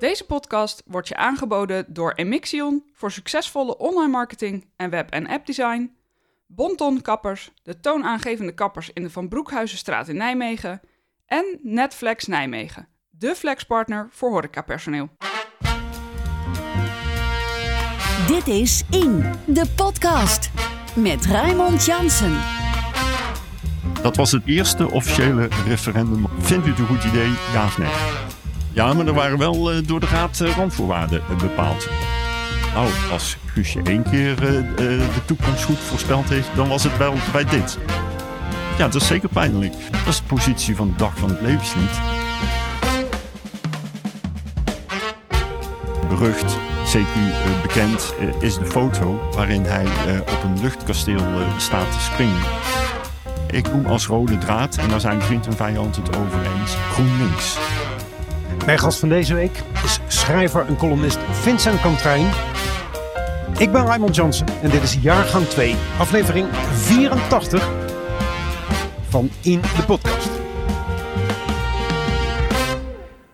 Deze 0.00 0.26
podcast 0.26 0.82
wordt 0.86 1.08
je 1.08 1.16
aangeboden 1.16 1.84
door 1.88 2.12
Emixion 2.12 2.84
voor 2.92 3.10
succesvolle 3.10 3.78
online 3.78 4.10
marketing 4.10 4.70
en 4.76 4.90
web- 4.90 5.10
en 5.10 5.26
appdesign, 5.26 5.96
Bonton 6.46 7.02
Kappers, 7.02 7.50
de 7.62 7.80
toonaangevende 7.80 8.52
kappers 8.52 8.90
in 8.92 9.02
de 9.02 9.10
Van 9.10 9.28
Broekhuizenstraat 9.28 10.08
in 10.08 10.16
Nijmegen 10.16 10.80
en 11.26 11.58
Netflex 11.62 12.26
Nijmegen, 12.26 12.88
de 13.10 13.34
flexpartner 13.34 14.08
voor 14.10 14.30
horecapersoneel. 14.30 15.08
Dit 18.26 18.46
is 18.46 18.84
In, 18.90 19.24
de 19.46 19.72
podcast. 19.76 20.50
Met 20.94 21.26
Raymond 21.26 21.84
Jansen. 21.84 22.38
Dat 24.02 24.16
was 24.16 24.32
het 24.32 24.46
eerste 24.46 24.90
officiële 24.90 25.48
referendum. 25.66 26.26
Vindt 26.38 26.66
u 26.66 26.70
het 26.70 26.78
een 26.78 26.86
goed 26.86 27.04
idee, 27.04 27.30
ja 27.52 27.64
of 27.64 27.78
nee? 27.78 28.19
Ja, 28.72 28.92
maar 28.92 29.06
er 29.06 29.14
waren 29.14 29.38
wel 29.38 29.70
eh, 29.70 29.76
door 29.86 30.00
de 30.00 30.06
Raad 30.06 30.40
uh, 30.40 30.56
randvoorwaarden 30.56 31.22
uh, 31.30 31.36
bepaald. 31.36 31.88
Nou, 32.74 32.88
als 33.12 33.36
Guusje 33.46 33.80
één 33.82 34.02
keer 34.02 34.36
de 34.76 35.24
toekomst 35.24 35.64
goed 35.64 35.78
voorspeld 35.78 36.28
heeft, 36.28 36.48
dan 36.54 36.68
was 36.68 36.82
het 36.82 36.96
wel 36.96 37.14
bij 37.32 37.44
dit. 37.44 37.78
Ja, 38.78 38.88
dat 38.88 38.94
is 38.94 39.06
zeker 39.06 39.28
pijnlijk. 39.28 39.72
Dat 39.90 40.06
is 40.06 40.16
de 40.16 40.22
positie 40.26 40.76
van 40.76 40.88
de 40.88 40.96
dag 40.96 41.18
van 41.18 41.28
het 41.28 41.40
levenslied. 41.40 42.00
Berucht, 46.08 46.56
CQ 46.84 47.14
bekend, 47.62 48.14
is 48.40 48.54
de 48.54 48.66
foto 48.66 49.28
waarin 49.34 49.64
hij 49.64 49.86
op 50.20 50.42
een 50.44 50.62
luchtkasteel 50.62 51.22
staat 51.56 51.92
te 51.92 52.00
springen. 52.00 52.42
Ik 53.50 53.72
noem 53.72 53.86
als 53.86 54.06
rode 54.06 54.38
draad, 54.38 54.76
en 54.76 54.88
daar 54.88 55.00
zijn 55.00 55.22
vriend 55.22 55.46
en 55.46 55.56
vijand 55.56 55.96
het 55.96 56.16
over 56.16 56.38
eens, 56.40 56.74
GroenLinks. 56.92 57.58
Mijn 58.66 58.78
gast 58.78 58.98
van 58.98 59.08
deze 59.08 59.34
week 59.34 59.62
is 59.84 59.98
schrijver 60.06 60.66
en 60.66 60.76
columnist 60.76 61.18
Vincent 61.30 61.80
Kantrijn. 61.80 62.26
Ik 63.58 63.72
ben 63.72 63.86
Raymond 63.86 64.14
Jansen 64.16 64.46
en 64.62 64.70
dit 64.70 64.82
is 64.82 64.96
jaargang 65.00 65.46
2, 65.46 65.74
aflevering 65.98 66.48
84 66.72 67.68
van 69.08 69.30
In 69.42 69.60
de 69.60 69.82
Podcast. 69.86 70.39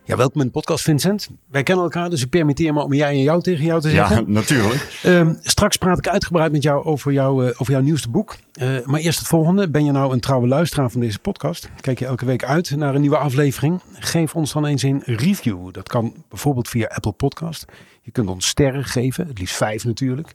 Ja, 0.06 0.16
welkom 0.16 0.40
in 0.40 0.46
de 0.46 0.52
podcast, 0.52 0.84
Vincent. 0.84 1.28
Wij 1.50 1.62
kennen 1.62 1.84
elkaar, 1.84 2.10
dus 2.10 2.22
ik 2.22 2.30
permitteer 2.30 2.72
me 2.72 2.82
om 2.82 2.92
jij 2.92 3.10
en 3.10 3.22
jou 3.22 3.42
tegen 3.42 3.64
jou 3.64 3.80
te 3.80 3.90
zeggen. 3.90 4.16
Ja, 4.16 4.22
natuurlijk. 4.40 5.00
Uh, 5.06 5.30
straks 5.42 5.76
praat 5.76 5.98
ik 5.98 6.08
uitgebreid 6.08 6.52
met 6.52 6.62
jou 6.62 6.84
over, 6.84 7.12
jou, 7.12 7.44
uh, 7.44 7.50
over 7.56 7.72
jouw 7.72 7.80
nieuwste 7.82 8.10
boek. 8.10 8.36
Uh, 8.60 8.84
maar 8.84 9.00
eerst 9.00 9.18
het 9.18 9.28
volgende. 9.28 9.70
Ben 9.70 9.84
je 9.84 9.90
nou 9.90 10.12
een 10.12 10.20
trouwe 10.20 10.48
luisteraar 10.48 10.90
van 10.90 11.00
deze 11.00 11.18
podcast? 11.18 11.70
Kijk 11.80 11.98
je 11.98 12.06
elke 12.06 12.24
week 12.24 12.44
uit 12.44 12.76
naar 12.76 12.94
een 12.94 13.00
nieuwe 13.00 13.16
aflevering? 13.16 13.80
Geef 13.92 14.34
ons 14.34 14.52
dan 14.52 14.64
eens 14.64 14.82
een 14.82 15.02
review. 15.04 15.72
Dat 15.72 15.88
kan 15.88 16.24
bijvoorbeeld 16.28 16.68
via 16.68 16.86
Apple 16.86 17.12
Podcast. 17.12 17.64
Je 18.02 18.10
kunt 18.10 18.28
ons 18.28 18.46
sterren 18.46 18.84
geven, 18.84 19.26
het 19.26 19.38
liefst 19.38 19.56
vijf 19.56 19.84
natuurlijk. 19.84 20.34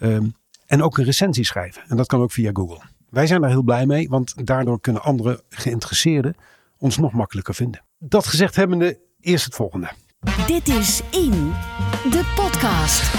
Um, 0.00 0.34
en 0.66 0.82
ook 0.82 0.98
een 0.98 1.04
recensie 1.04 1.44
schrijven. 1.44 1.82
En 1.88 1.96
dat 1.96 2.06
kan 2.06 2.20
ook 2.20 2.32
via 2.32 2.50
Google. 2.52 2.80
Wij 3.08 3.26
zijn 3.26 3.40
daar 3.40 3.50
heel 3.50 3.62
blij 3.62 3.86
mee, 3.86 4.08
want 4.08 4.46
daardoor 4.46 4.80
kunnen 4.80 5.02
andere 5.02 5.42
geïnteresseerden 5.48 6.34
ons 6.78 6.96
nog 6.96 7.12
makkelijker 7.12 7.54
vinden. 7.54 7.88
Dat 8.02 8.26
gezegd 8.26 8.56
hebbende, 8.56 8.98
eerst 9.20 9.44
het 9.44 9.54
volgende. 9.54 9.90
Dit 10.46 10.68
is 10.68 11.00
In, 11.10 11.52
de 12.10 12.32
podcast. 12.36 13.14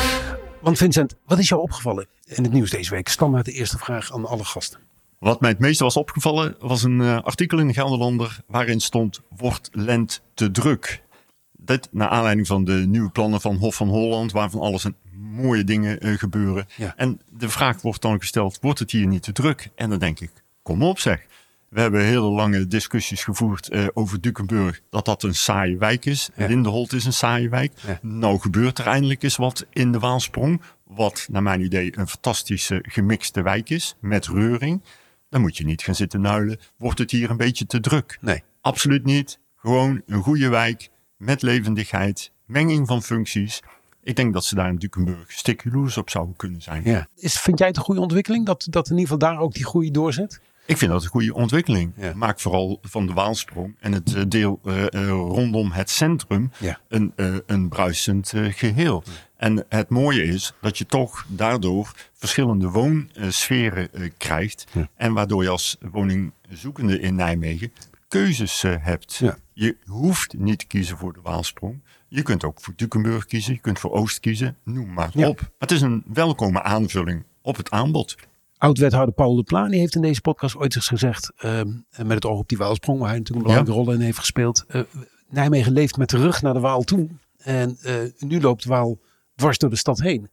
Want 0.62 0.78
Vincent, 0.78 1.16
wat 1.26 1.40
is 1.40 1.50
jou 1.50 1.62
opgevallen 1.62 2.08
in 2.24 2.44
het 2.44 2.54
nieuws 2.54 2.70
deze 2.70 2.90
week? 2.90 3.08
Standaard 3.08 3.46
de 3.46 3.52
eerste 3.52 3.78
vraag 3.78 4.14
aan 4.14 4.26
alle 4.26 4.44
gasten. 4.44 4.80
Wat 5.20 5.42
mij 5.42 5.50
het 5.50 5.60
meeste 5.60 5.84
was 5.84 5.98
opgevallen 5.98 6.56
was 6.60 6.84
een 6.84 7.00
uh, 7.00 7.22
artikel 7.22 7.60
in 7.60 7.68
de 7.68 7.74
Gelderlander 7.74 8.40
waarin 8.48 8.80
stond 8.80 9.22
wordt 9.38 9.70
lent 9.72 10.22
te 10.34 10.52
druk. 10.52 11.04
Dit 11.52 11.88
naar 11.92 12.10
aanleiding 12.10 12.48
van 12.48 12.64
de 12.64 12.84
nieuwe 12.88 13.10
plannen 13.10 13.42
van 13.42 13.56
Hof 13.56 13.76
van 13.76 13.88
Holland 13.88 14.32
waarvan 14.32 14.62
alles 14.62 14.84
een 14.84 14.96
mooie 15.14 15.64
dingen 15.64 16.06
uh, 16.06 16.18
gebeuren. 16.18 16.68
Ja. 16.78 16.94
En 16.98 17.22
de 17.30 17.50
vraag 17.50 17.82
wordt 17.82 18.02
dan 18.02 18.20
gesteld, 18.20 18.58
wordt 18.62 18.80
het 18.80 18.92
hier 18.92 19.08
niet 19.08 19.24
te 19.24 19.32
druk? 19.32 19.70
En 19.76 19.90
dan 19.90 20.00
denk 20.00 20.20
ik, 20.20 20.32
kom 20.62 20.84
op 20.84 21.00
zeg. 21.00 21.26
We 21.72 21.82
hebben 21.82 22.04
hele 22.04 22.30
lange 22.30 22.68
discussies 22.68 23.24
gevoerd 23.24 23.72
uh, 23.72 23.88
over 23.94 24.22
Dukenburg. 24.22 24.82
Dat 24.90 25.06
dat 25.06 25.24
een 25.24 25.36
saaie 25.36 25.78
wijk 25.78 26.06
is. 26.06 26.30
Ja. 26.36 26.48
Lindenholt 26.48 26.94
is 26.94 27.06
een 27.06 27.14
saaie 27.14 27.50
wijk. 27.50 27.74
Ja. 27.88 28.00
Nou 28.02 28.40
gebeurt 28.40 28.78
er 28.78 28.88
eindelijk 28.88 29.24
eens 29.24 29.36
wat 29.36 29.66
in 29.70 29.92
de 29.92 30.00
Waalsprong. 30.00 30.62
Wat 30.84 31.28
naar 31.32 31.44
mijn 31.44 31.62
idee 31.62 31.98
een 31.98 32.08
fantastische 32.08 32.84
gemixte 32.88 33.42
wijk 33.42 33.70
is. 33.70 33.96
Met 34.00 34.28
reuring. 34.28 34.84
Dan 35.30 35.42
moet 35.42 35.58
je 35.58 35.66
niet 35.66 35.82
gaan 35.82 35.96
zitten 35.96 36.22
nuilen. 36.22 36.60
Wordt 36.78 37.00
het 37.00 37.12
hier 37.12 37.30
een 37.30 37.38
beetje 37.38 37.66
te 37.66 37.80
druk? 37.80 38.18
Nee. 38.22 38.44
Absoluut 38.62 39.06
niet. 39.06 39.40
Gewoon 39.56 40.02
een 40.06 40.22
goede 40.22 40.50
wijk. 40.50 40.90
Met 41.18 41.42
levendigheid. 41.42 42.32
Menging 42.46 42.88
van 42.88 43.04
functies. 43.04 43.62
Ik 44.04 44.16
denk 44.16 44.34
dat 44.34 44.46
ze 44.46 44.56
daar 44.56 44.70
in 44.70 44.76
Dukenburg 44.76 45.32
sticuloos 45.32 45.98
op 45.98 46.10
zouden 46.10 46.36
kunnen 46.36 46.62
zijn. 46.62 46.84
Ja. 46.84 47.08
Is, 47.16 47.40
vind 47.40 47.60
jij 47.60 47.68
het 47.68 47.78
een 47.78 47.84
goede 47.84 48.02
ontwikkeling? 48.02 48.46
Dat, 48.46 48.68
dat 48.70 48.86
in 48.86 48.98
ieder 48.98 49.12
geval 49.12 49.30
daar 49.30 49.40
ook 49.40 49.54
die 49.54 49.66
groei 49.66 49.92
doorzet? 49.92 50.42
Ik 50.66 50.78
vind 50.78 50.92
dat 50.92 51.04
een 51.04 51.10
goede 51.10 51.34
ontwikkeling. 51.34 51.94
Ja. 51.98 52.14
Maak 52.16 52.40
vooral 52.40 52.80
van 52.82 53.08
de 53.08 53.14
Waalsprong 53.14 53.76
en 53.80 53.92
het 53.92 54.14
uh, 54.16 54.24
deel 54.28 54.60
uh, 54.64 54.84
uh, 54.90 55.08
rondom 55.10 55.72
het 55.72 55.90
centrum 55.90 56.52
ja. 56.60 56.80
een, 56.88 57.14
een 57.46 57.70
bruisend 57.70 58.34
geheel. 58.36 59.04
Ja. 59.06 59.12
En 59.38 59.66
het 59.70 59.90
mooie 59.90 60.24
is 60.24 60.54
dat 60.62 60.78
je 60.78 60.86
toch 60.86 61.26
daardoor 61.28 61.92
verschillende 62.14 62.70
woonsferen 62.70 63.90
krijgt. 64.18 64.66
En 64.96 65.14
waardoor 65.14 65.44
je 65.44 65.50
als 65.50 65.78
woningzoekende 65.92 67.00
in 67.00 67.16
Nijmegen 67.16 67.72
keuzes 68.08 68.62
hebt. 68.62 69.22
Je 69.54 69.78
hoeft 69.86 70.38
niet 70.38 70.60
te 70.60 70.66
kiezen 70.66 70.98
voor 70.98 71.14
de 71.14 71.22
Waalsprong. 71.22 71.84
Je 72.08 72.22
kunt 72.22 72.44
ook 72.44 72.62
voor 72.62 72.74
Dukenburg 72.76 73.26
kiezen, 73.26 73.54
je 73.54 73.60
kunt 73.60 73.80
voor 73.80 73.92
Oost 73.92 74.20
kiezen, 74.20 74.58
noem 74.64 74.94
maar 74.94 75.12
op. 75.16 75.40
Maar 75.40 75.52
het 75.58 75.72
is 75.72 75.82
een 75.82 76.04
welkome 76.14 76.64
aanvulling 76.64 77.24
op 77.42 77.58
het 77.58 77.70
aanbod. 77.70 78.16
Oud-wethouder 78.62 79.14
Paul 79.14 79.36
de 79.36 79.44
Plaan 79.44 79.70
die 79.70 79.80
heeft 79.80 79.96
in 79.96 80.02
deze 80.02 80.22
podcast 80.22 80.56
ooit 80.56 80.76
eens 80.76 80.88
gezegd, 80.88 81.32
uh, 81.46 81.62
met 81.98 82.10
het 82.10 82.26
oog 82.26 82.40
op 82.40 82.48
die 82.48 82.58
Waalsprong, 82.58 83.00
waar 83.00 83.10
hij 83.10 83.18
natuurlijk 83.18 83.48
een 83.48 83.54
belangrijke 83.54 83.84
rol 83.84 83.94
in 83.94 84.06
heeft 84.06 84.20
gespeeld. 84.20 84.66
Uh, 84.68 84.82
Nijmegen 85.30 85.72
leeft 85.72 85.98
met 85.98 86.10
de 86.10 86.18
rug 86.18 86.42
naar 86.42 86.54
de 86.54 86.60
Waal 86.60 86.84
toe. 86.84 87.08
En 87.38 87.78
uh, 87.86 87.96
nu 88.20 88.42
loopt 88.42 88.64
de 88.64 88.70
Waal 88.70 89.00
dwars 89.36 89.58
door 89.58 89.70
de 89.70 89.76
stad 89.76 90.00
heen. 90.00 90.22
Dat 90.22 90.30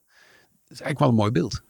is 0.68 0.80
eigenlijk 0.80 0.98
wel 0.98 1.08
een 1.08 1.14
mooi 1.14 1.30
beeld. 1.30 1.62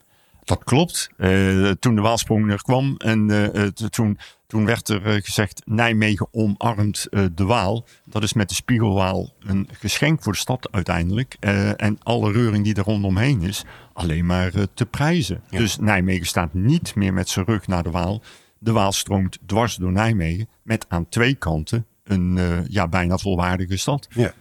Dat 0.49 0.65
klopt. 0.65 1.11
Uh, 1.17 1.71
toen 1.71 1.95
de 1.95 2.01
Waalsprong 2.01 2.51
er 2.51 2.63
kwam 2.63 2.95
en 2.97 3.29
uh, 3.29 3.67
toen, 3.67 4.19
toen 4.47 4.65
werd 4.65 4.89
er 4.89 5.07
uh, 5.07 5.23
gezegd 5.23 5.63
Nijmegen 5.65 6.29
omarmt 6.31 7.07
de 7.11 7.45
Waal. 7.45 7.87
Dat 8.05 8.23
is 8.23 8.33
met 8.33 8.49
de 8.49 8.55
Spiegelwaal 8.55 9.33
een 9.41 9.69
geschenk 9.73 10.23
voor 10.23 10.33
de 10.33 10.39
stad 10.39 10.69
uiteindelijk. 10.73 11.37
en 11.77 11.99
alle 12.03 12.33
reuring 12.33 12.65
die 12.65 12.75
er 12.75 12.83
rondomheen 12.83 13.43
is, 13.43 13.65
alleen 13.93 14.27
maar 14.27 14.53
te 14.75 14.87
prijzen. 14.87 15.43
Ja. 15.51 15.59
Dus 15.59 15.79
Nijmegen 15.79 16.27
staat 16.27 16.55
niet 16.55 16.95
meer 16.95 17.13
met 17.13 17.29
zijn 17.29 17.47
rug 17.47 17.67
naar 17.67 17.83
de 17.83 17.91
Waal. 17.91 18.23
De 18.59 18.73
Waal 18.73 18.93
stroomt 18.93 19.39
dwars 19.47 19.77
door 19.77 19.93
Nijmegen 19.93 20.49
met 20.63 20.85
aan 20.89 21.09
twee 21.09 21.35
kanten 21.35 21.87
een 22.05 22.39
ja, 22.69 22.89
bijna 22.89 23.19
volwaardige 23.19 23.77
stad. 23.77 24.07
Ja. 24.11 24.33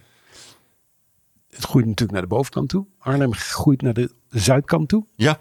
Het 1.50 1.66
groeit 1.66 1.86
natuurlijk 1.86 2.12
naar 2.12 2.28
de 2.28 2.36
bovenkant 2.36 2.70
toe. 2.70 2.86
Arnhem 3.00 3.34
groeit 3.34 3.82
naar 3.82 3.94
de 3.94 4.12
zuidkant 4.30 4.90
toe. 4.90 5.06
Ja. 5.16 5.40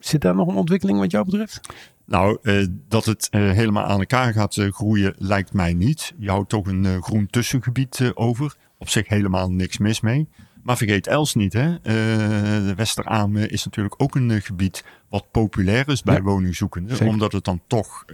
Zit 0.00 0.20
daar 0.20 0.34
nog 0.34 0.48
een 0.48 0.56
ontwikkeling 0.56 0.98
wat 0.98 1.10
jou 1.10 1.24
betreft? 1.24 1.60
Nou, 2.04 2.38
uh, 2.42 2.66
dat 2.88 3.04
het 3.04 3.28
uh, 3.30 3.50
helemaal 3.50 3.84
aan 3.84 3.98
elkaar 3.98 4.32
gaat 4.32 4.56
uh, 4.56 4.72
groeien 4.72 5.14
lijkt 5.18 5.52
mij 5.52 5.74
niet. 5.74 6.14
Je 6.18 6.30
houdt 6.30 6.48
toch 6.48 6.66
een 6.66 7.02
groen 7.02 7.26
tussengebied 7.26 8.12
over. 8.14 8.56
Op 8.78 8.88
zich 8.88 9.08
helemaal 9.08 9.50
niks 9.50 9.78
mis 9.78 10.00
mee. 10.00 10.28
Maar 10.62 10.76
vergeet 10.76 11.06
Els 11.06 11.34
niet, 11.34 11.52
hè? 11.52 11.80
de 11.80 12.72
Westeramen 12.76 13.50
is 13.50 13.64
natuurlijk 13.64 13.94
ook 14.02 14.14
een 14.14 14.42
gebied 14.42 14.84
wat 15.08 15.30
populair 15.30 15.88
is 15.88 16.02
bij 16.02 16.14
ja, 16.14 16.22
woningzoekenden. 16.22 16.96
Zeker. 16.96 17.12
Omdat 17.12 17.32
het 17.32 17.44
dan 17.44 17.60
toch 17.66 18.04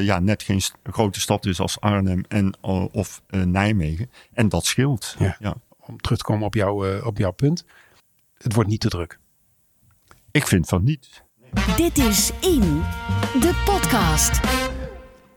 ja, 0.00 0.18
net 0.18 0.42
geen 0.42 0.60
st 0.60 0.74
grote 0.82 1.20
stad 1.20 1.46
is 1.46 1.60
als 1.60 1.80
Arnhem 1.80 2.24
en, 2.28 2.54
of 2.92 3.22
Nijmegen. 3.28 4.10
En 4.32 4.48
dat 4.48 4.64
scheelt. 4.64 5.16
Ja. 5.18 5.36
ja. 5.38 5.54
Om 5.78 6.00
terug 6.00 6.18
te 6.18 6.24
komen 6.24 6.46
op, 6.46 6.54
jou, 6.54 7.02
op 7.02 7.18
jouw 7.18 7.32
punt. 7.32 7.64
Het 8.38 8.54
wordt 8.54 8.70
niet 8.70 8.80
te 8.80 8.88
druk. 8.88 9.18
Ik 10.30 10.46
vind 10.46 10.68
van 10.68 10.84
niet. 10.84 11.23
Dit 11.54 11.98
is 11.98 12.32
In, 12.40 12.82
de 13.40 13.62
podcast. 13.64 14.40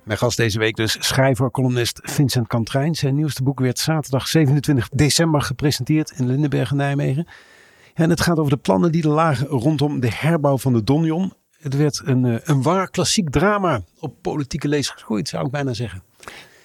Mijn 0.04 0.18
gast 0.18 0.38
deze 0.38 0.60
week 0.60 0.76
dus 0.76 0.98
schrijver, 1.00 1.52
columnist 1.52 2.00
Vincent 2.04 2.48
Kantrijn. 2.48 2.96
Zijn 2.96 3.16
nieuwste 3.16 3.44
boek 3.44 3.60
werd 3.60 3.80
zaterdag 3.80 4.28
27 4.28 4.90
december 4.90 5.42
gepresenteerd 5.42 6.12
in 6.12 6.28
Lindenberg 6.28 6.72
in 6.72 6.78
Nijmegen. 6.78 7.28
En 7.94 8.10
het 8.10 8.22
gaat 8.22 8.38
over 8.38 8.52
de 8.52 8.58
plannen 8.58 8.92
die 8.92 9.04
er 9.04 9.10
lagen 9.10 9.48
rondom 9.48 10.00
de 10.00 10.12
herbouw 10.12 10.58
van 10.58 10.74
de 10.74 10.84
Donjon. 10.84 11.34
Het 11.60 11.76
werd 11.76 12.02
een, 12.06 12.40
een 12.44 12.62
waar 12.62 12.90
klassiek 12.90 13.30
drama 13.30 13.82
op 14.00 14.14
politieke 14.22 14.68
lees 14.68 14.90
gegooid, 14.90 15.28
zou 15.28 15.46
ik 15.46 15.52
bijna 15.52 15.74
zeggen. 15.74 16.04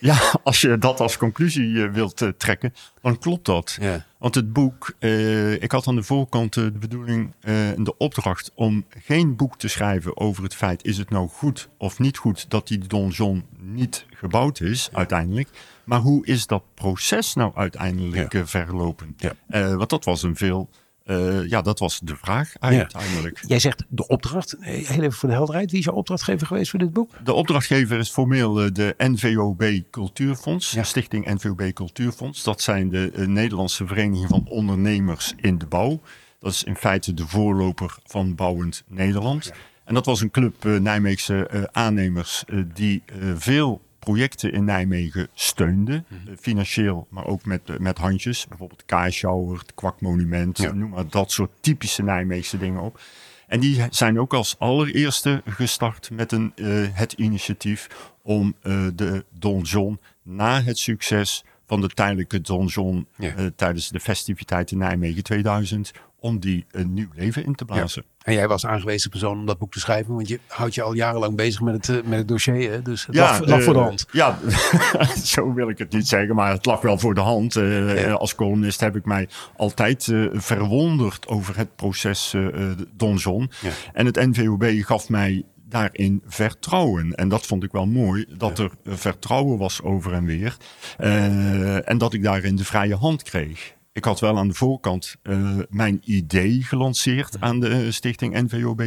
Ja, 0.02 0.18
als 0.44 0.60
je 0.60 0.78
dat 0.78 1.00
als 1.00 1.16
conclusie 1.16 1.84
eh, 1.84 1.92
wilt 1.92 2.22
eh, 2.22 2.28
trekken, 2.28 2.74
dan 3.00 3.18
klopt 3.18 3.44
dat. 3.44 3.76
Ja. 3.80 4.04
Want 4.18 4.34
het 4.34 4.52
boek, 4.52 4.94
eh, 4.98 5.62
ik 5.62 5.72
had 5.72 5.86
aan 5.86 5.94
de 5.94 6.02
voorkant 6.02 6.54
de 6.54 6.70
bedoeling 6.70 7.32
de 7.76 7.94
opdracht 7.98 8.50
om 8.54 8.84
geen 8.88 9.36
boek 9.36 9.58
te 9.58 9.68
schrijven 9.68 10.16
over 10.16 10.42
het 10.42 10.54
feit, 10.54 10.84
is 10.84 10.98
het 10.98 11.10
nou 11.10 11.28
goed 11.28 11.68
of 11.78 11.98
niet 11.98 12.16
goed 12.16 12.50
dat 12.50 12.68
die 12.68 12.78
donjon 12.78 13.44
niet 13.60 14.06
gebouwd 14.10 14.60
is 14.60 14.88
uiteindelijk. 14.92 15.48
Maar 15.84 16.00
hoe 16.00 16.26
is 16.26 16.46
dat 16.46 16.62
proces 16.74 17.34
nou 17.34 17.52
uiteindelijk 17.54 18.42
verlopen? 18.44 19.14
Ja. 19.16 19.32
Eh, 19.48 19.74
want 19.74 19.90
dat 19.90 20.04
was 20.04 20.22
een 20.22 20.36
veel, 20.36 20.68
eh, 21.04 21.48
ja, 21.48 21.62
dat 21.62 21.78
was 21.78 22.00
de 22.02 22.16
vraag 22.16 22.52
uiteindelijk. 22.60 23.42
Jij 23.46 23.58
zegt 23.58 23.84
de 23.88 24.06
opdracht. 24.06 24.52
Eh, 24.52 24.66
Heel 24.88 25.02
even 25.02 25.12
voor 25.12 25.28
de 25.28 25.34
helderheid. 25.34 25.70
Wie 25.70 25.78
is 25.78 25.84
jouw 25.84 25.94
opdrachtgever 25.94 26.46
geweest 26.46 26.70
voor 26.70 26.78
dit 26.78 26.92
boek? 26.92 27.10
De 27.24 27.32
opdrachtgever 27.32 27.98
is 27.98 28.10
formeel 28.10 28.60
eh, 28.62 28.68
de 28.72 28.94
NVOB 28.98 29.64
Cultuurfonds, 29.90 30.70
Ja. 30.70 30.82
Stichting 30.82 31.26
NVOB 31.34 31.72
Cultuurfonds. 31.72 32.42
Dat 32.42 32.60
zijn 32.60 32.88
de 32.88 33.12
Nederlandse 33.26 33.86
Vereniging 33.86 34.28
van 34.28 34.46
Ondernemers 34.48 35.32
in 35.36 35.58
de 35.58 35.66
Bouw. 35.66 36.00
Dat 36.38 36.52
is 36.52 36.64
in 36.64 36.76
feite 36.76 37.14
de 37.14 37.26
voorloper 37.26 37.96
van 38.04 38.34
Bouwend 38.34 38.82
Nederland. 38.86 39.52
En 39.84 39.94
dat 39.94 40.06
was 40.06 40.20
een 40.20 40.30
club 40.30 40.64
eh, 40.64 40.76
Nijmeegse 40.76 41.68
aannemers 41.72 42.44
die 42.74 43.02
veel 43.36 43.80
projecten 44.04 44.52
in 44.52 44.64
Nijmegen 44.64 45.28
steunde. 45.34 46.04
Mhm. 46.08 46.28
Eh, 46.30 46.34
financieel, 46.40 47.06
maar 47.10 47.26
ook 47.26 47.44
met, 47.44 47.70
eh, 47.70 47.76
met 47.78 47.98
handjes. 47.98 48.46
Bijvoorbeeld 48.48 48.84
Kaaschouwer, 48.86 49.58
het 49.58 49.74
Kwakmonument, 49.74 50.58
Ja. 50.58 50.72
noem 50.72 50.90
maar 50.90 51.08
dat 51.08 51.30
soort 51.30 51.50
typische 51.60 52.02
Nijmeegse 52.02 52.58
dingen 52.58 52.80
op. 52.80 53.00
En 53.46 53.60
die 53.60 53.86
zijn 53.90 54.18
ook 54.20 54.34
als 54.34 54.58
allereerste 54.58 55.42
gestart 55.46 56.10
met 56.10 56.32
een, 56.32 56.52
eh, 56.56 56.66
het 56.92 57.12
initiatief 57.12 57.88
om 58.22 58.54
de 58.94 59.24
donjon 59.38 60.00
na 60.22 60.62
het 60.62 60.78
succes 60.78 61.44
van 61.66 61.80
de 61.80 61.88
tijdelijke 61.88 62.40
donjon 62.40 63.06
Ja. 63.16 63.50
tijdens 63.56 63.88
de 63.88 64.00
festiviteiten 64.00 64.78
Nijmegen 64.78 65.22
2000, 65.22 65.92
om 66.22 66.38
die 66.40 66.66
een 66.70 66.94
nieuw 66.94 67.08
leven 67.14 67.44
in 67.44 67.54
te 67.54 67.64
blazen. 67.64 68.04
En 68.22 68.34
jij 68.34 68.48
was 68.48 68.66
aangewezen 68.66 69.10
persoon 69.10 69.38
om 69.38 69.46
dat 69.46 69.58
boek 69.58 69.72
te 69.72 69.80
schrijven. 69.80 70.14
Want 70.14 70.28
je 70.28 70.40
houdt 70.48 70.74
je 70.74 70.82
al 70.82 70.92
jarenlang 70.94 71.36
bezig 71.36 71.60
met 71.60 71.74
het, 71.86 71.88
eh, 71.88 72.08
met 72.08 72.18
het 72.18 72.28
dossier. 72.28 72.70
Hè? 72.70 72.82
Dus 72.82 73.06
het 73.06 73.14
lag, 73.16 73.46
lag 73.46 73.58
eh, 73.58 73.64
voor 73.64 73.74
de 73.74 73.80
hand. 73.80 74.06
Ja, 74.12 74.38
zo 75.24 75.52
wil 75.54 75.68
ik 75.68 75.78
het 75.78 75.92
niet 75.92 76.08
zeggen, 76.08 76.34
maar 76.34 76.52
het 76.52 76.66
lag 76.66 76.80
wel 76.80 76.98
voor 76.98 77.14
de 77.14 77.20
hand. 77.20 77.56
Eh, 77.56 78.02
Ja. 78.04 78.12
Als 78.12 78.34
columnist 78.34 78.80
heb 78.80 78.96
ik 78.96 79.04
mij 79.04 79.28
altijd 79.56 80.08
eh, 80.08 80.26
verwonderd 80.32 81.26
over 81.26 81.56
het 81.56 81.76
proces 81.76 82.34
eh 82.34 82.46
eh, 82.70 82.78
donjon. 82.96 83.50
Ja. 83.60 83.70
En 83.92 84.06
het 84.06 84.16
NVOB 84.16 84.64
gaf 84.84 85.08
mij 85.08 85.44
daarin 85.68 86.22
vertrouwen. 86.26 87.14
En 87.14 87.28
dat 87.28 87.46
vond 87.46 87.62
ik 87.62 87.72
wel 87.72 87.86
mooi, 87.86 88.24
dat 88.36 88.58
er 88.58 88.70
eh, 88.84 88.92
vertrouwen 88.96 89.58
was 89.58 89.82
over 89.82 90.12
en 90.12 90.24
weer. 90.24 90.56
Eh, 90.98 91.88
en 91.88 91.98
dat 91.98 92.12
ik 92.14 92.22
daarin 92.22 92.56
de 92.56 92.64
vrije 92.64 92.96
hand 92.96 93.22
kreeg. 93.22 93.74
Ik 93.92 94.04
had 94.04 94.20
wel 94.20 94.38
aan 94.38 94.48
de 94.48 94.54
voorkant 94.54 95.16
eh, 95.22 95.58
mijn 95.70 96.00
idee 96.04 96.62
gelanceerd 96.62 97.36
aan 97.40 97.60
de 97.60 97.68
eh, 97.68 97.90
stichting 97.90 98.40
NVOB. 98.40 98.80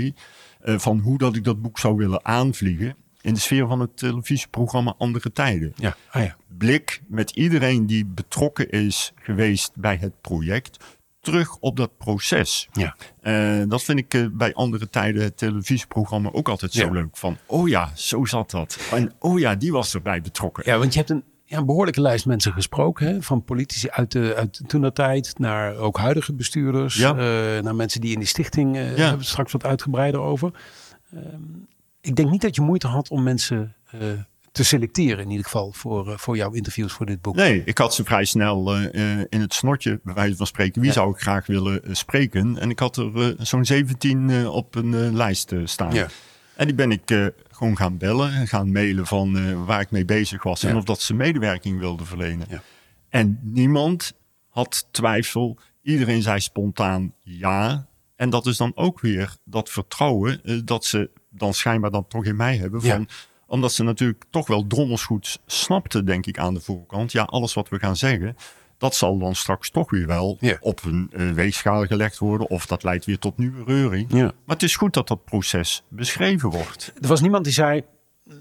eh, 0.59 0.77
van 0.79 0.99
hoe 0.99 1.17
dat 1.17 1.35
ik 1.35 1.43
dat 1.43 1.61
boek 1.61 1.79
zou 1.79 1.95
willen 1.95 2.25
aanvliegen 2.25 2.95
in 3.21 3.33
de 3.33 3.39
sfeer 3.39 3.67
van 3.67 3.79
het 3.79 3.97
televisieprogramma 3.97 4.95
Andere 4.97 5.31
Tijden. 5.31 5.73
Ja. 5.75 5.95
Ah, 6.11 6.23
ja. 6.23 6.35
Blik 6.57 7.01
met 7.07 7.31
iedereen 7.31 7.85
die 7.85 8.05
betrokken 8.05 8.69
is 8.69 9.11
geweest 9.15 9.71
bij 9.75 9.97
het 10.01 10.21
project 10.21 10.83
terug 11.19 11.55
op 11.57 11.77
dat 11.77 11.97
proces. 11.97 12.69
Ja. 12.71 12.95
Dat 13.65 13.83
vind 13.83 13.99
ik 13.99 14.29
bij 14.37 14.53
andere 14.53 14.89
tijden 14.89 15.23
het 15.23 15.37
televisieprogramma 15.37 16.29
ook 16.31 16.49
altijd 16.49 16.71
zo 16.73 16.85
Ja. 16.85 16.91
leuk. 16.91 17.17
Van, 17.17 17.37
oh 17.45 17.67
ja, 17.67 17.91
zo 17.95 18.25
zat 18.25 18.51
dat. 18.51 18.77
En 18.91 19.13
oh 19.19 19.39
ja, 19.39 19.55
die 19.55 19.71
was 19.71 19.93
erbij 19.93 20.21
betrokken. 20.21 20.63
ja, 20.65 20.77
want 20.77 20.93
je 20.93 20.99
hebt 20.99 21.11
een, 21.11 21.23
ja, 21.45 21.57
een 21.57 21.65
behoorlijke 21.65 22.01
lijst 22.01 22.25
mensen 22.25 22.53
gesproken. 22.53 23.07
Hè? 23.07 23.21
Van 23.21 23.43
politici 23.43 23.89
uit, 23.89 24.11
de, 24.11 24.33
uit 24.37 24.61
toen 24.67 24.81
dat 24.81 24.95
tijd 24.95 25.39
naar 25.39 25.75
ook 25.75 25.97
huidige 25.97 26.33
bestuurders. 26.33 26.95
Ja. 26.95 27.09
eh, 27.11 27.63
naar 27.63 27.75
mensen 27.75 28.01
die 28.01 28.13
in 28.13 28.19
die 28.19 28.27
stichting, 28.27 28.75
eh 28.75 28.81
Ja. 28.81 28.87
hebben 28.87 29.09
we 29.11 29.17
het 29.17 29.25
straks 29.25 29.51
wat 29.51 29.65
uitgebreider 29.65 30.19
over. 30.19 30.51
Ehm, 31.13 31.23
ik 32.01 32.15
denk 32.15 32.29
niet 32.29 32.41
dat 32.41 32.55
je 32.55 32.61
moeite 32.61 32.87
had 32.87 33.09
om 33.09 33.23
mensen 33.23 33.75
eh, 33.91 33.99
te 34.51 34.63
selecteren. 34.63 35.23
In 35.23 35.29
ieder 35.29 35.45
geval 35.45 35.71
voor, 35.71 36.19
voor 36.19 36.35
jouw 36.35 36.51
interviews 36.51 36.93
voor 36.93 37.05
dit 37.05 37.21
boek. 37.21 37.35
Nee, 37.35 37.61
ik 37.65 37.77
had 37.77 37.93
ze 37.95 38.03
vrij 38.03 38.25
snel 38.25 38.75
in 39.29 39.41
het 39.41 39.53
snotje, 39.53 39.99
bij 40.03 40.13
wijze 40.13 40.35
van 40.35 40.47
spreken. 40.47 40.79
Wie 40.81 40.89
Ja. 40.89 40.95
zou 40.95 41.11
ik 41.11 41.19
graag 41.21 41.45
willen 41.45 41.81
spreken? 41.95 42.57
En 42.59 42.69
ik 42.69 42.79
had 42.79 42.97
er 42.97 43.35
zo'n 43.37 43.65
17 43.65 44.29
eh, 44.29 44.53
op 44.53 44.75
een 44.75 45.15
lijst 45.15 45.53
staan. 45.63 45.93
Ja. 45.93 46.07
En 46.55 46.65
die 46.65 46.75
ben 46.75 46.91
ik 46.91 47.11
eh, 47.11 47.25
gewoon 47.51 47.77
gaan 47.77 47.97
bellen 47.97 48.33
en 48.33 48.47
gaan 48.47 48.71
mailen 48.71 49.05
van 49.05 49.37
eh, 49.37 49.65
waar 49.65 49.81
ik 49.81 49.91
mee 49.91 50.05
bezig 50.05 50.43
was. 50.43 50.61
Ja. 50.61 50.69
En 50.69 50.75
of 50.75 50.83
dat 50.83 51.01
ze 51.01 51.13
medewerking 51.13 51.79
wilden 51.79 52.05
verlenen. 52.05 52.47
Ja. 52.49 52.61
En 53.09 53.39
niemand 53.41 54.13
had 54.49 54.87
twijfel. 54.91 55.57
Iedereen 55.81 56.21
zei 56.21 56.39
spontaan 56.39 57.13
ja. 57.21 57.87
En 58.15 58.29
dat 58.29 58.45
is 58.45 58.57
dan 58.57 58.71
ook 58.75 58.99
weer 58.99 59.35
dat 59.43 59.69
vertrouwen 59.69 60.43
eh, 60.43 60.59
dat 60.63 60.85
ze 60.85 61.09
dan 61.29 61.53
schijnbaar 61.53 61.91
dan 61.91 62.07
toch 62.07 62.25
in 62.25 62.35
mij 62.35 62.57
hebben. 62.57 62.81
Ja. 62.83 62.95
Van, 62.95 63.07
Omdat 63.47 63.73
ze 63.73 63.83
natuurlijk 63.83 64.23
toch 64.29 64.47
wel 64.47 64.67
drommels 64.67 65.03
goed 65.03 65.39
snapten, 65.45 66.05
denk 66.05 66.25
ik, 66.25 66.37
aan 66.39 66.53
de 66.53 66.61
voorkant. 66.61 67.11
Ja, 67.11 67.23
alles 67.23 67.53
wat 67.53 67.69
we 67.69 67.79
gaan 67.79 67.95
zeggen, 67.97 68.35
dat 68.77 68.95
zal 68.95 69.17
dan 69.17 69.35
straks 69.35 69.69
toch 69.69 69.89
weer 69.89 70.07
wel 70.07 70.37
Ja. 70.39 70.57
op 70.59 70.83
een 70.83 71.33
weegschaal 71.33 71.85
gelegd 71.85 72.17
worden. 72.17 72.49
Of 72.49 72.65
dat 72.65 72.83
leidt 72.83 73.05
weer 73.05 73.19
tot 73.19 73.37
nieuwe 73.37 73.63
reuring. 73.63 74.11
Ja. 74.11 74.23
Maar 74.23 74.55
het 74.55 74.63
is 74.63 74.75
goed 74.75 74.93
dat 74.93 75.07
dat 75.07 75.25
proces 75.25 75.83
beschreven 75.87 76.49
wordt. 76.49 76.93
Er 77.01 77.07
was 77.07 77.21
niemand 77.21 77.43
die 77.43 77.53
zei, 77.53 77.83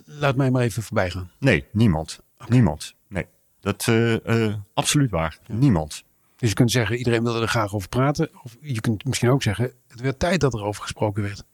laat 0.05 0.37
mij 0.37 0.51
maar 0.51 0.63
even 0.63 0.83
voorbij 0.83 1.11
gaan. 1.11 1.31
Nee, 1.39 1.65
niemand. 1.73 2.21
Niemand. 2.49 2.95
Nee. 3.09 3.27
Dat 3.61 3.89
eh 3.89 4.47
eh 4.47 4.55
absoluut 4.75 5.11
waar. 5.11 5.39
Niemand. 5.49 6.05
Dus 6.37 6.49
je 6.49 6.55
kunt 6.55 6.71
zeggen, 6.71 6.97
iedereen 6.97 7.23
wilde 7.23 7.41
er 7.41 7.49
graag 7.49 7.75
over 7.75 7.89
praten. 7.89 8.31
Of 8.43 8.57
je 8.61 8.81
kunt 8.81 9.05
misschien 9.05 9.31
ook 9.31 9.43
zeggen, 9.43 9.73
het 9.89 10.01
werd 10.01 10.19
tijd 10.19 10.41
dat 10.41 10.55
er 10.55 10.63
over 10.65 10.83
gesproken 10.83 11.23
werd. 11.23 11.45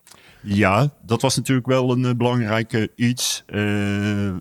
Ja, 0.43 0.91
dat 1.03 1.23
was 1.23 1.37
natuurlijk 1.37 1.67
wel 1.67 1.93
een 1.93 2.05
eh, 2.05 2.15
belangrijke 2.15 2.91
iets. 2.95 3.43
Eh, 3.47 4.29
eh, 4.29 4.35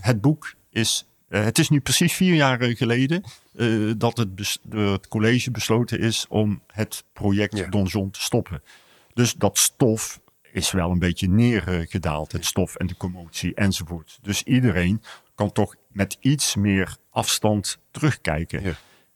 het 0.00 0.20
boek 0.20 0.54
is. 0.70 1.06
het 1.28 1.58
is 1.58 1.68
nu 1.68 1.80
precies 1.80 2.12
vier 2.12 2.34
jaar 2.34 2.62
geleden 2.62 3.22
eh, 3.56 3.90
dat 3.96 4.16
het, 4.16 4.34
bes- 4.34 4.58
door 4.62 4.92
het 4.92 5.08
college 5.08 5.50
besloten 5.50 5.98
is 5.98 6.26
om 6.28 6.62
het 6.66 7.04
project 7.12 7.56
Ja. 7.56 7.68
Donjon 7.68 8.10
te 8.10 8.20
stoppen. 8.20 8.62
Dus 9.14 9.34
dat 9.34 9.58
stof 9.58 10.20
is 10.52 10.70
wel 10.70 10.90
een 10.90 10.98
beetje 10.98 11.28
neergedaald. 11.28 12.32
Het 12.32 12.44
stof 12.44 12.74
en 12.74 12.86
de 12.86 12.96
commotie 12.96 13.54
enzovoort. 13.54 14.18
Dus 14.22 14.42
iedereen 14.42 15.02
kan 15.34 15.52
toch 15.52 15.74
met 15.88 16.16
iets 16.20 16.54
meer 16.54 16.96
afstand 17.10 17.78
terugkijken. 17.90 18.62
Ja. 18.62 18.72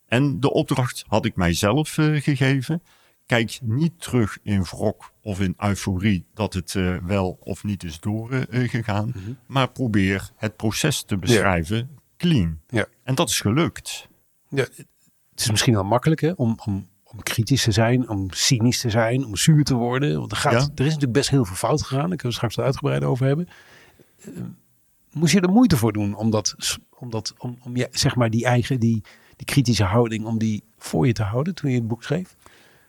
En 0.07 0.39
de 0.39 0.51
opdracht 0.51 1.03
had 1.07 1.25
ik 1.25 1.35
mijzelf 1.35 1.97
eh, 1.97 2.21
gegeven. 2.21 2.83
Kijk 3.25 3.59
niet 3.61 4.01
terug 4.01 4.37
in 4.43 4.63
wrok 4.63 5.11
of 5.21 5.39
in 5.39 5.53
euforie 5.57 6.25
dat 6.33 6.53
het 6.53 6.75
eh, 6.75 6.95
wel 6.97 7.37
of 7.39 7.63
niet 7.63 7.83
is 7.83 7.99
doorgegaan. 7.99 9.07
Mhm. 9.15 9.31
Maar 9.45 9.69
probeer 9.71 10.29
het 10.35 10.55
proces 10.55 11.03
te 11.03 11.17
beschrijven 11.17 11.89
clean. 12.17 12.59
Ja. 12.67 12.85
En 13.03 13.15
dat 13.15 13.29
is 13.29 13.39
gelukt. 13.41 14.07
Ja, 14.55 14.63
het 15.31 15.39
is 15.39 15.51
misschien 15.51 15.73
wel 15.73 15.83
makkelijk 15.83 16.21
hè, 16.21 16.31
om, 16.35 16.59
om, 16.65 16.87
om 17.03 17.23
kritisch 17.23 17.63
te 17.63 17.71
zijn, 17.71 18.09
om 18.09 18.27
cynisch 18.31 18.79
te 18.81 18.89
zijn, 18.89 19.25
om 19.25 19.35
zuur 19.35 19.63
te 19.63 19.73
worden. 19.73 20.19
Want 20.19 20.31
er, 20.31 20.37
gaat, 20.37 20.51
Ja. 20.51 20.59
er 20.59 20.85
is 20.85 20.85
natuurlijk 20.85 21.11
best 21.11 21.29
heel 21.29 21.45
veel 21.45 21.55
fout 21.55 21.81
gegaan. 21.81 22.09
Daar 22.09 22.17
kunnen 22.17 22.27
we 22.27 22.33
straks 22.33 22.59
uitgebreid 22.59 23.03
over 23.03 23.25
hebben. 23.25 23.47
Eh, 24.21 24.31
moest 25.11 25.33
je 25.33 25.41
er 25.41 25.49
moeite 25.49 25.77
voor 25.77 25.93
doen 25.93 26.15
om, 26.15 26.29
dat, 26.29 26.55
om, 26.99 27.09
dat, 27.09 27.33
om, 27.37 27.57
om 27.63 27.75
je, 27.75 27.87
zeg 27.91 28.15
maar 28.15 28.29
die 28.29 28.45
eigen, 28.45 28.79
die, 28.79 29.03
die 29.35 29.45
kritische 29.45 29.83
houding, 29.83 30.25
om 30.25 30.37
die 30.37 30.63
voor 30.77 31.07
je 31.07 31.13
te 31.13 31.23
houden 31.23 31.55
toen 31.55 31.69
je 31.71 31.77
het 31.77 31.87
boek 31.87 32.03
schreef? 32.03 32.35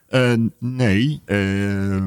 Eh, 0.09 0.33
nee, 0.59 1.21
eh, 1.25 2.03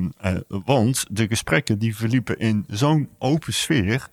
want 0.48 1.06
de 1.10 1.28
gesprekken 1.28 1.80
die 1.80 1.96
verliepen 1.96 2.40
in 2.40 2.66
zo'n 2.68 3.10
open 3.18 3.54
sfeer 3.54 4.08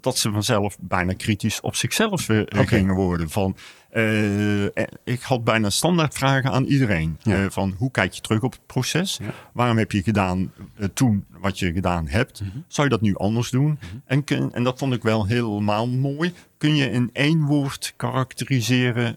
dat 0.00 0.18
ze 0.18 0.30
vanzelf 0.30 0.78
bijna 0.80 1.12
kritisch 1.12 1.60
op 1.60 1.74
zichzelf 1.76 2.30
Oké. 2.30 2.66
gingen 2.66 2.94
worden. 2.94 3.30
Van, 3.30 3.56
eh, 3.90 4.64
eh, 4.64 4.70
ik 5.04 5.22
had 5.22 5.44
bijna 5.44 5.70
standaard 5.70 6.14
vragen 6.14 6.50
aan 6.50 6.64
iedereen. 6.64 7.18
Ja. 7.22 7.44
Eh, 7.44 7.50
van 7.50 7.74
hoe 7.78 7.90
kijk 7.90 8.12
je 8.12 8.20
terug 8.20 8.42
op 8.42 8.52
het 8.52 8.66
proces? 8.66 9.18
Ja. 9.22 9.30
Waarom 9.52 9.78
heb 9.78 9.92
je 9.92 10.02
gedaan 10.02 10.52
toen 10.94 11.24
wat 11.38 11.58
je 11.58 11.72
gedaan 11.72 12.08
hebt? 12.08 12.40
Mhm. 12.40 12.58
Zou 12.68 12.86
je 12.88 12.92
dat 12.92 13.02
nu 13.02 13.16
anders 13.16 13.50
doen? 13.50 13.78
en, 14.04 14.24
kun, 14.24 14.52
en 14.54 14.64
dat 14.64 14.78
vond 14.78 14.94
ik 14.94 15.02
wel 15.02 15.26
helemaal 15.26 15.88
mooi. 15.88 16.32
Kun 16.58 16.76
je 16.76 16.90
in 16.90 17.10
één 17.12 17.44
woord 17.44 17.94
karakteriseren 17.96 19.16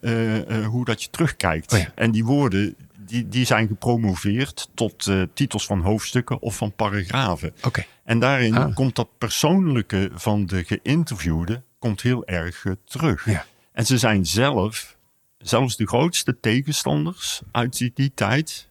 hoe 0.65 0.85
dat 0.85 1.03
je 1.03 1.09
terugkijkt? 1.09 1.73
Oh 1.73 1.79
ja. 1.79 1.91
En 1.95 2.11
die 2.11 2.25
woorden 2.25 2.75
die, 2.97 3.27
die 3.29 3.45
zijn 3.45 3.67
gepromoveerd 3.67 4.69
tot 4.73 5.11
titels 5.33 5.65
van 5.65 5.81
hoofdstukken 5.81 6.41
of 6.41 6.55
van 6.55 6.71
paragrafen. 6.71 7.53
Oké. 7.63 7.85
En 8.03 8.19
daarin 8.19 8.57
Ah. 8.57 8.75
komt 8.75 8.95
dat 8.95 9.07
persoonlijke 9.17 10.11
van 10.13 10.45
de 10.45 10.63
geïnterviewde 10.63 11.61
komt 11.79 12.01
heel 12.01 12.25
erg 12.25 12.65
terug. 12.85 13.25
Ja. 13.25 13.45
En 13.73 13.85
ze 13.85 13.97
zijn 13.97 14.25
zelf, 14.25 14.97
zelfs 15.37 15.77
de 15.77 15.87
grootste 15.87 16.39
tegenstanders 16.39 17.41
uit 17.51 17.77
die, 17.77 17.91
die 17.93 18.11
tijd, 18.13 18.69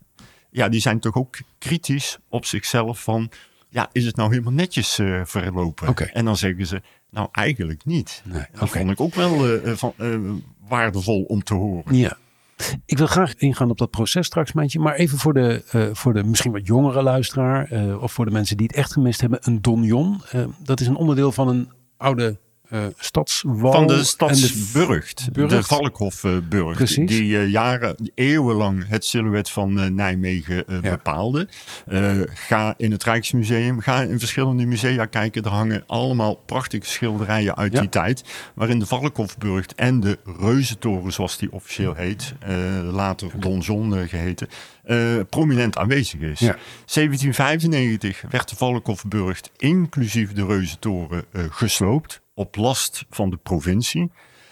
ja, 0.50 0.68
die 0.68 0.80
zijn 0.80 1.00
toch 1.00 1.14
ook 1.14 1.38
kritisch 1.58 2.18
op 2.28 2.44
zichzelf 2.44 3.02
van, 3.02 3.30
ja, 3.68 3.88
is 3.92 4.04
het 4.04 4.16
nou 4.16 4.30
helemaal 4.30 4.52
netjes 4.52 4.98
eh, 4.98 5.20
verlopen? 5.24 6.12
En 6.12 6.24
dan 6.24 6.36
zeggen 6.36 6.66
ze, 6.66 6.82
Nou, 7.10 7.28
eigenlijk 7.32 7.84
niet. 7.84 8.22
Nee, 8.24 8.44
Dat 8.58 8.70
vond 8.70 8.90
ik 8.90 9.00
ook 9.00 9.14
wel 9.14 9.46
eh, 9.46 9.70
eh, 9.70 9.76
van, 9.76 9.94
waardevol 10.68 11.22
om 11.22 11.42
te 11.42 11.54
horen. 11.54 11.96
Ja. 11.96 12.16
Ik 12.86 12.98
wil 12.98 13.06
graag 13.06 13.34
ingaan 13.34 13.70
op 13.70 13.78
dat 13.78 13.90
proces 13.90 14.26
straks, 14.26 14.52
Mijntje. 14.52 14.78
Maar 14.78 14.94
even 14.94 15.18
voor 15.18 15.34
de, 15.34 15.90
voor 15.92 16.14
de 16.14 16.24
misschien 16.24 16.52
wat 16.52 16.66
jongere 16.66 17.02
luisteraar. 17.02 17.68
of 18.00 18.12
voor 18.12 18.24
de 18.24 18.30
mensen 18.30 18.56
die 18.56 18.66
het 18.66 18.76
echt 18.76 18.92
gemist 18.92 19.20
hebben. 19.20 19.38
Een 19.42 19.62
donjon. 19.62 20.20
dat 20.58 20.80
is 20.80 20.86
een 20.86 20.96
onderdeel 20.96 21.32
van 21.32 21.48
een 21.48 21.70
oude 21.96 22.38
eh, 22.72 22.86
stadswal. 22.98 23.72
Van 23.72 23.86
de 23.86 24.04
stadsburgt, 24.04 25.24
de, 25.34 25.46
Burgt. 25.46 25.66
Valkhofburgt, 25.66 26.76
Precies. 26.76 27.08
die 27.08 27.38
eh, 27.38 27.48
jaren, 27.48 28.10
eeuwenlang 28.14 28.88
het 28.88 29.04
silhouet 29.04 29.50
van 29.50 29.80
eh, 29.80 29.86
Nijmegen 29.90 30.64
Ja. 30.68 30.80
bepaalde. 30.80 31.48
Ga 32.34 32.74
in 32.76 32.90
het 32.92 33.04
Rijksmuseum, 33.04 33.80
ga 33.80 34.02
in 34.02 34.18
verschillende 34.18 34.66
musea 34.66 35.04
kijken. 35.06 35.42
Er 35.42 35.50
hangen 35.50 35.84
allemaal 35.86 36.34
prachtige 36.34 36.86
schilderijen 36.86 37.56
uit 37.56 37.72
Ja. 37.72 37.80
die 37.80 37.88
tijd. 37.88 38.24
Waarin 38.54 38.78
de 38.78 38.86
Valkhofburgt 38.86 39.74
en 39.74 40.00
de 40.00 40.18
Reuzentoren, 40.40 41.12
zoals 41.12 41.38
die 41.38 41.52
officieel 41.52 41.94
heet, 41.94 42.34
later 42.82 43.30
Donjon 43.38 43.96
eh, 43.96 44.08
geheten, 44.08 44.48
eh, 44.82 45.20
prominent 45.30 45.78
aanwezig 45.78 46.20
is. 46.20 46.38
Ja. 46.38 46.56
1795 46.84 48.22
werd 48.30 48.48
de 48.48 48.56
Valkhofburgt 48.56 49.50
inclusief 49.56 50.32
de 50.32 50.46
Reuzentoren 50.46 51.24
eh, 51.32 51.44
gesloopt 51.50 52.22
op 52.34 52.56
last 52.56 53.04
van 53.10 53.30
de 53.30 53.36
provincie. 53.36 54.10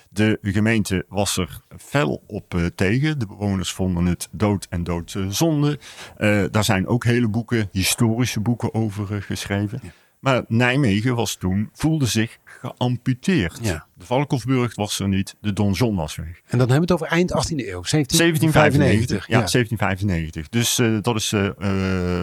De 0.09 0.39
gemeente 0.43 1.05
was 1.09 1.37
er 1.37 1.61
fel 1.79 2.23
op 2.27 2.55
eh, 2.55 2.67
tegen. 2.75 3.19
De 3.19 3.27
bewoners 3.27 3.73
vonden 3.73 4.07
het 4.07 4.29
dood 4.31 4.67
en 4.71 4.85
doodzonde. 4.85 5.79
Eh 6.17 6.45
daar 6.51 6.65
zijn 6.65 6.87
ook 6.87 7.05
hele 7.05 7.29
boeken, 7.29 7.69
historische 7.73 8.41
boeken 8.41 8.75
over 8.75 9.23
geschreven. 9.23 9.81
Maar 10.21 10.45
Nijmegen 10.49 11.15
was 11.15 11.35
toen, 11.35 11.71
voelde 11.73 12.07
zich 12.07 12.39
geamputeerd. 12.45 13.59
Ja. 13.63 13.87
De 13.95 14.05
Valkhofburgt 14.05 14.77
was 14.77 14.99
er 14.99 15.09
niet, 15.09 15.37
de 15.41 15.53
donjon 15.53 15.97
was 15.97 16.17
weg. 16.17 16.41
En 16.47 16.59
dan 16.59 16.59
hebben 16.59 16.75
we 16.77 16.81
het 16.81 16.93
over 16.93 17.07
eind 17.07 17.31
18e 17.31 17.57
eeuw. 17.57 17.83
1795. 17.83 19.27
1795. 19.27 19.27
Ja, 19.27 19.39
1795. 19.39 20.49
Dus 20.49 20.79
eh, 20.79 20.99
dat 21.03 21.17
is 21.17 21.33
eh, 21.33 21.47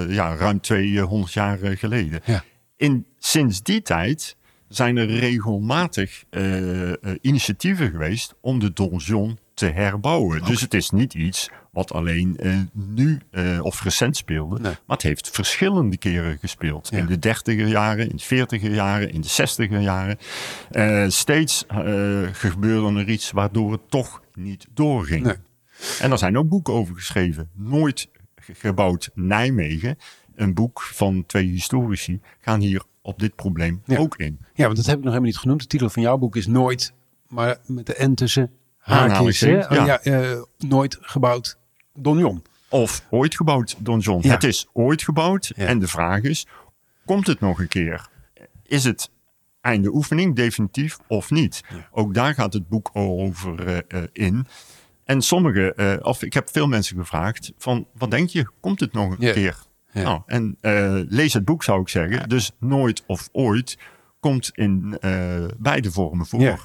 eh, 0.03 0.13
ja, 0.13 0.35
ruim 0.35 0.61
200 0.61 1.33
jaar 1.33 1.57
geleden. 1.57 2.21
Ja. 2.25 2.43
In, 2.75 3.05
sinds 3.17 3.63
die 3.63 3.81
tijd 3.81 4.37
zijn 4.67 4.97
er 4.97 5.05
regelmatig 5.05 6.23
initiatieven 7.21 7.89
geweest 7.89 8.35
om 8.41 8.59
de 8.59 8.73
donjon 8.73 9.37
te 9.57 9.65
herbouwen. 9.65 10.43
Dus 10.45 10.61
het 10.61 10.73
is 10.73 10.89
niet 10.89 11.13
iets 11.13 11.49
wat 11.71 11.91
alleen 11.93 12.37
eh, 12.37 12.57
nu 12.73 13.19
eh, 13.31 13.59
of 13.63 13.83
recent 13.83 14.17
speelde. 14.17 14.59
Nee. 14.59 14.71
Maar 14.85 14.95
het 14.97 15.01
heeft 15.05 15.29
verschillende 15.29 15.97
keren 15.97 16.37
gespeeld. 16.37 16.89
Ja. 16.91 16.97
In 16.97 17.05
de 17.05 17.19
dertiger 17.19 17.67
jaren, 17.67 18.09
in 18.09 18.15
de 18.15 18.23
veertiger 18.23 18.73
jaren, 18.73 19.11
in 19.11 19.21
de 19.21 19.27
zestiger 19.27 19.79
jaren. 19.79 20.17
Eh, 20.71 21.05
steeds 21.07 21.65
gebeurde 22.31 22.99
er 22.99 23.09
iets 23.09 23.31
waardoor 23.31 23.71
het 23.71 23.89
toch 23.89 24.21
niet 24.33 24.67
doorging. 24.73 25.23
Nee. 25.25 25.35
En 25.99 26.11
er 26.11 26.17
zijn 26.17 26.37
ook 26.37 26.49
boeken 26.49 26.73
over 26.73 26.95
geschreven. 26.95 27.49
Nooit 27.53 28.09
ge- 28.35 28.53
gebouwd 28.55 29.09
Nijmegen. 29.13 29.97
Een 30.35 30.53
boek 30.53 30.81
van 30.81 31.23
twee 31.25 31.47
historici 31.47 32.19
gaan 32.39 32.59
hier 32.59 32.83
op 33.01 33.19
dit 33.19 33.35
probleem 33.35 33.81
Ja. 33.85 33.97
ook 33.97 34.15
in. 34.17 34.39
Ja, 34.53 34.63
want 34.65 34.75
dat 34.75 34.85
heb 34.85 34.97
ik 34.97 35.03
nog 35.03 35.13
helemaal 35.13 35.31
niet 35.31 35.37
genoemd. 35.37 35.61
De 35.61 35.67
titel 35.67 35.89
van 35.89 36.01
jouw 36.01 36.17
boek 36.17 36.35
is 36.35 36.47
Nooit, 36.47 36.93
maar 37.27 37.57
met 37.65 37.85
de 37.85 37.95
N 38.07 38.13
tussen 38.13 38.51
haakjes. 38.87 39.39
hè? 39.39 39.57
Oh, 39.57 39.71
ja. 39.71 39.85
ja, 39.85 39.99
eh, 39.99 40.41
nooit 40.57 40.97
gebouwd 41.01 41.57
donjon. 41.93 42.43
Of 42.69 43.03
ooit 43.09 43.35
gebouwd 43.35 43.75
donjon. 43.77 44.19
Ja. 44.21 44.31
Het 44.31 44.43
is 44.43 44.67
ooit 44.73 45.03
gebouwd. 45.03 45.51
Ja. 45.55 45.65
En 45.65 45.79
de 45.79 45.87
vraag 45.87 46.21
is, 46.21 46.47
komt 47.05 47.27
het 47.27 47.39
nog 47.39 47.59
een 47.59 47.67
keer? 47.67 48.07
Is 48.63 48.83
het 48.83 49.11
einde 49.61 49.93
oefening 49.93 50.35
definitief 50.35 50.97
of 51.07 51.29
niet? 51.29 51.63
Ook 51.91 52.13
daar 52.13 52.33
gaat 52.33 52.53
het 52.53 52.67
boek 52.67 52.89
over 52.93 53.67
eh, 53.67 53.77
eh, 53.87 54.07
in. 54.13 54.47
En 55.03 55.21
sommige, 55.21 55.99
of 56.01 56.23
ik 56.23 56.33
heb 56.33 56.49
veel 56.51 56.67
mensen 56.67 56.97
gevraagd 56.97 57.51
van, 57.57 57.87
wat 57.93 58.11
denk 58.11 58.29
je, 58.29 58.47
komt 58.59 58.79
het 58.79 58.93
nog 58.93 59.11
een 59.11 59.33
keer? 59.33 59.57
Nou, 59.93 60.21
en 60.25 60.57
lees 61.09 61.33
het 61.33 61.45
boek 61.45 61.63
zou 61.63 61.81
ik 61.81 61.89
zeggen. 61.89 62.29
Dus 62.29 62.51
nooit 62.59 63.03
of 63.05 63.29
ooit 63.31 63.77
komt 64.19 64.51
in 64.53 64.97
beide 65.57 65.91
vormen 65.91 66.25
voor. 66.25 66.41
Ja. 66.41 66.57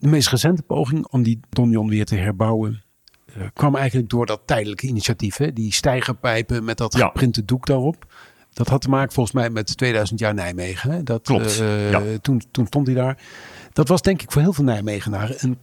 De 0.00 0.08
meest 0.08 0.28
recente 0.28 0.62
poging 0.62 1.06
om 1.06 1.22
die 1.22 1.40
donjon 1.48 1.88
weer 1.88 2.04
te 2.04 2.14
herbouwen 2.14 2.82
eh, 3.26 3.42
kwam 3.54 3.76
eigenlijk 3.76 4.08
door 4.10 4.26
dat 4.26 4.40
tijdelijke 4.44 4.86
initiatief. 4.86 5.36
Hè? 5.36 5.52
Die 5.52 5.72
stijgerpijpen 5.72 6.64
met 6.64 6.78
dat 6.78 6.96
Ja. 6.96 7.06
geprinte 7.06 7.44
doek 7.44 7.66
daarop. 7.66 8.06
Dat 8.52 8.68
had 8.68 8.80
te 8.80 8.88
maken 8.88 9.12
volgens 9.12 9.34
mij 9.34 9.50
met 9.50 9.76
2000 9.76 10.20
jaar 10.20 10.34
Nijmegen. 10.34 10.90
Hè? 10.90 11.02
Dat, 11.02 11.22
Klopt, 11.22 11.60
eh, 11.60 11.90
ja. 11.90 12.02
toen, 12.22 12.42
toen 12.50 12.66
stond 12.66 12.86
hij 12.86 12.96
daar. 12.96 13.22
Dat 13.72 13.88
was 13.88 14.02
denk 14.02 14.22
ik 14.22 14.32
voor 14.32 14.42
heel 14.42 14.52
veel 14.52 14.64
Nijmegenaren 14.64 15.36
een, 15.38 15.58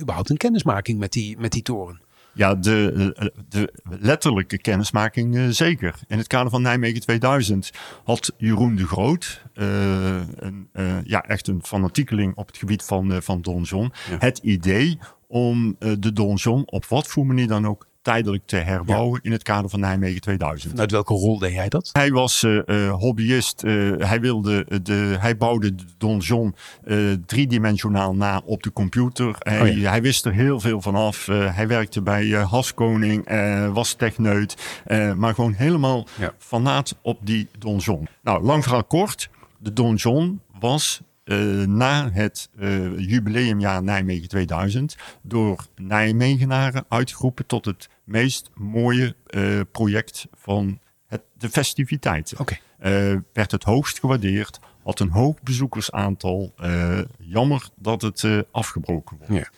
überhaupt 0.00 0.30
een 0.30 0.36
kennismaking 0.36 0.98
met 0.98 1.12
die, 1.12 1.38
met 1.38 1.52
die 1.52 1.62
toren. 1.62 2.00
Ja, 2.34 2.54
de, 2.54 3.12
eh, 3.16 3.26
de 3.48 3.72
letterlijke 4.00 4.58
kennismaking 4.58 5.36
eh, 5.36 5.46
zeker. 5.48 5.94
In 6.08 6.18
het 6.18 6.26
kader 6.26 6.50
van 6.50 6.62
Nijmegen 6.62 7.00
2000 7.00 7.70
had 8.04 8.32
Jeroen 8.36 8.74
de 8.76 8.86
Groot, 8.86 9.44
eh, 9.54 10.20
een, 10.36 10.68
ja, 11.04 11.22
echt 11.22 11.48
een 11.48 11.62
fanatiekeling 11.64 12.34
op 12.36 12.46
het 12.46 12.56
gebied 12.56 12.82
van, 12.82 13.22
van 13.22 13.40
donjon, 13.40 13.92
Ja. 14.10 14.16
het 14.18 14.38
idee 14.38 14.98
om 15.26 15.76
de 15.78 16.12
donjon 16.12 16.62
op 16.70 16.86
wat 16.86 17.06
voor 17.06 17.26
manier 17.26 17.46
dan 17.46 17.66
ook 17.66 17.86
tijdelijk 18.02 18.42
te 18.46 18.56
herbouwen 18.56 19.20
in 19.22 19.32
het 19.32 19.42
kader 19.42 19.70
van 19.70 19.80
Nijmegen 19.80 20.20
2000. 20.20 20.70
Vanuit 20.70 20.90
welke 20.90 21.14
rol 21.14 21.38
deed 21.38 21.52
jij 21.52 21.68
dat? 21.68 21.90
Hij 21.92 22.10
was 22.10 22.42
eh, 22.42 22.68
eh, 22.86 22.92
hobbyist. 22.94 23.62
eh, 23.62 23.72
hij, 23.98 24.20
wilde 24.20 24.66
de, 24.82 25.16
hij 25.20 25.36
bouwde 25.36 25.74
de 25.74 25.84
donjon 25.98 26.54
eh, 26.84 26.96
driedimensionaal 27.26 28.14
na 28.14 28.42
op 28.44 28.62
de 28.62 28.72
computer. 28.72 29.34
Hij, 29.38 29.60
Oh 29.70 29.76
ja. 29.76 29.90
hij 29.90 30.02
wist 30.02 30.24
er 30.24 30.32
heel 30.32 30.60
veel 30.60 30.80
van 30.80 30.94
af. 30.94 31.26
Hij 31.26 31.66
werkte 31.68 32.02
bij 32.02 32.26
Haskoning, 32.28 33.28
was 33.72 33.92
techneut. 33.94 34.80
maar 35.16 35.34
gewoon 35.34 35.52
helemaal 35.52 36.06
Ja. 36.18 36.32
fanaat 36.38 36.96
op 37.02 37.18
die 37.22 37.48
donjon. 37.58 38.08
Nou, 38.22 38.42
lang 38.44 38.62
verhaal 38.62 38.84
kort. 38.84 39.30
De 39.58 39.72
donjon 39.72 40.40
was 40.60 41.00
na 41.66 42.10
het 42.12 42.48
jubileumjaar 42.96 43.82
Nijmegen 43.82 44.28
2000 44.28 44.96
door 45.22 45.66
Nijmegenaren 45.76 46.84
uitgeroepen 46.88 47.46
tot 47.46 47.64
het 47.64 47.88
meest 48.04 48.50
mooie 48.54 49.16
eh, 49.26 49.60
project 49.72 50.26
van 50.32 50.80
het, 51.06 51.22
de 51.38 51.50
festiviteiten. 51.50 52.38
Oké. 52.38 52.58
Eh, 52.78 53.16
werd 53.32 53.50
het 53.50 53.62
hoogst 53.62 53.98
gewaardeerd, 53.98 54.58
had 54.82 55.00
een 55.00 55.10
hoog 55.10 55.42
bezoekersaantal. 55.42 56.52
Eh, 56.56 56.98
jammer 57.18 57.68
dat 57.76 58.02
het 58.02 58.26
afgebroken 58.50 59.16
wordt. 59.16 59.32
Ja. 59.32 59.48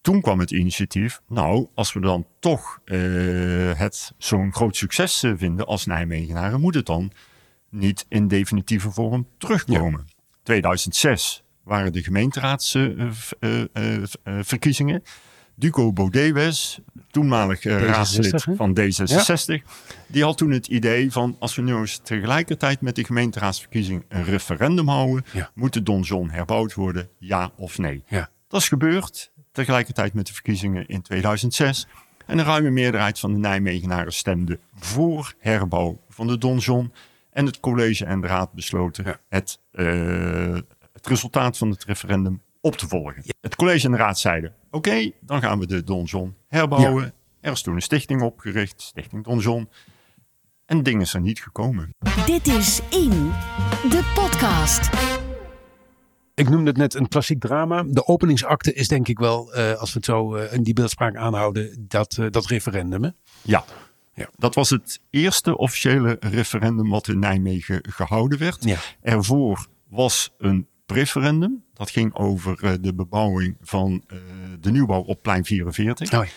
Toen 0.00 0.20
kwam 0.20 0.38
het 0.38 0.50
initiatief, 0.50 1.20
nou, 1.28 1.66
als 1.74 1.92
we 1.92 2.00
dan 2.00 2.26
toch 2.40 2.80
het 3.76 4.12
zo'n 4.18 4.52
groot 4.52 4.76
succes 4.76 5.24
vinden 5.36 5.66
als 5.66 5.86
Nijmegenaren, 5.86 6.60
moet 6.60 6.74
het 6.74 6.86
dan 6.86 7.12
niet 7.68 8.06
in 8.08 8.28
definitieve 8.28 8.90
vorm 8.90 9.28
terugkomen. 9.38 10.06
2006 10.42 11.42
waren 11.62 11.92
de 11.92 12.02
gemeenteraadsverkiezingen. 12.02 15.02
Duco 15.54 15.92
Baudet 15.92 16.80
toenmalig 17.10 17.64
eh, 17.64 17.76
D66, 17.80 17.84
raadslid 17.84 18.44
van 18.56 18.78
D66, 18.80 19.62
die 20.06 20.22
had 20.24 20.36
toen 20.38 20.50
het 20.50 20.66
idee 20.66 21.12
van 21.12 21.36
als 21.38 21.54
we 21.54 21.62
nu 21.62 21.74
eens 21.76 22.00
tegelijkertijd 22.02 22.80
met 22.80 22.96
de 22.96 23.04
gemeenteraadsverkiezing 23.04 24.04
een 24.08 24.24
referendum 24.24 24.88
houden, 24.88 25.24
Ja. 25.32 25.50
moet 25.54 25.72
de 25.72 25.82
donjon 25.82 26.30
herbouwd 26.30 26.74
worden, 26.74 27.08
ja 27.18 27.50
of 27.56 27.78
nee? 27.78 28.04
Ja. 28.06 28.30
Dat 28.48 28.60
is 28.60 28.68
gebeurd 28.68 29.32
tegelijkertijd 29.52 30.12
met 30.14 30.26
de 30.26 30.32
verkiezingen 30.32 30.86
in 30.86 31.02
2006. 31.02 31.86
En 32.26 32.38
een 32.38 32.44
ruime 32.44 32.70
meerderheid 32.70 33.18
van 33.18 33.32
de 33.32 33.38
Nijmegenaren 33.38 34.12
stemde 34.12 34.58
voor 34.74 35.34
herbouw 35.38 36.00
van 36.08 36.26
de 36.26 36.38
donjon. 36.38 36.92
En 37.30 37.46
het 37.46 37.60
college 37.60 38.04
en 38.04 38.20
de 38.20 38.26
raad 38.26 38.52
besloten 38.52 39.20
het, 39.28 39.58
eh, 39.72 40.54
het 40.92 41.06
resultaat 41.06 41.58
van 41.58 41.70
het 41.70 41.84
referendum 41.84 42.42
op 42.62 42.76
te 42.76 42.88
volgen. 42.88 43.22
Het 43.40 43.56
college 43.56 43.86
en 43.86 43.92
de 43.92 43.96
raad 43.96 44.18
zeiden, 44.18 44.54
oké, 44.70 45.10
dan 45.20 45.40
gaan 45.40 45.58
we 45.58 45.66
de 45.66 45.84
donjon 45.84 46.34
herbouwen. 46.48 47.14
Er 47.40 47.52
is 47.52 47.62
toen 47.62 47.74
een 47.74 47.82
stichting 47.82 48.22
opgericht, 48.22 48.82
Stichting 48.82 49.24
Donjon. 49.24 49.68
En 50.66 50.76
het 50.76 50.84
ding 50.84 51.00
is 51.00 51.14
er 51.14 51.20
niet 51.20 51.42
gekomen. 51.42 51.94
Dit 52.26 52.46
is 52.46 52.80
In, 52.90 53.10
de 53.90 54.12
podcast. 54.14 54.90
Ik 56.34 56.48
noemde 56.48 56.70
het 56.70 56.76
net 56.76 56.94
een 56.94 57.08
klassiek 57.08 57.40
drama. 57.40 57.82
De 57.86 58.06
openingsakte 58.06 58.72
is 58.72 58.88
denk 58.88 59.08
ik 59.08 59.18
wel, 59.18 59.52
eh, 59.54 59.72
als 59.72 59.92
we 59.92 59.96
het 59.96 60.04
zo 60.04 60.34
eh, 60.34 60.52
in 60.52 60.62
die 60.62 60.74
beeldspraak 60.74 61.16
aanhouden, 61.16 61.86
dat, 61.88 62.16
eh, 62.18 62.26
dat 62.30 62.46
referendum. 62.46 63.02
Hè? 63.02 63.10
Ja. 63.42 63.64
Ja. 64.14 64.28
Dat 64.36 64.54
was 64.54 64.70
het 64.70 65.00
eerste 65.10 65.56
officiële 65.56 66.16
referendum 66.20 66.88
wat 66.88 67.08
in 67.08 67.18
Nijmegen 67.18 67.84
gehouden 67.88 68.38
werd. 68.38 68.64
Ja. 68.64 68.78
Ervoor 69.00 69.66
was 69.88 70.30
een 70.38 70.68
preferendum. 70.86 71.64
Dat 71.82 71.90
ging 71.90 72.14
over 72.14 72.58
eh, 72.64 72.72
de 72.80 72.94
bebouwing 72.94 73.56
van 73.60 74.02
eh, 74.06 74.16
de 74.60 74.70
nieuwbouw 74.70 75.00
op 75.00 75.22
plein 75.22 75.44
44. 75.44 76.12
Oh, 76.12 76.24
ja. 76.24 76.30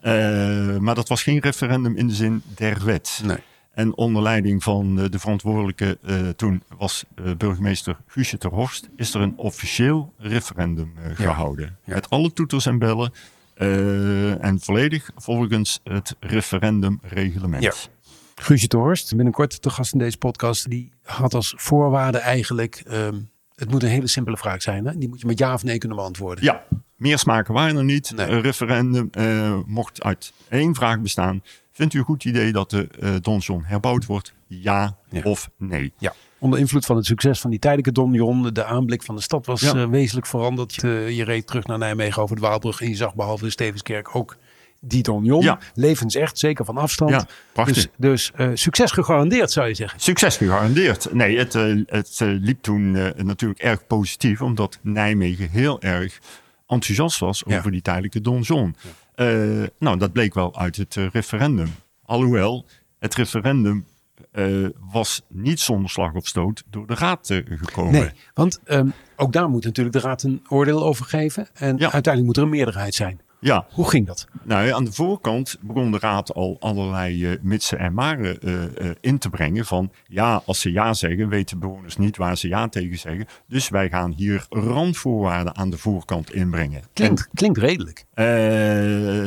Eh, 0.00 0.78
maar 0.78 0.94
dat 0.94 1.08
was 1.08 1.22
geen 1.22 1.38
referendum 1.38 1.96
in 1.96 2.06
de 2.06 2.14
zin 2.14 2.42
der 2.54 2.84
wet. 2.84 3.20
Nee. 3.24 3.36
En 3.70 3.96
onder 3.96 4.22
leiding 4.22 4.62
van 4.62 4.94
de 4.94 5.18
verantwoordelijke, 5.18 5.98
toen 6.36 6.62
was 6.78 7.04
burgemeester 7.36 7.96
Guusje 8.06 8.38
ter 8.38 8.50
Horst, 8.50 8.88
is 8.96 9.14
er 9.14 9.20
een 9.20 9.36
officieel 9.36 10.12
referendum 10.18 10.92
eh, 10.96 11.16
gehouden. 11.16 11.76
ja. 11.84 11.94
Met 11.94 12.10
alle 12.10 12.32
toeters 12.32 12.66
en 12.66 12.78
bellen. 12.78 13.12
en 14.40 14.60
volledig 14.60 15.10
volgens 15.16 15.80
het 15.84 16.16
referendumreglement. 16.20 17.62
Ja. 17.62 17.72
Guusje 18.34 18.68
de 18.68 18.76
Horst, 18.76 19.16
binnenkort 19.16 19.62
te 19.62 19.70
gast 19.70 19.92
in 19.92 19.98
deze 19.98 20.18
podcast, 20.18 20.70
die 20.70 20.92
had 21.02 21.34
als 21.34 21.54
voorwaarde 21.56 22.18
eigenlijk, 22.18 22.82
ehm, 22.86 23.16
het 23.60 23.70
moet 23.70 23.82
een 23.82 23.88
hele 23.88 24.06
simpele 24.08 24.36
vraag 24.36 24.62
zijn. 24.62 24.84
Hè? 24.86 24.98
Die 24.98 25.08
moet 25.08 25.20
je 25.20 25.26
met 25.26 25.38
ja 25.38 25.54
of 25.54 25.62
nee 25.64 25.78
kunnen 25.78 25.96
beantwoorden. 25.98 26.44
Ja, 26.44 26.64
meer 26.96 27.18
smaken 27.18 27.54
waren 27.54 27.76
er 27.76 27.84
niet. 27.84 28.12
Nee. 28.16 28.26
Een 28.26 28.40
referendum 28.40 29.08
eh, 29.12 29.58
mocht 29.66 30.02
uit 30.02 30.32
één 30.48 30.74
vraag 30.74 31.00
bestaan. 31.00 31.42
Vindt 31.72 31.94
u 31.94 31.98
een 31.98 32.04
goed 32.04 32.24
idee 32.24 32.52
dat 32.52 32.70
de 32.70 32.88
eh 33.00 33.14
donjon 33.20 33.64
herbouwd 33.64 34.06
wordt? 34.06 34.32
Ja, 34.46 34.96
Ja. 35.10 35.20
of 35.22 35.50
nee? 35.56 35.92
Ja. 35.98 36.12
Onder 36.38 36.58
invloed 36.58 36.86
van 36.86 36.96
het 36.96 37.06
succes 37.06 37.40
van 37.40 37.50
die 37.50 37.58
tijdelijke 37.58 37.92
donjon, 37.92 38.42
de 38.52 38.64
aanblik 38.64 39.02
van 39.02 39.14
de 39.16 39.20
stad 39.22 39.46
was 39.46 39.60
Ja. 39.60 39.74
eh, 39.74 39.86
wezenlijk 39.88 40.26
veranderd. 40.26 40.74
Je, 40.74 40.88
je 41.14 41.24
reed 41.24 41.46
terug 41.46 41.66
naar 41.66 41.78
Nijmegen 41.78 42.22
over 42.22 42.36
de 42.36 42.42
Waalbrug 42.42 42.80
en 42.80 42.88
je 42.88 42.96
zag 42.96 43.14
behalve 43.14 43.44
de 43.44 43.50
Stevenskerk 43.50 44.14
ook 44.16 44.36
die 44.80 45.02
donjon. 45.02 45.42
Ja. 45.42 45.58
Levensecht, 45.74 46.38
zeker 46.38 46.64
van 46.64 46.76
afstand. 46.76 47.10
Ja, 47.10 47.26
prachtig. 47.52 47.74
Dus, 47.76 47.88
dus 47.96 48.30
eh, 48.34 48.48
succes 48.54 48.90
gegarandeerd 48.92 49.50
zou 49.50 49.68
je 49.68 49.74
zeggen. 49.74 50.00
Succes 50.00 50.36
gegarandeerd. 50.36 51.12
Nee, 51.12 51.38
het, 51.38 51.54
eh, 51.54 51.76
het 51.86 52.18
eh, 52.20 52.28
liep 52.28 52.62
toen 52.62 52.90
natuurlijk 53.16 53.60
erg 53.60 53.86
positief, 53.86 54.40
omdat 54.42 54.78
Nijmegen 54.82 55.48
heel 55.50 55.80
erg 55.80 56.18
enthousiast 56.66 57.18
was 57.18 57.42
Ja. 57.46 57.58
over 57.58 57.70
die 57.70 57.82
tijdelijke 57.82 58.20
donjon. 58.20 58.76
Nou, 59.78 59.98
dat 59.98 60.12
bleek 60.12 60.34
wel 60.34 60.58
uit 60.58 60.76
het 60.76 60.94
referendum. 61.12 61.68
Alhoewel, 62.04 62.66
het 62.98 63.14
referendum 63.14 63.86
was 64.92 65.22
niet 65.28 65.60
zonder 65.60 65.90
slag 65.90 66.12
of 66.14 66.26
stoot 66.26 66.62
door 66.70 66.86
de 66.86 66.94
raad 66.94 67.30
eh, 67.30 67.38
gekomen. 67.48 67.92
Nee, 67.92 68.10
want 68.34 68.60
ehm, 68.64 68.88
ook 69.16 69.32
daar 69.32 69.48
moet 69.48 69.64
natuurlijk 69.64 69.96
de 69.96 70.02
raad 70.02 70.22
een 70.22 70.42
oordeel 70.48 70.84
over 70.84 71.04
geven. 71.04 71.48
En 71.54 71.76
Ja. 71.76 71.82
uiteindelijk 71.92 72.24
moet 72.24 72.36
er 72.36 72.42
een 72.42 72.48
meerderheid 72.48 72.94
zijn. 72.94 73.20
Ja, 73.40 73.66
Hoe 73.70 73.90
ging 73.90 74.06
dat? 74.06 74.26
Nou, 74.42 74.70
aan 74.70 74.84
de 74.84 74.92
voorkant 74.92 75.56
begon 75.60 75.90
de 75.90 75.98
raad 75.98 76.34
al 76.34 76.56
allerlei 76.60 77.26
eh, 77.26 77.38
mitsen 77.42 77.78
en 77.78 77.94
maren 77.94 78.40
eh, 78.40 78.64
eh, 78.64 78.96
in 79.00 79.18
te 79.18 79.30
brengen. 79.30 79.66
Van 79.66 79.92
ja, 80.06 80.42
als 80.44 80.60
ze 80.60 80.72
ja 80.72 80.94
zeggen, 80.94 81.28
weten 81.28 81.58
bewoners 81.58 81.96
niet 81.96 82.16
waar 82.16 82.36
ze 82.36 82.48
ja 82.48 82.68
tegen 82.68 82.98
zeggen. 82.98 83.26
Dus 83.46 83.68
wij 83.68 83.88
gaan 83.88 84.12
hier 84.16 84.46
randvoorwaarden 84.48 85.56
aan 85.56 85.70
de 85.70 85.78
voorkant 85.78 86.32
inbrengen. 86.32 86.82
Klinkt, 86.92 87.28
klinkt 87.34 87.58
redelijk. 87.58 88.04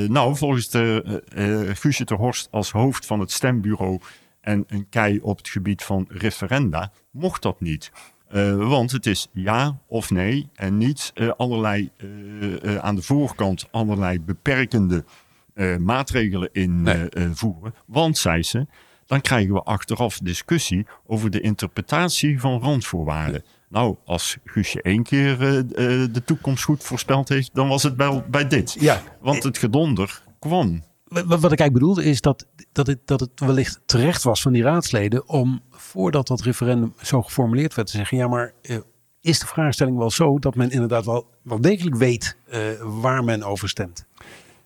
Nou, 0.10 0.36
volgens 0.36 0.70
de 0.70 1.22
Guusje 1.76 2.06
ter 2.06 2.18
Horst 2.18 2.48
als 2.52 2.72
hoofd 2.72 3.06
van 3.06 3.20
het 3.20 3.32
stembureau 3.32 4.00
en 4.42 4.64
een 4.68 4.90
kei 4.90 5.20
op 5.20 5.38
het 5.38 5.50
gebied 5.50 5.84
van 5.84 6.06
referenda, 6.10 6.92
mocht 7.12 7.42
dat 7.42 7.62
niet. 7.62 7.92
Eh, 8.34 8.56
want 8.56 8.92
het 8.92 9.06
is 9.06 9.28
ja 9.34 9.78
of 9.88 10.12
nee 10.12 10.50
en 10.56 10.78
niet 10.78 11.12
eh, 11.14 11.30
allerlei 11.38 11.90
eh, 11.98 12.76
aan 12.76 12.96
de 12.96 13.02
voorkant 13.02 13.68
allerlei 13.72 14.20
beperkende 14.22 15.04
maatregelen 15.80 16.50
invoeren. 16.52 17.62
Nee. 17.74 17.82
Want, 17.86 18.18
zei 18.18 18.44
ze, 18.44 18.68
dan 19.06 19.22
krijgen 19.22 19.54
we 19.54 19.62
achteraf 19.62 20.18
discussie 20.18 20.86
over 21.08 21.30
de 21.30 21.42
interpretatie 21.42 22.40
van 22.40 22.62
randvoorwaarden. 22.62 23.44
Nou, 23.70 23.96
als 24.06 24.38
Guusje 24.46 24.82
één 24.82 25.04
keer 25.04 25.38
de 25.38 26.22
toekomst 26.26 26.64
goed 26.64 26.84
voorspeld 26.84 27.30
heeft, 27.30 27.50
dan 27.54 27.68
was 27.68 27.84
het 27.84 27.96
wel 27.96 28.24
bij 28.30 28.48
dit. 28.48 28.76
Ja. 28.80 29.02
Want 29.22 29.44
het 29.44 29.58
gedonder 29.58 30.24
kwam. 30.40 30.84
Wat, 31.14 31.24
ik 31.24 31.42
eigenlijk 31.44 31.74
bedoelde 31.74 32.04
is 32.04 32.22
dat, 32.22 32.48
dat, 32.72 32.88
het, 32.88 33.00
dat 33.06 33.20
het 33.20 33.40
wellicht 33.40 33.80
terecht 33.86 34.24
was 34.24 34.42
van 34.42 34.54
die 34.54 34.64
raadsleden 34.64 35.30
om 35.30 35.62
voordat 35.70 36.28
dat 36.28 36.42
referendum 36.42 36.94
zo 37.02 37.22
geformuleerd 37.22 37.76
werd 37.76 37.88
te 37.88 37.98
zeggen, 37.98 38.18
ja 38.18 38.28
maar 38.28 38.54
eh, 38.62 38.78
is 39.22 39.40
de 39.40 39.48
vraagstelling 39.48 39.98
wel 39.98 40.12
zo 40.12 40.40
dat 40.40 40.56
men 40.56 40.70
inderdaad 40.70 41.06
wel, 41.06 41.28
wel 41.42 41.62
degelijk 41.62 41.96
weet 41.96 42.38
eh, 42.46 42.60
waar 42.82 43.24
men 43.24 43.44
over 43.44 43.70
stemt? 43.70 44.06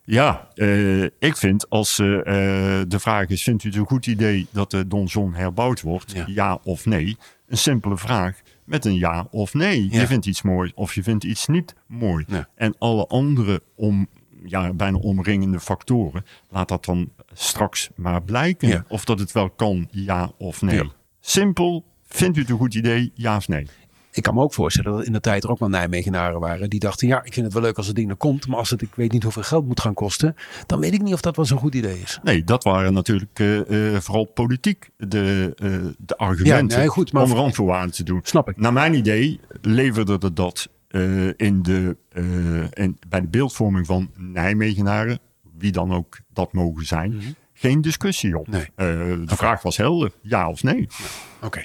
Ja, 0.03 0.47
eh, 0.53 1.03
ik 1.03 1.37
vind 1.37 1.69
als 1.69 1.95
de 1.95 2.97
vraag 2.99 3.27
is: 3.27 3.43
vindt 3.43 3.63
u 3.63 3.67
het 3.67 3.77
een 3.77 3.85
goed 3.85 4.07
idee 4.07 4.47
dat 4.51 4.71
de 4.71 4.87
donjon 4.87 5.33
herbouwd 5.33 5.81
wordt? 5.81 6.11
Ja. 6.11 6.23
Ja. 6.27 6.59
of 6.63 6.85
nee? 6.85 7.17
Een 7.47 7.57
simpele 7.57 7.97
vraag 7.97 8.41
met 8.63 8.85
een 8.85 8.95
ja 8.95 9.27
of 9.31 9.53
nee. 9.53 9.87
Ja. 9.91 9.99
Je 9.99 10.07
vindt 10.07 10.25
iets 10.25 10.41
mooi 10.41 10.71
of 10.75 10.93
je 10.93 11.03
vindt 11.03 11.23
iets 11.23 11.47
niet 11.47 11.75
mooi. 11.85 12.25
Ja. 12.27 12.47
En 12.55 12.75
alle 12.77 13.07
andere 13.07 13.61
om, 13.75 14.07
ja, 14.45 14.73
bijna 14.73 14.97
omringende 14.97 15.59
factoren, 15.59 16.25
laat 16.49 16.67
dat 16.67 16.85
dan 16.85 17.09
straks 17.33 17.89
maar 17.95 18.21
blijken. 18.23 18.67
Ja. 18.67 18.85
Of 18.87 19.05
dat 19.05 19.19
het 19.19 19.31
wel 19.31 19.49
kan, 19.49 19.87
ja 19.91 20.31
of 20.37 20.61
nee. 20.61 20.75
Ja. 20.75 20.85
Simpel, 21.19 21.83
vindt 22.07 22.37
u 22.37 22.41
het 22.41 22.49
een 22.49 22.57
goed 22.57 22.75
idee, 22.75 23.11
ja 23.15 23.35
of 23.35 23.47
nee? 23.47 23.67
Ik 24.11 24.23
kan 24.23 24.33
me 24.33 24.41
ook 24.41 24.53
voorstellen 24.53 24.91
dat 24.91 25.05
in 25.05 25.11
de 25.13 25.19
tijd 25.19 25.43
er 25.43 25.49
ook 25.49 25.59
wel 25.59 25.69
Nijmegenaren 25.69 26.39
waren 26.39 26.69
die 26.69 26.79
dachten, 26.79 27.07
ja 27.07 27.23
ik 27.23 27.33
vind 27.33 27.45
het 27.45 27.53
wel 27.53 27.63
leuk 27.63 27.77
als 27.77 27.87
het 27.87 27.95
ding 27.95 28.09
er 28.09 28.15
komt, 28.15 28.47
maar 28.47 28.57
als 28.57 28.69
het 28.69 28.81
ik 28.81 28.95
weet 28.95 29.11
niet 29.11 29.23
hoeveel 29.23 29.43
geld 29.43 29.65
moet 29.67 29.79
gaan 29.81 29.93
kosten, 29.93 30.35
dan 30.65 30.79
weet 30.79 30.93
ik 30.93 31.01
niet 31.01 31.13
of 31.13 31.21
dat 31.21 31.35
wel 31.35 31.45
zo'n 31.45 31.57
goed 31.57 31.75
idee 31.75 31.99
is. 31.99 32.19
Nee, 32.23 32.43
dat 32.43 32.63
waren 32.63 32.93
natuurlijk 32.93 33.39
eh, 33.39 33.95
eh, 33.95 34.01
vooral 34.01 34.25
politiek 34.25 34.89
de, 34.97 35.53
eh, 35.55 35.69
de 35.97 36.17
argumenten 36.17 36.77
Ja, 36.77 36.83
nee, 36.83 36.87
goed, 36.87 37.11
maar- 37.13 37.23
om 37.23 37.31
randvoorwaarden 37.31 37.95
te 37.95 38.03
doen. 38.03 38.19
Snap 38.23 38.49
ik. 38.49 38.57
Naar 38.57 38.73
mijn 38.73 38.93
idee 38.93 39.39
leverde 39.61 40.33
dat 40.33 40.69
eh, 40.87 41.27
in 41.27 41.61
de, 41.61 41.97
in, 42.73 42.97
bij 43.07 43.21
de 43.21 43.27
beeldvorming 43.27 43.85
van 43.85 44.09
Nijmegenaren, 44.15 45.19
wie 45.57 45.71
dan 45.71 45.93
ook 45.93 46.19
dat 46.33 46.53
mogen 46.53 46.85
zijn, 46.85 47.35
geen 47.53 47.81
discussie 47.81 48.37
op. 48.37 48.47
Mhm. 48.47 48.57
Nee. 48.57 48.65
Eh, 48.75 49.27
de 49.27 49.35
vraag 49.35 49.61
was 49.61 49.77
helder, 49.77 50.11
ja 50.21 50.49
of 50.49 50.63
nee. 50.63 50.87
Oké. 51.41 51.63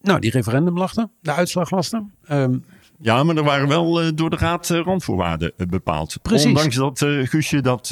Nou, 0.00 0.20
die 0.20 0.30
referendum 0.30 0.78
er, 0.78 1.08
de 1.20 1.32
uitslag 1.32 1.68
was 1.68 1.92
er. 1.92 2.04
Ehm, 2.24 2.58
Ja, 3.02 3.22
maar 3.22 3.36
er 3.36 3.44
waren 3.44 3.68
wel 3.68 4.14
door 4.14 4.30
de 4.30 4.36
raad 4.36 4.70
eh, 4.70 4.80
randvoorwaarden 4.80 5.52
bepaald. 5.68 6.18
Precies. 6.22 6.46
Ondanks 6.46 6.76
dat 6.76 6.98
Guusje 7.28 7.60
dat 7.60 7.88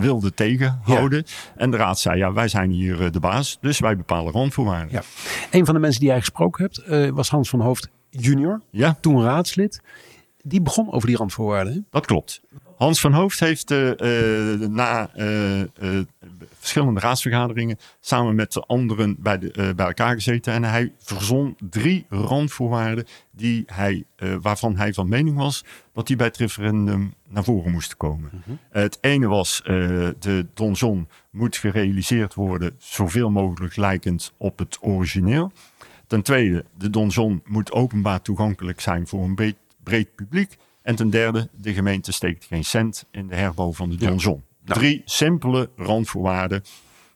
wilde 0.00 0.34
tegenhouden. 0.34 1.24
En 1.56 1.70
de 1.70 1.76
raad 1.76 1.98
zei, 1.98 2.18
ja, 2.18 2.32
wij 2.32 2.48
zijn 2.48 2.70
hier 2.70 3.10
de 3.10 3.20
baas, 3.20 3.58
dus 3.60 3.78
wij 3.78 3.96
bepalen 3.96 4.32
randvoorwaarden. 4.32 4.92
Ja. 4.92 5.02
Een 5.50 5.64
van 5.64 5.74
de 5.74 5.80
mensen 5.80 6.00
die 6.00 6.08
jij 6.08 6.18
gesproken 6.18 6.64
hebt 6.64 7.12
was 7.14 7.30
Hans 7.30 7.48
van 7.48 7.60
Hoofd 7.60 7.90
junior, 8.10 8.60
Ja, 8.70 8.96
toen 9.00 9.22
raadslid. 9.22 9.80
Die 10.42 10.60
begon 10.60 10.92
over 10.92 11.08
die 11.08 11.16
randvoorwaarden. 11.16 11.72
hè? 11.72 11.80
dat 11.90 12.06
klopt. 12.06 12.40
Hans 12.78 13.00
van 13.00 13.12
Hoofd 13.12 13.40
heeft 13.40 13.70
eh, 13.70 13.90
eh, 13.90 14.60
na 14.60 15.10
eh, 15.14 15.98
verschillende 16.58 17.00
raadsvergaderingen 17.00 17.78
samen 18.00 18.34
met 18.34 18.52
de 18.52 18.60
anderen 18.60 19.16
bij, 19.18 19.38
de, 19.38 19.72
bij 19.76 19.86
elkaar 19.86 20.14
gezeten. 20.14 20.52
En 20.52 20.64
hij 20.64 20.92
verzon 20.98 21.56
drie 21.70 22.06
randvoorwaarden 22.08 23.06
die 23.30 23.62
hij, 23.66 24.04
waarvan 24.40 24.76
hij 24.76 24.92
van 24.92 25.08
mening 25.08 25.36
was 25.36 25.64
dat 25.92 26.06
die 26.06 26.16
bij 26.16 26.26
het 26.26 26.36
referendum 26.36 27.14
naar 27.28 27.44
voren 27.44 27.72
moesten 27.72 27.96
komen. 27.96 28.30
Het 28.70 28.98
ene 29.00 29.26
was 29.26 29.62
de 30.18 30.46
donjon 30.54 31.08
moet 31.30 31.56
gerealiseerd 31.56 32.34
worden 32.34 32.74
zoveel 32.78 33.30
mogelijk 33.30 33.76
lijkend 33.76 34.32
op 34.36 34.58
het 34.58 34.78
origineel. 34.80 35.52
Ten 36.08 36.22
tweede, 36.22 36.64
de 36.78 36.90
donjon 36.90 37.42
moet 37.46 37.72
openbaar 37.72 38.22
toegankelijk 38.22 38.80
zijn 38.80 39.06
voor 39.06 39.24
een 39.24 39.34
breed, 39.34 39.56
breed 39.82 40.14
publiek. 40.14 40.56
En 40.82 40.96
ten 40.96 41.10
derde, 41.10 41.48
de 41.56 41.74
gemeente 41.74 42.12
steekt 42.12 42.44
geen 42.44 42.64
cent 42.64 43.04
in 43.10 43.26
de 43.26 43.34
herbouw 43.34 43.72
van 43.72 43.90
de 43.90 43.96
donjon. 43.96 44.42
Drie 44.64 45.02
simpele 45.04 45.70
randvoorwaarden 45.76 46.62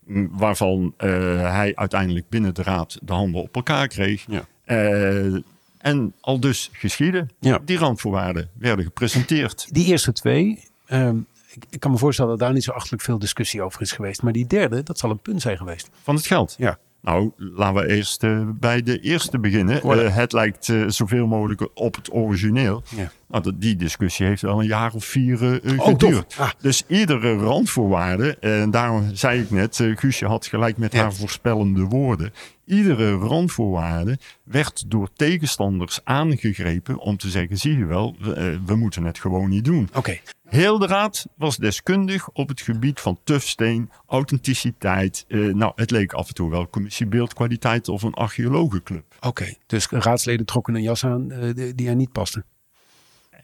mm, 0.04 0.28
waarvan 0.32 0.94
eh, 0.96 1.08
hij 1.50 1.72
uiteindelijk 1.74 2.28
binnen 2.28 2.54
de 2.54 2.62
raad 2.62 2.98
de 3.02 3.12
handen 3.12 3.42
op 3.42 3.54
elkaar 3.56 3.88
kreeg. 3.88 4.24
Ja. 4.28 4.44
Eh, 4.64 5.34
en 5.78 6.14
al 6.20 6.40
dus 6.40 6.68
geschieden. 6.72 7.30
Ja. 7.38 7.58
Die 7.64 7.78
randvoorwaarden 7.78 8.50
werden 8.58 8.84
gepresenteerd. 8.84 9.66
Die 9.74 9.86
eerste 9.86 10.12
twee, 10.12 10.64
ehm, 10.86 11.16
ik, 11.50 11.64
ik 11.70 11.80
kan 11.80 11.90
me 11.90 11.98
voorstellen 11.98 12.30
dat 12.30 12.40
daar 12.40 12.52
niet 12.52 12.64
zo 12.64 12.72
achterlijk 12.72 13.02
veel 13.02 13.18
discussie 13.18 13.62
over 13.62 13.80
is 13.80 13.92
geweest. 13.92 14.22
Maar 14.22 14.32
die 14.32 14.46
derde, 14.46 14.82
dat 14.82 14.98
zal 14.98 15.10
een 15.10 15.22
punt 15.22 15.42
zijn 15.42 15.56
geweest. 15.56 15.90
van 16.02 16.14
het 16.14 16.26
geld. 16.26 16.54
Ja. 16.58 16.78
Nou, 17.02 17.30
laten 17.36 17.82
we 17.82 17.94
eerst 17.94 18.22
eh, 18.22 18.40
bij 18.60 18.82
de 18.82 19.00
eerste 19.00 19.38
beginnen. 19.38 19.82
Eh, 19.82 20.16
het 20.16 20.32
lijkt 20.32 20.68
eh, 20.68 20.84
zoveel 20.88 21.26
mogelijk 21.26 21.68
op 21.74 21.94
het 21.94 22.12
origineel. 22.12 22.82
Ja. 22.96 23.10
Nou, 23.28 23.52
die 23.58 23.76
discussie 23.76 24.26
heeft 24.26 24.42
wel 24.42 24.60
een 24.60 24.66
jaar 24.66 24.94
of 24.94 25.04
vier 25.04 25.60
Oh, 25.76 25.86
geduurd. 25.86 26.34
Ah. 26.38 26.50
Dus 26.60 26.84
iedere 26.86 27.36
randvoorwaarde, 27.36 28.36
en 28.38 28.70
daarom 28.70 29.10
zei 29.12 29.40
ik 29.40 29.50
net, 29.50 29.84
Guusje 29.94 30.26
had 30.26 30.46
gelijk 30.46 30.76
met 30.76 30.92
Ja. 30.92 31.00
haar 31.00 31.12
voorspellende 31.14 31.82
woorden. 31.82 32.32
Iedere 32.64 33.12
randvoorwaarde 33.12 34.18
werd 34.44 34.84
door 34.90 35.08
tegenstanders 35.12 36.00
aangegrepen 36.04 36.98
om 36.98 37.16
te 37.16 37.28
zeggen, 37.28 37.56
zie 37.58 37.78
je 37.78 37.86
wel, 37.86 38.16
we, 38.20 38.60
we 38.66 38.76
moeten 38.76 39.04
het 39.04 39.18
gewoon 39.18 39.48
niet 39.48 39.64
doen. 39.64 39.88
Oké, 39.94 40.18
de 40.52 40.86
raad 40.86 41.26
was 41.36 41.56
deskundig 41.56 42.30
op 42.30 42.48
het 42.48 42.60
gebied 42.60 43.00
van 43.00 43.18
tufsteen, 43.24 43.90
authenticiteit. 44.06 45.24
Eh, 45.28 45.40
nou, 45.40 45.72
het 45.74 45.90
leek 45.90 46.12
af 46.12 46.28
en 46.28 46.34
toe 46.34 46.50
wel 46.50 46.68
commissie 46.68 47.06
beeldkwaliteit 47.06 47.88
of 47.88 48.02
een 48.02 48.14
archeologenclub. 48.14 49.04
oké. 49.20 49.54
Dus 49.66 49.88
raadsleden 49.88 50.46
trokken 50.46 50.74
een 50.74 50.82
jas 50.82 51.04
aan 51.04 51.30
eh, 51.30 51.54
die, 51.54 51.74
die 51.74 51.88
er 51.88 51.94
niet 51.94 52.12
paste. 52.12 52.44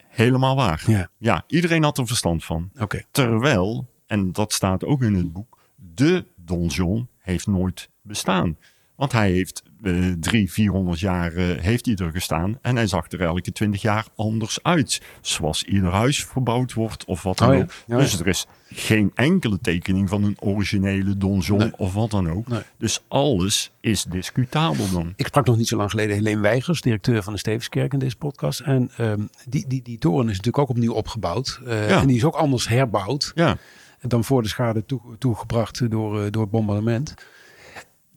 Helemaal 0.09 0.57
waar. 0.57 0.83
Ja. 0.87 1.11
Ja, 1.19 1.45
iedereen 1.47 1.83
had 1.83 1.99
er 1.99 2.07
verstand 2.07 2.45
van. 2.45 2.71
Oké. 2.79 3.03
Terwijl, 3.11 3.87
en 4.07 4.33
dat 4.33 4.53
staat 4.53 4.85
ook 4.85 5.03
in 5.03 5.15
het 5.15 5.33
boek, 5.33 5.59
de 5.75 6.25
donjon 6.37 7.09
heeft 7.19 7.47
nooit 7.47 7.91
bestaan. 8.03 8.57
Want 8.99 9.13
hij 9.13 9.31
heeft 9.31 9.63
uh, 9.83 10.13
drie, 10.21 10.53
vierhonderd 10.53 11.01
jaar 11.01 11.33
uh, 11.33 11.59
heeft 11.61 11.87
hij 11.87 11.95
er 11.95 12.11
gestaan. 12.11 12.59
En 12.63 12.77
hij 12.77 12.87
zag 12.87 13.11
er 13.11 13.21
elke 13.21 13.53
twintig 13.53 13.83
jaar 13.83 14.07
anders 14.17 14.59
uit. 14.63 15.03
Zoals 15.21 15.63
ieder 15.65 15.91
huis 15.91 16.25
verbouwd 16.25 16.73
wordt 16.73 17.05
of 17.05 17.23
wat 17.23 17.39
dan 17.39 17.51
Oh 17.51 17.57
ook. 17.57 17.71
ja, 17.87 17.97
dus 17.97 18.13
ja. 18.13 18.19
er 18.19 18.27
is 18.27 18.47
geen 18.71 19.11
enkele 19.15 19.59
tekening 19.61 20.09
van 20.09 20.25
een 20.25 20.37
originele 20.41 21.17
donjon 21.17 21.59
Nee. 21.59 21.73
of 21.77 21.95
wat 21.95 22.11
dan 22.11 22.31
ook. 22.31 22.49
Nee. 22.49 22.61
Dus 22.79 23.05
alles 23.09 23.71
is 23.81 24.05
discutabel 24.05 24.91
dan. 24.93 25.13
Ik 25.17 25.27
sprak 25.27 25.47
nog 25.47 25.57
niet 25.57 25.69
zo 25.69 25.77
lang 25.77 25.91
geleden 25.91 26.15
Helene 26.17 26.41
Weigers, 26.41 26.81
directeur 26.81 27.23
van 27.23 27.33
de 27.33 27.39
Stevenskerk 27.39 27.93
in 27.93 27.99
deze 27.99 28.17
podcast. 28.17 28.61
En 28.61 28.91
ehm, 28.97 29.21
die, 29.49 29.65
die, 29.69 29.83
die 29.83 29.99
toren 29.99 30.25
is 30.25 30.37
natuurlijk 30.37 30.59
ook 30.59 30.69
opnieuw 30.69 30.93
opgebouwd. 30.93 31.61
Eh. 31.67 32.01
En 32.01 32.07
die 32.07 32.17
is 32.17 32.25
ook 32.25 32.35
anders 32.35 32.69
herbouwd 32.69 33.33
Ja, 33.35 33.57
dan 34.01 34.25
voor 34.25 34.43
de 34.43 34.49
schade 34.49 34.85
toe, 34.87 35.01
toegebracht 35.19 35.91
door, 35.91 36.25
eh, 36.25 36.31
door 36.31 36.43
het 36.43 36.51
bombardement. 36.51 37.15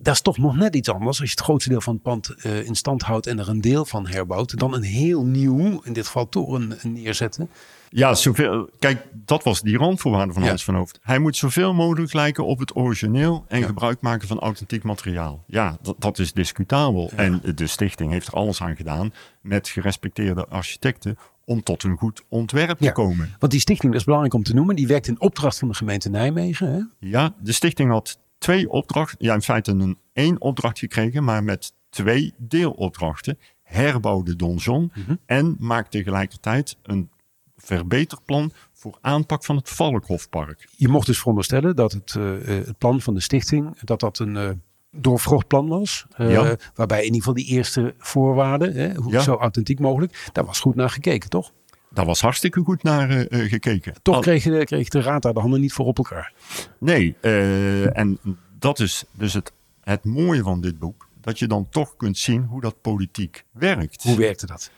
Dat 0.04 0.14
is 0.14 0.22
toch 0.22 0.38
nog 0.38 0.56
net 0.56 0.76
iets 0.76 0.90
anders 0.90 1.20
als 1.20 1.30
je 1.30 1.36
het 1.36 1.44
grootste 1.46 1.70
deel 1.70 1.82
van 1.82 1.94
het 1.94 2.04
pand 2.04 2.30
eh, 2.30 2.66
in 2.66 2.76
stand 2.76 3.02
houdt 3.02 3.28
en 3.28 3.40
er 3.40 3.50
een 3.50 3.62
deel 3.62 3.86
van 3.86 4.08
herbouwt. 4.08 4.58
Dan 4.60 4.74
een 4.74 4.84
heel 4.84 5.26
nieuw, 5.26 5.82
in 5.84 5.94
dit 5.94 6.06
geval 6.06 6.30
toren 6.30 6.78
neerzetten. 6.84 7.50
ja 7.90 8.14
zoveel, 8.14 8.70
kijk, 8.80 9.06
dat 9.26 9.44
was 9.44 9.62
die 9.62 9.78
randvoorwaarde 9.78 10.34
van 10.34 10.42
Ja. 10.42 10.48
Hans 10.48 10.64
van 10.64 10.76
Hoofd. 10.76 11.00
Hij 11.02 11.20
moet 11.20 11.36
zoveel 11.38 11.74
mogelijk 11.74 12.14
lijken 12.14 12.46
op 12.46 12.60
het 12.60 12.76
origineel 12.76 13.46
en 13.48 13.60
Ja. 13.60 13.66
gebruik 13.66 14.02
maken 14.02 14.28
van 14.28 14.40
authentiek 14.40 14.84
materiaal. 14.84 15.44
Ja, 15.48 15.78
dat, 15.82 15.96
dat 16.00 16.20
is 16.20 16.34
discutabel. 16.34 17.12
En 17.16 17.42
de 17.56 17.68
stichting 17.68 18.12
heeft 18.12 18.28
er 18.28 18.34
alles 18.34 18.62
aan 18.62 18.76
gedaan 18.76 19.14
met 19.42 19.68
gerespecteerde 19.70 20.48
architecten 20.48 21.18
om 21.46 21.64
tot 21.64 21.84
een 21.84 21.98
goed 21.98 22.24
ontwerp 22.30 22.80
Ja. 22.80 22.88
te 22.88 22.92
komen. 22.94 23.36
Want 23.40 23.52
die 23.52 23.62
stichting, 23.62 23.92
dat 23.92 24.00
is 24.00 24.06
belangrijk 24.06 24.36
om 24.36 24.44
te 24.44 24.54
noemen, 24.54 24.76
die 24.76 24.88
werkt 24.88 25.08
in 25.08 25.20
opdracht 25.22 25.60
van 25.60 25.68
de 25.68 25.74
gemeente 25.74 26.10
Nijmegen. 26.10 26.72
Hè? 26.74 26.80
Ja, 27.10 27.34
de 27.40 27.52
stichting 27.52 27.90
had 27.92 28.20
twee 28.42 28.70
opdrachten. 28.70 29.18
Ja, 29.20 29.34
in 29.34 29.42
feite 29.42 29.72
een 29.72 29.98
één 30.14 30.42
opdracht 30.42 30.80
gekregen, 30.80 31.24
maar 31.24 31.44
met 31.44 31.74
twee 31.90 32.34
deelopdrachten. 32.38 33.40
Herbouw 33.64 34.24
de 34.24 34.36
donjon 34.36 34.92
Mhm. 34.96 35.16
en 35.26 35.56
maak 35.60 35.88
tegelijkertijd 35.90 36.78
een 36.84 37.10
verbeterplan 37.58 38.52
voor 38.74 38.98
aanpak 39.02 39.44
van 39.46 39.56
het 39.56 39.70
Valkhofpark. 39.70 40.68
Je 40.76 40.88
mocht 40.88 41.06
dus 41.06 41.18
veronderstellen 41.18 41.76
dat 41.76 41.92
het, 41.92 42.16
eh, 42.18 42.58
eh, 42.60 42.66
het 42.66 42.78
plan 42.78 43.02
van 43.02 43.14
de 43.14 43.20
stichting, 43.22 43.80
dat 43.84 44.00
dat 44.00 44.20
een 44.20 44.38
eh 44.38 44.50
doorvrocht 44.94 45.48
plan 45.48 45.68
was. 45.68 46.06
eh, 46.16 46.32
Ja. 46.32 46.56
Waarbij 46.76 46.98
in 46.98 47.04
ieder 47.04 47.18
geval 47.20 47.34
die 47.34 47.46
eerste 47.46 47.94
voorwaarden, 47.98 48.74
hè, 48.74 48.94
hoe, 48.96 49.12
Ja. 49.12 49.20
zo 49.22 49.36
authentiek 49.36 49.80
mogelijk, 49.80 50.30
daar 50.32 50.46
was 50.46 50.60
goed 50.60 50.76
naar 50.76 50.90
gekeken, 50.90 51.30
toch? 51.30 51.52
Daar 51.94 52.06
was 52.06 52.22
hartstikke 52.22 52.62
goed 52.62 52.84
naar 52.84 53.10
eh, 53.10 53.44
eh, 53.44 53.50
gekeken. 53.50 53.94
Toch 54.02 54.16
Al- 54.16 54.22
kreeg, 54.22 54.44
de, 54.44 54.66
kreeg 54.66 54.88
de 54.88 55.02
raad 55.02 55.22
daar 55.22 55.34
de 55.34 55.40
handen 55.40 55.62
niet 55.62 55.74
voor 55.74 55.86
op 55.86 55.98
elkaar. 55.98 56.34
Nee, 56.78 57.16
eh, 57.22 57.98
en 57.98 58.20
dat 58.60 58.80
is 58.80 59.04
dus 59.12 59.34
het, 59.34 59.52
het 59.84 60.04
mooie 60.04 60.44
van 60.44 60.62
dit 60.62 60.80
boek. 60.80 61.10
Dat 61.22 61.40
je 61.40 61.48
dan 61.48 61.68
toch 61.70 61.96
kunt 61.96 62.18
zien 62.18 62.44
hoe 62.44 62.62
dat 62.62 62.82
politiek 62.82 63.46
werkt. 63.52 64.04
Hoe 64.04 64.18
werkte 64.18 64.46
dat? 64.46 64.72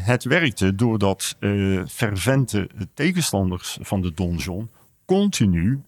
Het 0.00 0.24
werkte 0.24 0.74
doordat 0.74 1.36
fervente 1.86 2.68
tegenstanders 2.94 3.78
van 3.80 4.00
de 4.00 4.12
donjon 4.14 4.70
continu 5.04 5.82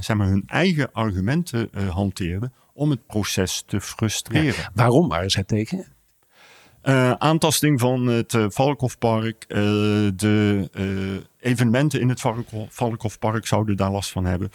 zeg 0.00 0.14
maar, 0.14 0.26
hun 0.26 0.42
eigen 0.46 0.92
argumenten 0.92 1.70
hanteerden 1.90 2.52
om 2.72 2.90
het 2.90 3.06
proces 3.06 3.62
te 3.66 3.80
frustreren. 3.80 4.70
Waarom 4.74 5.08
waren 5.08 5.30
zij 5.30 5.44
tegen? 5.44 5.86
Eh, 6.82 7.10
aantasting 7.12 7.80
van 7.80 8.06
het 8.06 8.32
uh, 8.32 8.44
Valkhofpark. 8.48 9.44
eh, 9.48 9.58
de 10.14 10.70
evenementen 11.40 12.00
in 12.00 12.08
het 12.08 12.20
Valkhof- 12.20 12.66
Valkhofpark 12.74 13.46
zouden 13.46 13.76
daar 13.76 13.90
last 13.90 14.10
van 14.10 14.24
hebben. 14.24 14.50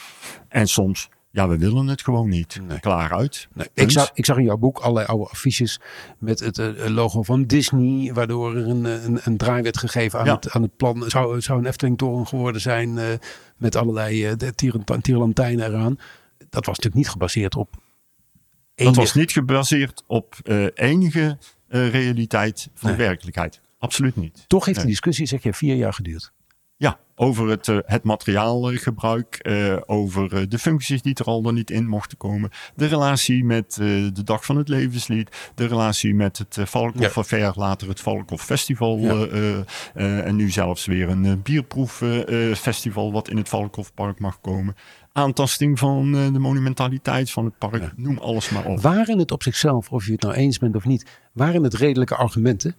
En 0.48 0.68
soms, 0.68 1.10
ja, 1.30 1.48
we 1.48 1.58
willen 1.58 1.88
het 1.88 2.02
gewoon 2.02 2.30
niet. 2.30 2.60
Nee. 2.68 2.80
Klaar 2.80 3.14
uit. 3.14 3.48
Nee, 3.54 3.68
ik, 3.74 3.92
zag, 3.92 4.12
ik 4.14 4.26
zag 4.26 4.38
in 4.38 4.44
jouw 4.44 4.58
boek 4.58 4.80
allerlei 4.80 5.06
oude 5.08 5.30
affiches 5.30 5.80
met 6.18 6.40
het 6.40 6.58
logo 6.88 7.24
van 7.24 7.44
Disney, 7.44 8.14
waardoor 8.14 8.56
er 8.56 8.68
een, 8.68 8.84
een, 8.86 9.20
een 9.24 9.38
draai 9.38 9.62
werd 9.62 9.78
gegeven 9.78 10.20
aan, 10.20 10.26
Ja. 10.26 10.36
het, 10.36 10.52
aan 10.52 10.62
het 10.62 10.76
plan. 10.76 11.00
Het 11.02 11.12
zou, 11.12 11.42
zou 11.42 11.60
een 11.60 11.66
Efteling-toren 11.66 12.28
geworden 12.28 12.62
zijn 12.62 13.00
met 13.58 13.76
allerlei 13.76 14.36
tierenlantijnen 15.02 15.66
eraan. 15.68 16.00
Dat 16.38 16.66
was 16.66 16.76
natuurlijk 16.78 16.96
niet 16.96 17.10
gebaseerd 17.10 17.56
op 17.56 17.70
Dat 18.76 18.96
was 18.96 19.14
niet 19.14 19.32
gebaseerd 19.32 20.04
op 20.08 20.36
enige 20.74 21.38
realiteit 21.68 22.70
van 22.74 22.92
de 22.92 22.98
werkelijkheid. 22.98 23.62
Absoluut 23.78 24.16
niet. 24.16 24.44
Toch 24.48 24.66
heeft 24.66 24.82
de 24.82 24.88
discussie, 24.88 25.26
zeg 25.26 25.44
je, 25.44 25.54
vier 25.54 25.76
jaar 25.76 25.94
geduurd. 25.94 26.34
Ja, 26.78 27.00
over 27.16 27.50
het, 27.50 27.68
eh, 27.68 27.78
het 27.86 28.04
materiaalgebruik, 28.04 29.36
eh, 29.36 29.78
over 29.86 30.34
eh, 30.34 30.42
de 30.50 30.60
functies 30.60 31.02
die 31.02 31.14
er 31.16 31.26
al 31.26 31.42
dan 31.42 31.54
niet 31.54 31.72
in 31.72 31.88
mochten 31.88 32.18
komen, 32.18 32.50
de 32.76 32.86
relatie 32.86 33.44
met 33.46 33.72
eh, 33.72 33.88
de 34.14 34.24
Dag 34.24 34.46
van 34.46 34.58
het 34.58 34.68
Levenslied, 34.70 35.52
de 35.56 35.66
relatie 35.66 36.16
met 36.16 36.38
het 36.38 36.58
uh, 36.58 36.66
Valkhof 36.66 37.02
Ja. 37.02 37.20
Affair, 37.22 37.52
later 37.56 37.88
het 37.88 38.00
Valkhof 38.00 38.42
Festival 38.42 38.98
Ja. 38.98 39.10
eh, 39.14 39.52
eh, 39.52 39.60
eh, 39.94 40.26
en 40.26 40.36
nu 40.36 40.50
zelfs 40.50 40.86
weer 40.86 41.10
een 41.10 41.26
eh, 41.26 41.34
bierproeffestival 41.44 43.12
wat 43.12 43.30
in 43.30 43.38
het 43.38 43.50
Valkhofpark 43.50 44.20
mag 44.20 44.42
komen. 44.42 44.76
Aantasting 45.12 45.80
van 45.80 46.16
eh, 46.16 46.34
de 46.34 46.40
monumentaliteit 46.40 47.32
van 47.32 47.46
het 47.46 47.58
park, 47.58 47.82
Ja. 47.82 47.94
noem 47.96 48.18
alles 48.18 48.50
maar 48.50 48.66
op. 48.66 48.82
Waren 48.82 49.20
het 49.20 49.32
op 49.32 49.44
zichzelf, 49.44 49.92
of 49.92 50.06
je 50.06 50.12
het 50.12 50.22
nou 50.22 50.34
eens 50.34 50.58
bent 50.58 50.76
of 50.76 50.86
niet, 50.86 51.20
waren 51.34 51.64
het 51.64 51.74
redelijke 51.74 52.16
argumenten? 52.16 52.76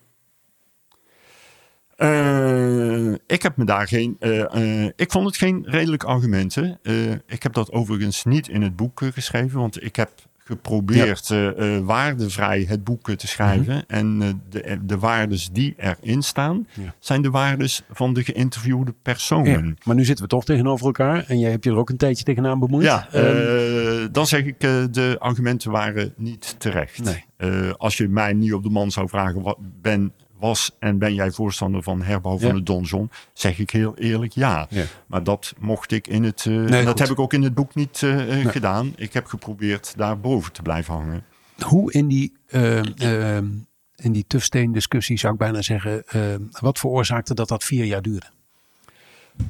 Eh, 1.97 3.13
ik 3.27 3.43
heb 3.43 3.57
me 3.57 3.65
daar 3.65 3.89
geen. 3.89 4.17
eh, 4.21 4.83
eh, 4.85 4.91
ik 4.97 5.11
vond 5.11 5.27
het 5.27 5.37
geen 5.37 5.65
redelijke 5.69 6.07
argumenten. 6.07 6.79
Ik 7.27 7.43
heb 7.43 7.53
dat 7.53 7.73
overigens 7.73 8.25
niet 8.25 8.49
in 8.49 8.63
het 8.63 8.77
boek 8.77 9.01
geschreven, 9.13 9.59
want 9.61 9.83
ik 9.85 9.97
heb 9.97 10.11
geprobeerd 10.39 11.31
eh, 11.31 11.79
waardevrij 11.79 12.65
het 12.69 12.85
boek 12.85 13.11
te 13.15 13.27
schrijven. 13.27 13.85
En 13.87 14.19
eh, 14.23 14.29
de, 14.49 14.79
de 14.85 14.99
waardes 14.99 15.49
die 15.53 15.75
erin 15.77 16.23
staan, 16.23 16.67
Ja. 16.75 16.95
zijn 16.99 17.23
de 17.23 17.31
waardes 17.31 17.83
van 17.91 18.15
de 18.15 18.25
geïnterviewde 18.25 18.95
personen. 19.03 19.77
Maar 19.85 19.95
nu 19.95 20.05
zitten 20.05 20.25
we 20.25 20.31
toch 20.31 20.45
tegenover 20.45 20.87
elkaar 20.87 21.25
en 21.29 21.39
jij 21.39 21.51
hebt 21.51 21.65
je 21.65 21.71
er 21.71 21.77
ook 21.77 21.91
een 21.91 21.97
tijdje 21.97 22.25
tegenaan 22.25 22.59
bemoeid. 22.59 22.85
Ja, 22.87 23.09
Ehm, 23.13 23.25
eh, 23.27 24.07
dan 24.13 24.27
zeg 24.27 24.45
ik, 24.45 24.61
de 24.61 25.17
argumenten 25.19 25.71
waren 25.71 26.13
niet 26.17 26.55
terecht. 26.59 27.03
Nee. 27.05 27.73
Als 27.77 27.97
je 27.97 28.09
mij 28.09 28.33
nu 28.33 28.53
op 28.53 28.63
de 28.63 28.71
man 28.71 28.91
zou 28.91 29.09
vragen, 29.09 29.43
wat 29.43 29.59
ben, 29.83 30.13
was 30.39 30.71
en 30.79 30.99
ben 30.99 31.15
jij 31.15 31.31
voorstander 31.31 31.83
van 31.83 32.03
herbouw 32.03 32.39
van 32.39 32.49
Ja. 32.49 32.55
de 32.55 32.63
donjon, 32.63 33.11
zeg 33.33 33.59
ik 33.59 33.71
heel 33.71 33.97
eerlijk 33.97 34.33
ja. 34.33 34.67
Ja. 34.71 34.85
Maar 35.07 35.25
dat 35.25 35.55
mocht 35.59 35.93
ik 35.93 36.07
in 36.07 36.25
het, 36.25 36.45
eh, 36.47 36.53
Nee, 36.53 36.69
dat 36.69 36.89
goed. 36.89 36.99
heb 36.99 37.09
ik 37.11 37.19
ook 37.19 37.33
in 37.33 37.43
het 37.43 37.55
boek 37.55 37.75
niet 37.75 38.03
eh, 38.03 38.41
eh, 38.41 38.51
gedaan. 38.51 38.93
Ik 38.97 39.13
heb 39.13 39.27
geprobeerd 39.27 39.93
daar 39.97 40.21
boven 40.21 40.53
te 40.53 40.63
blijven 40.63 40.95
hangen. 40.95 41.25
Hoe 41.65 41.93
in 41.93 42.09
die, 42.09 42.33
ehm, 42.49 43.45
in 43.97 44.13
die 44.13 44.25
tufsteen 44.27 44.73
discussie 44.73 45.19
zou 45.19 45.33
ik 45.33 45.39
bijna 45.39 45.63
zeggen, 45.63 46.05
wat 46.61 46.79
veroorzaakte 46.79 47.35
dat 47.35 47.49
dat 47.49 47.65
vier 47.65 47.85
jaar 47.85 48.03
duurde? 48.03 48.27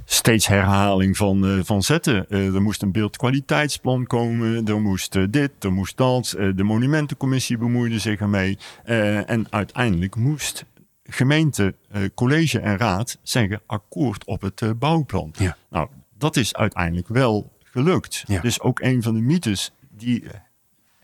steeds 0.05 0.47
herhaling 0.47 1.17
van, 1.17 1.61
van 1.65 1.83
zetten. 1.83 2.29
Er 2.29 2.63
moest 2.63 2.83
een 2.83 2.93
beeldkwaliteitsplan 2.93 4.07
komen, 4.07 4.67
er 4.67 4.81
moest 4.81 5.33
dit, 5.33 5.51
er 5.61 5.73
moest 5.73 5.97
dat. 5.97 6.37
De 6.55 6.63
monumentencommissie 6.63 7.59
bemoeide 7.59 7.99
zich 7.99 8.21
ermee. 8.21 8.59
En 8.85 9.47
uiteindelijk 9.51 10.17
moest 10.17 10.65
gemeente, 11.09 11.75
eh, 11.89 12.03
college 12.15 12.61
en 12.61 12.77
raad 12.77 13.19
zeggen 13.23 13.61
akkoord 13.67 14.25
op 14.25 14.41
het 14.41 14.63
eh, 14.63 14.71
bouwplan. 14.79 15.35
Ja. 15.39 15.57
Nou, 15.71 15.89
dat 16.19 16.37
is 16.37 16.55
uiteindelijk 16.55 17.09
wel 17.09 17.53
gelukt. 17.65 18.25
Ja. 18.27 18.41
Dus 18.41 18.61
ook 18.61 18.81
een 18.81 19.03
van 19.03 19.15
de 19.15 19.21
mythes 19.21 19.73
die 19.91 20.31
eh, 20.31 20.41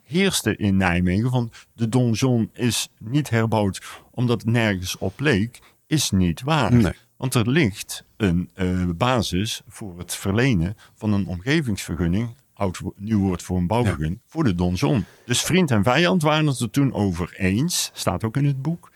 heerste 0.03 0.57
in 0.57 0.77
Nijmegen 0.77 1.31
van 1.31 1.51
de 1.73 1.89
donjon 1.89 2.51
is 2.53 2.89
niet 2.99 3.31
herbouwd 3.31 3.83
omdat 4.11 4.43
het 4.43 4.51
nergens 4.51 4.99
op 4.99 5.21
leek, 5.21 5.61
is 5.87 6.11
niet 6.11 6.43
waar. 6.43 6.75
Nee. 6.75 6.93
Want 7.17 7.35
er 7.35 7.51
ligt 7.51 8.05
een 8.17 8.51
basis 8.97 9.63
voor 9.69 9.99
het 9.99 10.15
verlenen 10.15 10.77
van 10.95 11.13
een 11.13 11.27
omgevingsvergunning, 11.27 12.35
oud 12.55 12.81
nieuw 12.97 13.19
woord 13.19 13.43
voor 13.43 13.57
een 13.57 13.67
bouwvergunning, 13.67 14.21
voor 14.27 14.45
de 14.45 14.55
donjon. 14.55 15.05
Dus 15.27 15.43
vriend 15.43 15.71
en 15.71 15.83
vijand 15.83 16.23
waren 16.23 16.47
het 16.47 16.61
er 16.61 16.71
toen 16.71 16.93
over 16.93 17.35
eens, 17.37 17.91
staat 17.95 18.25
ook 18.25 18.37
in 18.37 18.45
het 18.45 18.63
boek, 18.63 18.92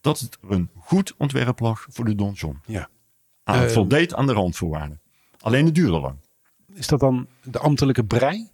dat 0.00 0.18
het 0.18 0.38
een 0.48 0.70
goed 0.76 1.14
ontwerp 1.18 1.60
lag 1.60 1.86
voor 1.88 2.04
de 2.04 2.14
donjon. 2.14 2.60
Ja. 2.66 2.88
Aan, 3.44 3.62
Eh, 3.62 3.68
voldeed 3.68 4.14
aan 4.14 4.26
de 4.26 4.32
randvoorwaarden. 4.32 5.00
Alleen 5.40 5.64
het 5.64 5.74
duurde 5.74 5.98
lang. 6.00 6.16
Is 6.74 6.86
dat 6.86 7.00
dan 7.00 7.26
de 7.42 7.58
ambtelijke 7.58 8.04
brei 8.04 8.48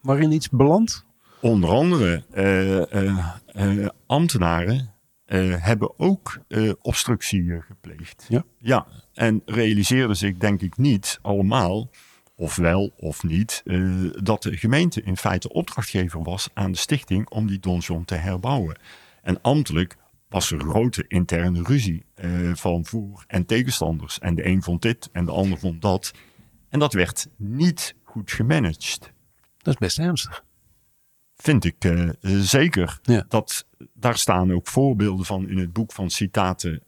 waarin 0.00 0.32
iets 0.32 0.48
belandt? 0.48 1.04
Onder 1.40 1.70
andere 1.70 2.24
eh, 2.30 2.92
eh, 2.92 3.18
eh, 3.46 3.88
ambtenaren 4.06 4.94
eh, 5.24 5.54
hebben 5.64 5.98
ook 5.98 6.38
eh, 6.48 6.72
obstructie 6.82 7.60
gepleegd. 7.60 8.26
Ja. 8.28 8.44
ja, 8.58 8.86
en 9.14 9.42
realiseerden 9.44 10.16
zich 10.16 10.36
denk 10.36 10.60
ik 10.60 10.76
niet 10.76 11.18
allemaal, 11.22 11.90
of 12.34 12.56
wel 12.56 12.92
of 12.96 13.22
niet, 13.22 13.62
eh, 13.64 14.04
dat 14.22 14.42
de 14.42 14.56
gemeente 14.56 15.02
in 15.02 15.16
feite 15.16 15.52
opdrachtgever 15.52 16.22
was 16.22 16.48
aan 16.54 16.72
de 16.72 16.78
stichting 16.78 17.28
om 17.28 17.46
die 17.46 17.58
donjon 17.60 18.04
te 18.04 18.14
herbouwen. 18.14 18.78
En 19.22 19.42
ambtelijk 19.42 19.96
was 20.30 20.50
er 20.50 20.60
grote 20.60 21.04
interne 21.08 21.62
ruzie 21.62 22.04
eh, 22.14 22.30
van 22.54 22.86
voor- 22.86 23.24
en 23.26 23.46
tegenstanders. 23.46 24.18
En 24.18 24.34
de 24.34 24.46
een 24.46 24.62
vond 24.62 24.82
dit 24.82 25.08
en 25.12 25.24
de 25.24 25.30
ander 25.30 25.58
vond 25.58 25.82
dat. 25.82 26.12
En 26.68 26.78
dat 26.78 26.92
werd 26.92 27.28
niet 27.36 27.94
goed 28.04 28.32
gemanaged. 28.32 29.12
Dat 29.58 29.74
is 29.74 29.80
best 29.80 29.98
ernstig. 29.98 30.44
vind 31.36 31.64
ik 31.64 31.84
eh, 31.84 32.08
eh, 32.08 32.14
zeker. 32.40 32.98
Ja. 33.02 33.24
Dat, 33.28 33.66
daar 33.94 34.18
staan 34.18 34.52
ook 34.52 34.68
voorbeelden 34.68 35.26
van 35.26 35.48
in 35.48 35.58
het 35.58 35.72
boek 35.72 35.92
van 35.92 36.10
citaten, 36.10 36.82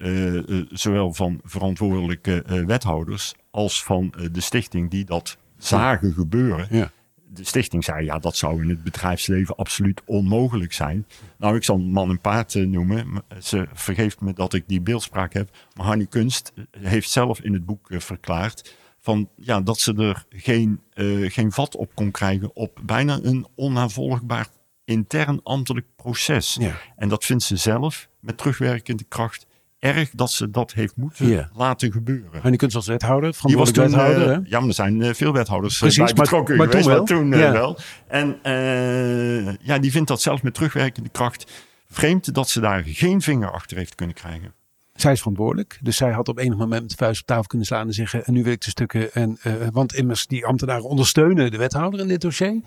zowel 0.70 1.12
van 1.12 1.40
verantwoordelijke 1.44 2.64
wethouders 2.66 3.34
als 3.50 3.84
van 3.84 4.14
de 4.32 4.40
stichting 4.40 4.90
die 4.90 5.04
dat 5.04 5.36
zagen 5.56 6.12
gebeuren. 6.12 6.66
Ja. 6.70 6.90
De 7.34 7.44
stichting 7.44 7.84
zei, 7.84 8.04
ja, 8.04 8.18
dat 8.18 8.36
zou 8.36 8.62
in 8.62 8.68
het 8.68 8.82
bedrijfsleven 8.82 9.56
absoluut 9.56 10.02
onmogelijk 10.04 10.72
zijn. 10.72 11.06
Nou, 11.38 11.56
ik 11.56 11.64
zal 11.64 11.78
man 11.78 12.10
en 12.10 12.20
paard 12.20 12.54
eh, 12.54 12.66
noemen. 12.66 13.06
Ze 13.40 13.66
vergeeft 13.72 14.20
me 14.20 14.32
dat 14.32 14.54
ik 14.54 14.64
die 14.66 14.80
beeldspraak 14.80 15.32
heb. 15.32 15.50
Maar 15.76 15.86
Hanni 15.86 16.06
Kunst 16.06 16.52
eh, 16.54 16.64
heeft 16.82 17.10
zelf 17.10 17.40
in 17.40 17.52
het 17.52 17.64
boek 17.64 17.90
eh, 17.90 18.00
verklaard 18.00 18.80
van, 19.02 19.28
ja, 19.36 19.60
dat 19.60 19.80
ze 19.80 19.94
er 19.94 20.24
geen, 20.30 20.80
eh, 20.92 21.30
geen 21.30 21.52
vat 21.52 21.76
op 21.76 21.94
kon 21.94 22.10
krijgen 22.10 22.56
op 22.56 22.80
bijna 22.82 23.18
een 23.22 23.46
onnavolgbaar 23.54 24.48
intern 24.84 25.40
ambtelijk 25.42 25.86
proces. 25.96 26.56
Ja. 26.60 26.76
En 26.96 27.08
dat 27.08 27.24
vindt 27.24 27.42
ze 27.42 27.56
zelf 27.56 28.08
met 28.20 28.38
terugwerkende 28.38 29.04
kracht 29.04 29.46
erg 29.82 30.10
dat 30.10 30.30
ze 30.30 30.50
dat 30.50 30.72
heeft 30.72 30.96
moeten 30.96 31.50
laten 31.54 31.92
gebeuren. 31.92 32.42
En 32.42 32.48
die 32.50 32.58
kunst 32.58 32.76
als 32.76 32.86
wethouder, 32.86 33.34
Die 33.42 33.56
was 33.56 33.70
toen, 33.70 33.74
verantwoordelijk 33.74 34.18
wethouder. 34.18 34.44
eh, 34.44 34.50
ja, 34.50 34.58
maar 34.58 34.68
er 34.68 34.74
zijn 34.74 35.02
eh, 35.02 35.14
veel 35.14 35.32
wethouders 35.32 35.74
eh, 35.74 35.80
Precies, 35.80 35.96
bij 35.98 36.06
maar- 36.14 36.22
betrokken 36.22 36.56
maar 36.56 36.66
geweest, 36.66 36.84
toen 36.86 36.94
wel. 36.94 37.04
toen 37.04 37.32
eh, 37.32 37.38
Ja. 37.40 37.52
wel. 37.52 37.78
En 38.08 38.38
eh, 38.42 39.54
ja, 39.66 39.78
die 39.78 39.90
vindt 39.90 40.08
dat 40.08 40.22
zelf 40.22 40.42
met 40.42 40.54
terugwerkende 40.54 41.08
kracht 41.08 41.52
vreemd 41.90 42.34
dat 42.34 42.48
ze 42.48 42.60
daar 42.60 42.82
geen 42.86 43.20
vinger 43.20 43.50
achter 43.50 43.76
heeft 43.76 43.94
kunnen 43.94 44.14
krijgen. 44.14 44.52
Zij 44.94 45.12
is 45.12 45.18
verantwoordelijk. 45.18 45.78
Dus 45.82 45.96
zij 45.96 46.10
had 46.12 46.28
op 46.28 46.38
enig 46.38 46.56
moment 46.58 46.90
de 46.90 46.96
vuist 46.96 47.20
op 47.20 47.26
tafel 47.26 47.46
kunnen 47.46 47.66
slaan 47.66 47.86
en 47.86 47.92
zeggen: 47.92 48.24
En 48.24 48.32
nu 48.32 48.42
wil 48.42 48.52
ik 48.52 48.60
de 48.64 48.70
stukken. 48.70 49.12
En, 49.12 49.38
eh, 49.42 49.52
want 49.72 49.94
immers, 49.94 50.26
die 50.26 50.46
ambtenaren 50.46 50.84
ondersteunen 50.84 51.50
de 51.50 51.56
wethouder 51.56 52.00
in 52.00 52.08
dit 52.08 52.20
dossier. 52.20 52.60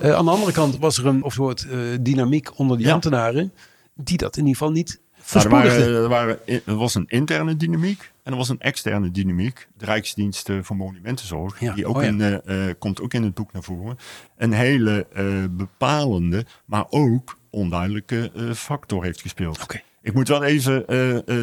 Eh, 0.00 0.14
aan 0.14 0.24
de 0.24 0.30
andere 0.30 0.52
kant 0.52 0.78
was 0.78 0.98
er 0.98 1.06
een 1.06 1.22
of 1.22 1.32
soort 1.32 1.66
eh, 1.70 1.78
dynamiek 2.00 2.58
onder 2.58 2.76
die 2.76 2.86
Ja. 2.86 2.92
ambtenaren. 2.92 3.52
die 3.94 4.16
dat 4.16 4.36
in 4.36 4.42
ieder 4.46 4.58
geval 4.58 4.72
niet 4.72 5.00
Nou, 5.32 5.44
er, 5.44 5.50
waren, 5.50 5.94
er, 5.94 6.08
waren, 6.08 6.38
er 6.46 6.76
was 6.76 6.94
een 6.94 7.06
interne 7.08 7.56
dynamiek 7.56 8.12
en 8.22 8.32
er 8.32 8.38
was 8.38 8.48
een 8.48 8.60
externe 8.60 9.10
dynamiek. 9.10 9.68
De 9.76 9.84
Rijksdienst 9.84 10.50
voor 10.60 10.76
Monumentenzorg, 10.76 11.60
Ja, 11.60 11.74
die 11.74 11.86
ook 11.86 11.96
oh 11.96 12.02
ja. 12.02 12.08
in, 12.08 12.20
eh, 12.20 12.68
eh, 12.68 12.74
komt 12.78 13.00
ook 13.00 13.14
in 13.14 13.22
het 13.22 13.34
boek 13.34 13.52
naar 13.52 13.62
voren. 13.62 13.96
Een 14.36 14.52
hele 14.52 15.06
eh, 15.12 15.24
bepalende, 15.50 16.46
maar 16.64 16.84
ook 16.90 17.38
onduidelijke 17.50 18.30
factor 18.54 19.04
heeft 19.04 19.20
gespeeld. 19.20 19.62
Oké. 19.62 19.80
Ik 20.02 20.14
moet 20.14 20.28
wel 20.28 20.42
even 20.42 20.86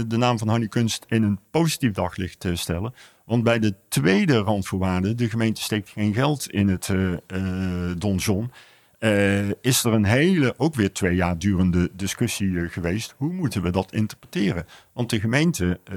de 0.10 0.18
naam 0.18 0.38
van 0.38 0.48
Hanni 0.48 0.68
Kunst 0.68 1.06
in 1.08 1.24
een 1.24 1.40
positief 1.52 1.92
daglicht 1.92 2.46
stellen. 2.54 2.94
Want 3.26 3.44
bij 3.44 3.60
de 3.60 3.76
tweede 3.90 4.38
randvoorwaarde, 4.38 5.16
de 5.16 5.30
gemeente 5.30 5.62
steekt 5.62 5.90
geen 5.90 6.14
geld 6.14 6.50
in 6.50 6.68
het 6.68 6.90
donjon, 7.98 8.52
eh, 9.00 9.50
is 9.62 9.84
er 9.84 9.94
een 9.94 10.06
hele, 10.06 10.54
ook 10.58 10.76
weer 10.76 10.94
twee 10.94 11.16
jaar 11.16 11.38
durende 11.38 11.90
discussie 11.94 12.60
eh, 12.60 12.70
geweest. 12.70 13.14
Hoe 13.18 13.34
moeten 13.34 13.62
we 13.62 13.70
dat 13.72 13.94
interpreteren? 13.94 14.66
Want 14.94 15.10
de 15.10 15.20
gemeente 15.20 15.80
eh, 15.84 15.96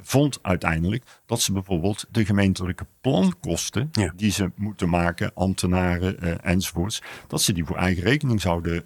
vond 0.00 0.38
uiteindelijk 0.42 1.04
dat 1.26 1.40
ze 1.40 1.52
bijvoorbeeld 1.52 2.06
de 2.10 2.24
gemeentelijke 2.24 2.86
plankosten 3.00 3.88
Ja. 3.92 4.12
die 4.16 4.30
ze 4.30 4.50
moeten 4.54 4.88
maken, 4.88 5.30
ambtenaren 5.34 6.42
enzovoorts, 6.42 7.02
dat 7.26 7.42
ze 7.42 7.52
die 7.52 7.64
voor 7.64 7.76
eigen 7.76 8.02
rekening 8.02 8.40
zouden 8.40 8.84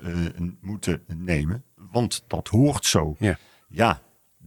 moeten 0.61 1.03
nemen. 1.17 1.65
Want 1.91 2.25
dat 2.27 2.49
hoort 2.49 2.85
zo. 2.85 3.17
Ja. 3.19 3.39
Ja, 3.69 4.01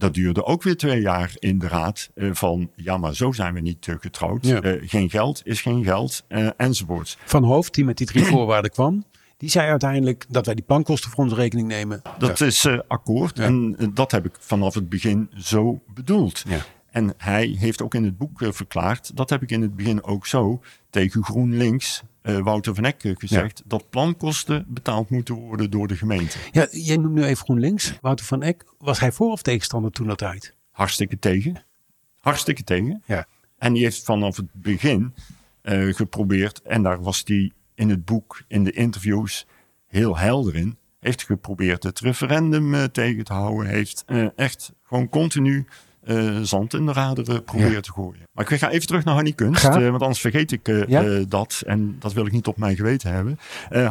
dat 0.04 0.14
duurde 0.14 0.44
ook 0.44 0.62
weer 0.62 0.76
twee 0.76 1.00
jaar 1.00 1.32
in 1.38 1.58
de 1.58 1.68
raad 1.68 2.10
eh, 2.14 2.28
van 2.32 2.70
ja, 2.76 2.96
maar 2.96 3.14
zo 3.14 3.32
zijn 3.32 3.54
we 3.54 3.60
niet 3.60 3.88
eh, 3.88 3.94
getrouwd. 4.00 4.46
Ja. 4.46 4.60
Eh, 4.60 4.88
geen 4.88 5.10
geld 5.10 5.40
is 5.44 5.62
geen 5.62 5.84
geld 5.84 6.24
enzovoorts. 6.56 7.18
Van 7.24 7.44
Hoofd, 7.44 7.74
die 7.74 7.84
met 7.84 7.96
die 7.98 8.06
drie 8.06 8.24
voorwaarden 8.34 8.70
kwam. 8.70 9.04
Die 9.36 9.50
zei 9.50 9.70
uiteindelijk 9.70 10.24
dat 10.28 10.46
wij 10.46 10.54
die 10.54 10.64
plankosten 10.64 11.10
voor 11.10 11.24
onze 11.24 11.36
rekening 11.36 11.68
nemen. 11.68 12.02
Dat 12.18 12.40
is 12.40 12.66
akkoord 12.88 13.36
Ja. 13.36 13.44
en 13.44 13.76
dat 13.94 14.10
heb 14.10 14.24
ik 14.24 14.36
vanaf 14.38 14.74
het 14.74 14.88
begin 14.88 15.30
zo 15.36 15.80
bedoeld. 15.94 16.42
Ja. 16.48 16.58
En 16.90 17.14
hij 17.16 17.46
heeft 17.46 17.82
ook 17.82 17.94
in 17.94 18.04
het 18.04 18.18
boek 18.18 18.40
verklaard, 18.48 19.16
dat 19.16 19.30
heb 19.30 19.42
ik 19.42 19.50
in 19.50 19.62
het 19.62 19.76
begin 19.76 20.02
ook 20.02 20.26
zo 20.26 20.60
tegen 20.90 21.24
GroenLinks, 21.24 22.02
eh, 22.24 22.38
Wouter 22.38 22.74
van 22.74 22.84
Eck, 22.84 23.04
eh, 23.04 23.12
gezegd, 23.16 23.62
dat 23.64 23.90
plankosten 23.90 24.64
betaald 24.68 25.10
moeten 25.10 25.34
worden 25.34 25.70
door 25.70 25.88
de 25.88 25.96
gemeente. 25.96 26.38
Ja, 26.52 26.66
jij 26.70 26.96
noemt 26.96 27.14
nu 27.14 27.24
even 27.24 27.44
GroenLinks. 27.44 27.98
Wouter 28.00 28.26
van 28.26 28.42
Eck. 28.42 28.64
Was 28.78 29.00
hij 29.00 29.12
voor 29.12 29.30
of 29.30 29.42
tegenstander 29.42 29.90
toen 29.90 30.06
dat 30.06 30.22
uit? 30.22 30.54
Hartstikke 30.70 31.18
tegen. 31.18 31.64
Hartstikke 32.20 32.64
tegen. 32.64 33.02
Ja. 33.06 33.26
En 33.58 33.72
die 33.72 33.82
heeft 33.82 34.04
vanaf 34.04 34.36
het 34.36 34.52
begin 34.52 35.14
eh, 35.60 35.94
geprobeerd, 35.94 36.62
en 36.62 36.82
daar 36.82 37.02
was 37.02 37.22
hij 37.24 37.52
in 37.74 37.88
het 37.88 38.04
boek, 38.04 38.42
in 38.48 38.64
de 38.64 38.72
interviews, 38.72 39.46
heel 39.86 40.16
helder 40.16 40.54
in. 40.54 40.78
Heeft 41.00 41.22
geprobeerd 41.22 41.82
het 41.82 42.00
referendum 42.00 42.92
tegen 42.92 43.24
te 43.24 43.32
houden. 43.32 43.66
Heeft 43.66 44.04
echt 44.36 44.72
gewoon 44.82 45.08
continu 45.08 45.66
eh, 46.04 46.38
zand 46.42 46.74
in 46.74 46.86
de 46.86 46.92
raderen 46.92 47.44
proberen 47.44 47.72
Ja. 47.72 47.80
te 47.80 47.92
gooien. 47.92 48.22
Maar 48.32 48.52
ik 48.52 48.58
ga 48.58 48.70
even 48.70 48.86
terug 48.86 49.04
naar 49.04 49.14
Hanni 49.14 49.34
Kunst, 49.34 49.64
eh, 49.64 49.72
want 49.90 50.02
anders 50.02 50.20
vergeet 50.20 50.52
ik 50.52 50.68
eh, 50.68 50.86
Ja. 50.86 51.24
dat. 51.28 51.62
En 51.66 51.96
dat 51.98 52.12
wil 52.12 52.26
ik 52.26 52.32
niet 52.32 52.46
op 52.46 52.56
mijn 52.56 52.76
geweten 52.76 53.12
hebben. 53.12 53.38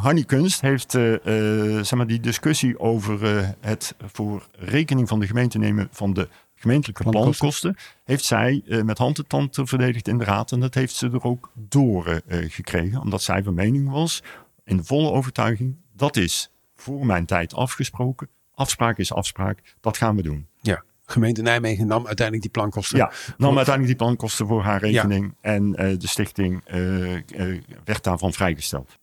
Hanni 0.01 0.25
Kunst 0.25 0.61
heeft 0.61 0.91
zeg 0.91 1.93
maar 1.93 2.07
die 2.07 2.19
discussie 2.19 2.79
over 2.79 3.19
het 3.59 3.95
voor 4.05 4.47
rekening 4.51 5.07
van 5.07 5.19
de 5.19 5.27
gemeente 5.27 5.57
nemen 5.57 5.87
van 5.91 6.13
de 6.13 6.27
gemeentelijke 6.55 7.03
Plankosten. 7.09 7.75
heeft 8.03 8.23
zij 8.25 8.63
met 8.83 8.97
hand 8.97 9.17
en 9.17 9.27
tand 9.27 9.59
verdedigd 9.63 10.07
in 10.07 10.17
de 10.17 10.23
raad. 10.23 10.51
En 10.51 10.59
dat 10.59 10.73
heeft 10.73 10.95
ze 10.95 11.09
er 11.09 11.23
ook 11.23 11.51
door 11.55 12.21
gekregen, 12.27 13.01
omdat 13.01 13.21
zij 13.21 13.43
van 13.43 13.53
mening 13.53 13.89
was, 13.89 14.23
in 14.65 14.77
de 14.77 14.83
volle 14.83 15.11
overtuiging, 15.11 15.75
dat 15.95 16.15
is 16.17 16.49
voor 16.75 17.05
mijn 17.05 17.25
tijd 17.25 17.53
afgesproken. 17.53 18.27
Afspraak 18.55 18.97
is 18.97 19.13
afspraak, 19.13 19.59
dat 19.81 19.97
gaan 19.97 20.15
we 20.15 20.21
doen. 20.21 20.47
Ja. 20.61 20.83
Gemeente 21.13 21.41
Nijmegen 21.41 21.87
nam 21.87 22.05
uiteindelijk 22.05 22.41
die 22.41 22.51
plankosten. 22.51 22.97
Ja, 22.97 23.11
nam 23.37 23.55
uiteindelijk 23.55 23.97
die 23.97 24.07
plankosten 24.07 24.47
voor 24.47 24.61
haar 24.61 24.79
rekening 24.79 25.35
en 25.41 25.75
eh, 25.75 25.99
de 25.99 26.07
stichting 26.07 26.61
eh, 26.65 27.13
eh, 27.15 27.61
werd 27.83 28.03
daarvan 28.03 28.33
vrijgesteld. 28.33 28.99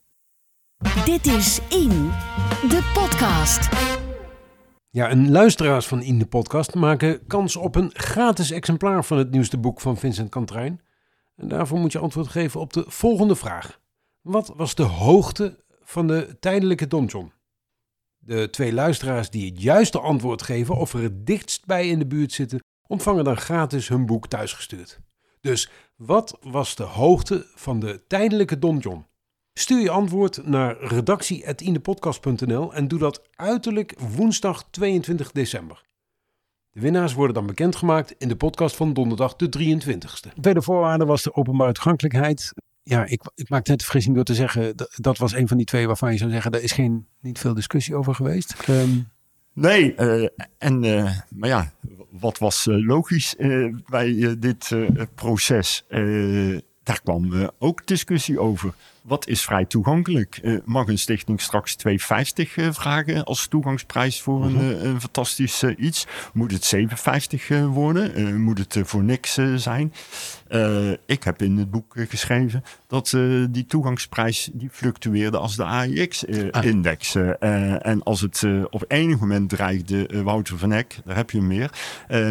Dit 1.05 1.25
is 1.25 1.59
In, 1.69 2.11
de 2.69 2.91
podcast. 2.93 3.69
Ja, 4.89 5.09
en 5.09 5.31
luisteraars 5.31 5.87
van 5.87 6.01
In 6.01 6.19
de 6.19 6.25
Podcast 6.25 6.75
maken 6.75 7.27
kans 7.27 7.55
op 7.55 7.75
een 7.75 7.91
gratis 7.93 8.51
exemplaar 8.51 9.05
van 9.05 9.17
het 9.17 9.31
nieuwste 9.31 9.57
boek 9.57 9.81
van 9.81 9.97
Vincent 9.97 10.29
Kantrijn. 10.29 10.81
En 11.35 11.47
daarvoor 11.47 11.79
moet 11.79 11.91
je 11.91 11.99
antwoord 11.99 12.27
geven 12.27 12.59
op 12.59 12.73
de 12.73 12.83
volgende 12.87 13.35
vraag. 13.35 13.79
Wat 14.21 14.53
was 14.55 14.75
de 14.75 14.83
hoogte 14.83 15.63
van 15.81 16.07
de 16.07 16.37
tijdelijke 16.39 16.87
donjon? 16.87 17.31
De 18.23 18.49
twee 18.49 18.73
luisteraars 18.73 19.29
die 19.29 19.49
het 19.49 19.61
juiste 19.61 19.99
antwoord 19.99 20.41
geven 20.41 20.75
of 20.75 20.93
er 20.93 21.01
het 21.01 21.25
dichtst 21.25 21.65
bij 21.65 21.87
in 21.87 21.99
de 21.99 22.07
buurt 22.07 22.31
zitten, 22.31 22.63
ontvangen 22.87 23.23
dan 23.23 23.37
gratis 23.37 23.87
hun 23.87 24.05
boek 24.05 24.27
thuisgestuurd. 24.27 24.99
Dus 25.41 25.69
wat 25.95 26.37
was 26.41 26.75
de 26.75 26.83
hoogte 26.83 27.47
van 27.55 27.79
de 27.79 28.03
tijdelijke 28.07 28.59
donjon? 28.59 29.05
Stuur 29.53 29.81
je 29.81 29.89
antwoord 29.89 30.45
naar 30.45 30.77
redactie.indepodcast.nl 30.77 32.73
en 32.73 32.87
doe 32.87 32.99
dat 32.99 33.21
uiterlijk 33.35 33.95
woensdag 34.15 34.63
22 34.69 35.31
december. 35.31 35.83
De 36.71 36.79
winnaars 36.79 37.13
worden 37.13 37.35
dan 37.35 37.45
bekendgemaakt 37.45 38.15
in 38.17 38.27
de 38.27 38.35
podcast 38.35 38.75
van 38.75 38.93
donderdag 38.93 39.35
de 39.35 39.45
23ste. 39.45 40.33
De 40.33 40.41
tweede 40.41 40.61
voorwaarde 40.61 41.05
was 41.05 41.23
de 41.23 41.35
openbare 41.35 41.71
toegankelijkheid. 41.71 42.53
Ja, 42.83 43.05
ik, 43.05 43.31
ik 43.35 43.49
maak 43.49 43.67
net 43.67 43.77
de 43.77 43.83
vergissing 43.83 44.15
door 44.15 44.23
te 44.23 44.35
zeggen, 44.35 44.75
dat, 44.77 44.93
dat 44.95 45.17
was 45.17 45.33
een 45.33 45.47
van 45.47 45.57
die 45.57 45.65
twee 45.65 45.87
waarvan 45.87 46.11
je 46.11 46.17
zou 46.17 46.31
zeggen, 46.31 46.51
daar 46.51 46.61
is 46.61 46.71
geen, 46.71 47.07
niet 47.19 47.39
veel 47.39 47.53
discussie 47.53 47.95
over 47.95 48.15
geweest. 48.15 48.53
Ehm, 48.67 48.99
Nee, 49.53 49.95
eh, 49.95 50.29
en, 50.57 50.83
eh, 50.83 51.11
maar 51.29 51.49
ja, 51.49 51.71
wat 52.09 52.37
was 52.37 52.67
eh, 52.67 52.85
logisch 52.85 53.35
bij 53.89 54.35
dit 54.39 54.75
proces? 55.15 55.85
Daar 56.83 57.01
kwam 57.01 57.49
ook 57.59 57.87
discussie 57.87 58.39
over. 58.39 58.73
Wat 59.01 59.27
is 59.27 59.41
vrij 59.41 59.65
toegankelijk? 59.65 60.61
Mag 60.65 60.87
een 60.87 60.97
stichting 60.97 61.41
straks 61.41 61.75
2,50 61.75 62.55
eh, 62.55 62.71
vragen 62.71 63.23
als 63.23 63.47
toegangsprijs 63.47 64.21
voor 64.21 64.45
een, 64.45 64.59
eh, 64.59 64.83
een 64.83 65.01
fantastisch 65.01 65.63
iets? 65.63 66.07
Moet 66.33 66.51
het 66.51 66.65
7,50 66.65 67.49
eh, 67.49 67.65
worden? 67.65 68.41
Moet 68.41 68.57
het 68.57 68.79
voor 68.83 69.03
niks 69.03 69.39
zijn? 69.55 69.93
Eh, 70.51 70.91
ik 71.05 71.23
heb 71.23 71.41
in 71.41 71.57
het 71.57 71.71
boek 71.71 71.95
geschreven 72.09 72.63
dat 72.87 73.13
eh, 73.13 73.21
die 73.49 73.65
toegangsprijs 73.65 74.49
die 74.53 74.69
fluctueerde 74.71 75.37
als 75.37 75.55
de 75.55 75.63
AIX-index. 75.63 77.15
Eh, 77.15 77.85
en 77.85 78.03
als 78.03 78.21
het 78.21 78.43
op 78.69 78.85
enig 78.87 79.19
moment 79.19 79.49
dreigde, 79.49 80.23
Wouter 80.23 80.57
van 80.57 80.71
Eck, 80.71 80.99
daar 81.05 81.15
heb 81.15 81.29
je 81.29 81.37
hem 81.37 81.47
meer, 81.47 81.71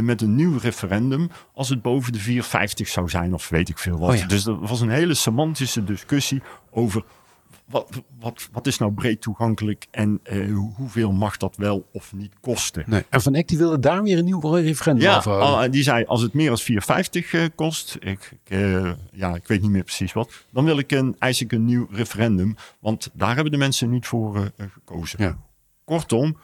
met 0.03 0.23
een 0.23 0.35
nieuw 0.35 0.59
referendum, 0.59 1.31
als 1.55 1.69
het 1.69 1.83
boven 1.83 2.13
de 2.13 2.21
4,50 2.21 2.89
zou 2.89 3.09
zijn 3.09 3.35
of 3.35 3.49
weet 3.49 3.69
ik 3.69 3.79
veel 3.79 3.99
wat. 3.99 4.11
Oh 4.11 4.17
ja. 4.17 4.27
Dus 4.27 4.47
er 4.47 4.59
was 4.59 4.81
een 4.81 4.91
hele 4.91 5.15
semantische 5.15 5.85
discussie 5.85 6.43
over 6.71 7.05
wat, 7.71 8.03
wat, 8.21 8.49
wat 8.53 8.67
is 8.67 8.79
nou 8.79 8.93
breed 8.93 9.21
toegankelijk 9.21 9.87
en 9.91 10.21
eh, 10.23 10.55
hoeveel 10.77 11.13
mag 11.13 11.37
dat 11.37 11.57
wel 11.57 11.89
of 11.93 12.13
niet 12.13 12.33
kosten? 12.41 12.85
Nee. 12.87 13.05
En 13.09 13.23
Van 13.23 13.35
Eck 13.35 13.49
die 13.49 13.59
wilde 13.59 13.79
daar 13.79 14.03
weer 14.03 14.19
een 14.19 14.25
nieuw 14.25 14.41
referendum 14.41 15.05
Ja, 15.05 15.17
over 15.17 15.31
houden. 15.33 15.59
al- 15.59 15.71
die 15.71 15.83
zei 15.83 16.05
als 16.05 16.23
het 16.23 16.33
meer 16.33 16.49
dan 16.49 16.59
4,50 16.59 17.31
eh, 17.31 17.45
kost, 17.55 17.97
ik, 18.01 18.31
ik, 18.45 18.51
eh, 18.51 18.93
ja, 19.13 19.35
ik 19.35 19.47
weet 19.47 19.61
niet 19.63 19.71
meer 19.71 19.85
precies 19.85 20.13
wat, 20.13 20.33
dan 20.51 20.65
wil 20.65 20.79
ik 20.79 20.91
een, 20.93 21.17
eis 21.19 21.41
ik 21.41 21.53
een 21.53 21.65
nieuw 21.65 21.87
referendum, 21.91 22.55
want 22.79 23.11
daar 23.13 23.35
hebben 23.35 23.53
de 23.53 23.59
mensen 23.59 23.91
niet 23.91 24.07
voor 24.07 24.51
gekozen. 24.73 25.23
Ja. 25.23 25.39
Kortom, 25.85 26.37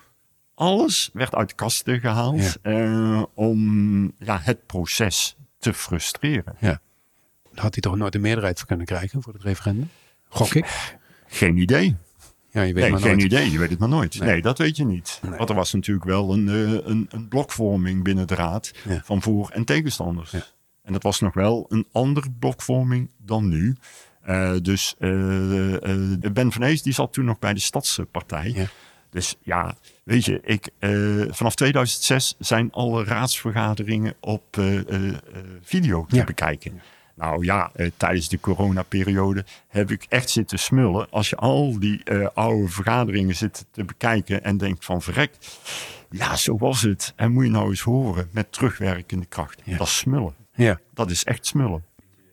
alles 0.55 1.11
werd 1.13 1.35
uit 1.35 1.49
de 1.49 1.55
kasten 1.55 2.01
gehaald 2.01 2.57
eh, 2.63 3.23
om 3.35 4.13
ja, 4.19 4.39
het 4.43 4.67
proces 4.67 5.37
te 5.59 5.75
frustreren. 5.75 6.57
Daar 6.61 7.65
had 7.65 7.73
hij 7.75 7.83
toch 7.83 7.97
nooit 7.97 8.15
een 8.15 8.21
meerderheid 8.21 8.59
voor 8.59 8.67
kunnen 8.69 8.87
krijgen 8.87 9.23
voor 9.23 9.33
het 9.33 9.43
referendum? 9.43 9.91
Gok 10.29 10.55
ik. 10.55 10.97
Geen 11.37 11.57
idee. 11.57 11.97
Ja, 12.51 12.63
je 12.63 12.73
weet 12.73 12.83
Nee, 12.83 12.93
maar 12.93 13.01
geen 13.01 13.11
nooit. 13.11 13.23
idee. 13.33 13.51
Je 13.51 13.59
weet 13.59 13.71
het 13.71 13.79
maar 13.79 13.89
nooit. 13.89 14.19
Nee. 14.19 14.29
Nee, 14.31 14.43
dat 14.43 14.59
weet 14.59 14.77
je 14.77 14.85
niet. 14.85 15.19
Nee. 15.23 15.37
Want 15.39 15.49
er 15.51 15.55
was 15.57 15.73
natuurlijk 15.73 16.07
wel 16.07 16.33
een, 16.33 16.49
eh, 16.49 16.87
een, 16.91 17.07
een 17.11 17.29
blokvorming 17.29 18.03
binnen 18.05 18.27
de 18.27 18.35
raad 18.35 18.73
Ja. 18.89 19.01
van 19.05 19.23
voor- 19.23 19.51
en 19.51 19.65
tegenstanders. 19.65 20.31
Ja. 20.31 20.45
En 20.83 20.93
dat 20.93 21.03
was 21.03 21.21
nog 21.21 21.35
wel 21.35 21.67
een 21.69 21.87
andere 21.93 22.31
blokvorming 22.39 23.11
dan 23.19 23.49
nu. 23.49 23.77
Eh, 24.23 24.53
dus 24.63 24.95
eh, 24.99 25.11
Ben 26.33 26.53
van 26.53 26.63
Ees 26.63 26.83
die 26.83 26.93
zat 26.93 27.13
toen 27.13 27.25
nog 27.25 27.39
bij 27.39 27.55
de 27.55 27.61
Stadspartij. 27.61 28.51
Ja. 28.55 28.67
Dus 29.11 29.37
ja, 29.43 29.77
weet 30.05 30.25
je, 30.25 30.41
ik, 30.45 30.69
vanaf 31.35 31.55
2006 31.55 32.35
zijn 32.39 32.73
alle 32.73 33.05
raadsvergaderingen 33.05 34.15
op 34.21 34.61
video 35.63 36.07
te 36.09 36.25
bekijken. 36.25 36.81
Nou 37.17 37.45
ja, 37.45 37.71
eh, 37.75 37.91
tijdens 37.97 38.29
de 38.29 38.41
coronaperiode 38.41 39.45
heb 39.69 39.91
ik 39.91 40.07
echt 40.09 40.31
zitten 40.31 40.59
smullen. 40.59 41.11
Als 41.11 41.31
je 41.31 41.37
al 41.37 41.79
die 41.79 42.05
eh, 42.05 42.29
oude 42.35 42.69
vergaderingen 42.69 43.35
zit 43.37 43.65
te 43.71 43.85
bekijken 43.85 44.45
en 44.45 44.57
denkt 44.57 44.85
van 44.85 45.03
verrek. 45.03 45.33
Ja, 46.11 46.37
zo 46.37 46.57
was 46.59 46.83
het. 46.83 47.13
En 47.17 47.33
moet 47.33 47.45
je 47.45 47.51
nou 47.51 47.69
eens 47.69 47.81
horen 47.81 48.29
met 48.33 48.53
terugwerkende 48.53 49.27
kracht. 49.27 49.61
Ja. 49.65 49.77
Dat 49.77 49.87
is 49.87 49.97
smullen. 49.97 50.35
Ja. 50.55 50.81
Dat 50.95 51.11
is 51.11 51.25
echt 51.25 51.47
smullen. 51.47 51.85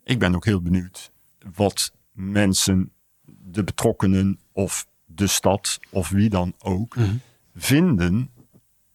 Ik 0.03 0.19
ben 0.19 0.35
ook 0.35 0.45
heel 0.45 0.61
benieuwd 0.61 1.11
wat 1.55 1.91
mensen, 2.11 2.91
de 3.25 3.63
betrokkenen 3.63 4.39
of 4.51 4.87
de 5.05 5.27
stad 5.27 5.79
of 5.89 6.09
wie 6.09 6.29
dan 6.29 6.53
ook, 6.59 6.95
Mhm. 6.95 7.15
vinden 7.55 8.29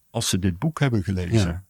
als 0.09 0.29
ze 0.29 0.39
dit 0.39 0.59
boek 0.59 0.79
hebben 0.79 1.03
gelezen. 1.03 1.65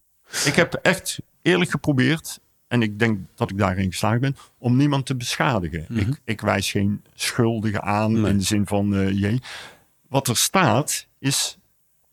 Ik 0.46 0.56
heb 0.56 0.74
echt 0.74 1.20
eerlijk 1.42 1.72
geprobeerd, 1.72 2.40
en 2.70 2.82
ik 2.82 3.00
denk 3.00 3.20
dat 3.36 3.50
ik 3.52 3.58
daarin 3.58 3.92
geslaagd 3.92 4.20
ben, 4.20 4.36
om 4.58 4.76
niemand 4.78 5.06
te 5.06 5.16
beschadigen. 5.16 5.86
ik, 5.98 6.22
ik 6.24 6.42
wijs 6.42 6.72
geen 6.72 7.04
schuldigen 7.14 7.82
aan 7.84 8.12
Mhm. 8.12 8.22
Nee. 8.22 8.32
in 8.32 8.38
de 8.38 8.44
zin 8.44 8.66
van, 8.68 8.96
eh 8.96 9.10
jee. 9.20 9.40
Wat 10.10 10.28
er 10.28 10.38
staat, 10.38 11.08
is, 11.20 11.58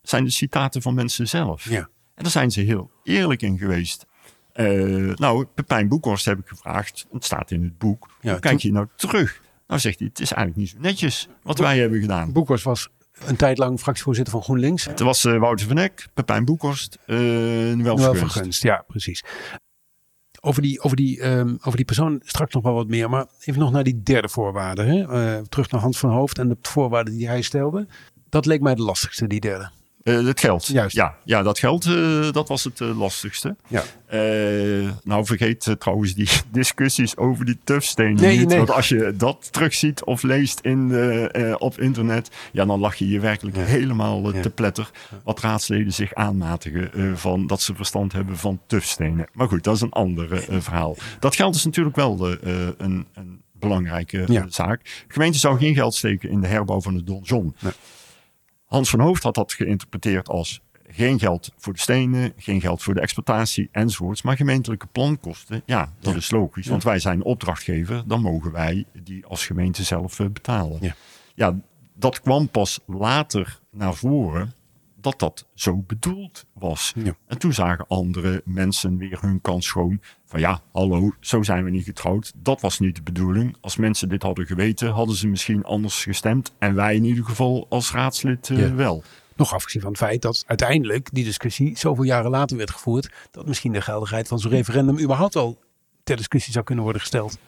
zijn 0.03 0.25
de 0.25 0.31
citaten 0.31 0.83
van 0.83 0.95
mensen 0.95 1.29
zelf. 1.29 1.69
Ja. 1.69 1.88
En 2.14 2.23
daar 2.23 2.31
zijn 2.33 2.51
ze 2.51 2.61
heel 2.61 2.90
eerlijk 3.03 3.42
in 3.42 3.59
geweest. 3.59 4.07
Eh, 4.53 4.66
nou, 5.14 5.45
Pepijn 5.55 5.88
Boekhorst 5.88 6.25
heb 6.25 6.38
ik 6.38 6.49
gevraagd. 6.49 7.07
Het 7.12 7.25
staat 7.25 7.51
in 7.51 7.62
het 7.62 7.79
boek. 7.79 8.11
Ja, 8.21 8.31
Hoe 8.31 8.40
kijk 8.40 8.59
je 8.61 8.73
nou 8.73 8.87
terug? 8.97 9.40
Nou 9.66 9.81
zegt 9.81 9.99
hij, 9.99 10.09
het 10.09 10.21
is 10.21 10.33
eigenlijk 10.33 10.61
niet 10.61 10.71
zo 10.71 10.88
netjes 10.88 11.29
wat 11.42 11.59
wij 11.59 11.79
hebben 11.79 12.01
gedaan. 12.01 12.33
Boekers 12.33 12.62
was 12.62 12.88
een 13.25 13.37
tijd 13.37 13.59
lang 13.59 13.81
fractievoorzitter 13.81 14.33
van 14.33 14.42
GroenLinks. 14.42 14.85
Het 14.85 15.01
was 15.01 15.25
eh, 15.25 15.38
Wouter 15.38 15.66
van 15.66 15.79
Eck, 15.79 16.07
Pepijn 16.14 16.45
Boekhorst, 16.45 16.99
eh 17.07 17.16
Noël 17.75 18.14
vergunst, 18.14 18.62
ja, 18.62 18.85
precies. 18.87 19.23
Over 20.47 20.63
die, 20.63 20.81
over, 20.81 20.97
die, 20.97 21.21
ehm, 21.21 21.55
over 21.59 21.77
die 21.77 21.85
persoon 21.85 22.21
straks 22.25 22.55
nog 22.55 22.63
wel 22.63 22.75
wat 22.75 22.89
meer. 22.89 23.11
Maar 23.11 23.27
even 23.41 23.61
nog 23.61 23.73
naar 23.73 23.85
die 23.85 24.03
derde 24.03 24.29
voorwaarde. 24.29 24.83
Hè? 24.83 25.03
Eh, 25.03 25.43
terug 25.43 25.71
naar 25.71 25.81
Hans 25.81 25.99
van 25.99 26.11
Hoofd 26.11 26.39
en 26.39 26.49
de 26.49 26.57
voorwaarden 26.63 27.17
die 27.17 27.27
hij 27.27 27.43
stelde. 27.43 27.87
Dat 28.29 28.47
leek 28.47 28.61
mij 28.61 28.75
de 28.75 28.83
lastigste, 28.83 29.27
die 29.27 29.41
derde. 29.41 29.71
Eh, 30.07 30.27
het 30.27 30.40
geld. 30.40 30.66
Juist. 30.66 30.97
Ja, 30.97 31.14
ja 31.25 31.42
dat 31.42 31.59
geld, 31.59 31.85
eh, 31.87 32.33
dat 32.33 32.49
was 32.49 32.64
het 32.64 32.81
eh, 32.81 32.99
lastigste. 32.99 33.57
Ja. 33.69 33.83
Nou, 35.05 35.25
vergeet 35.27 35.77
trouwens 35.79 36.14
die 36.14 36.29
discussies 36.53 37.16
over 37.16 37.45
die 37.45 37.59
tufstenen 37.64 38.14
Nee, 38.23 38.38
niet. 38.38 38.49
nee. 38.49 38.57
Want 38.57 38.71
als 38.71 38.88
je 38.88 39.14
dat 39.16 39.49
terugziet 39.53 40.05
of 40.05 40.23
leest 40.23 40.61
in 40.61 40.92
op 41.59 41.81
internet, 41.81 42.31
ja, 42.53 42.64
dan 42.64 42.81
lach 42.81 42.95
je 42.95 43.09
je 43.09 43.21
werkelijk 43.21 43.57
Ja. 43.57 43.62
helemaal 43.62 44.35
Ja. 44.35 44.40
te 44.40 44.51
pletter. 44.51 44.90
Wat 45.25 45.40
raadsleden 45.40 45.92
zich 45.92 46.14
aanmatigen 46.14 47.19
van 47.19 47.47
dat 47.47 47.61
ze 47.61 47.75
verstand 47.75 48.12
hebben 48.12 48.37
van 48.37 48.61
tufstenen. 48.66 49.27
Maar 49.33 49.49
goed, 49.49 49.64
dat 49.64 49.75
is 49.75 49.81
een 49.81 49.90
ander 49.92 50.45
verhaal. 50.61 50.97
Dat 51.21 51.37
geld 51.37 51.55
is 51.55 51.64
natuurlijk 51.64 51.97
wel 51.97 52.37
een, 52.79 53.07
een 53.14 53.40
belangrijke 53.53 54.25
Ja. 54.27 54.45
zaak. 54.49 54.85
De 54.85 54.90
gemeente 55.09 55.38
zou 55.38 55.59
geen 55.59 55.75
geld 55.75 55.95
steken 55.95 56.31
in 56.31 56.40
de 56.40 56.47
herbouw 56.47 56.81
van 56.81 56.95
de 56.95 57.05
donjon. 57.05 57.55
Nee. 57.61 57.73
Hans 58.77 58.91
van 58.91 59.01
Hoofd 59.01 59.23
had 59.23 59.35
dat 59.35 59.53
geïnterpreteerd 59.53 60.29
als 60.29 60.61
geen 60.89 61.19
geld 61.19 61.53
voor 61.57 61.73
de 61.73 61.79
stenen, 61.79 62.33
geen 62.37 62.61
geld 62.61 62.83
voor 62.83 62.95
de 62.95 63.01
exploitatie 63.01 63.69
enzovoorts, 63.73 64.23
maar 64.23 64.37
gemeentelijke 64.37 64.87
plankosten. 64.87 65.62
Ja, 65.67 65.93
dat 66.01 66.12
Ja. 66.12 66.19
is 66.19 66.31
logisch, 66.31 66.67
want 66.67 66.83
wij 66.85 66.99
zijn 66.99 67.23
opdrachtgever, 67.25 68.03
dan 68.07 68.21
mogen 68.21 68.53
wij 68.53 68.85
die 69.03 69.27
als 69.27 69.47
gemeente 69.47 69.83
zelf 69.83 70.21
eh, 70.21 70.27
betalen. 70.27 70.79
Ja. 70.81 70.95
ja, 71.35 71.59
dat 71.95 72.21
kwam 72.21 72.49
pas 72.49 72.81
later 72.87 73.61
naar 73.71 73.95
voren 73.95 74.55
dat 75.07 75.19
dat 75.19 75.47
zo 75.55 75.77
bedoeld 75.77 76.45
was. 76.53 76.92
Ja. 76.97 77.16
En 77.27 77.38
toen 77.38 77.53
zagen 77.53 77.85
andere 77.88 78.42
mensen 78.45 78.97
weer 78.97 79.19
hun 79.21 79.40
kans 79.40 79.66
schoon. 79.66 80.01
Van 80.25 80.40
ja, 80.40 80.61
hallo, 80.73 81.12
zo 81.21 81.42
zijn 81.42 81.64
we 81.64 81.71
niet 81.71 81.85
getrouwd. 81.85 82.33
Dat 82.37 82.61
was 82.61 82.79
niet 82.79 82.97
de 82.97 83.03
bedoeling. 83.03 83.57
Als 83.61 83.77
mensen 83.77 84.09
dit 84.09 84.23
hadden 84.23 84.47
geweten, 84.47 84.90
hadden 84.90 85.16
ze 85.16 85.29
misschien 85.29 85.64
anders 85.64 86.03
gestemd. 86.03 86.53
En 86.59 86.75
wij 86.75 86.95
in 86.95 87.05
ieder 87.05 87.25
geval 87.25 87.66
als 87.69 87.92
raadslid 87.92 88.51
eh, 88.51 88.59
Ja. 88.59 88.75
wel. 88.75 89.03
Nog 89.37 89.55
afgezien 89.55 89.81
van 89.81 89.90
het 89.90 90.01
feit 90.01 90.23
dat 90.23 90.45
uiteindelijk 90.47 91.09
die 91.12 91.25
discussie 91.25 91.79
zoveel 91.79 92.05
jaren 92.05 92.31
later 92.31 92.57
werd 92.57 92.71
gevoerd. 92.71 93.12
Dat 93.31 93.47
misschien 93.47 93.73
de 93.73 93.81
geldigheid 93.81 94.29
van 94.29 94.38
zo'n 94.38 94.51
referendum 94.51 94.99
überhaupt 95.01 95.37
al 95.37 95.59
ter 96.05 96.16
discussie 96.16 96.53
zou 96.53 96.64
kunnen 96.64 96.85
worden 96.85 97.03
gesteld. 97.03 97.38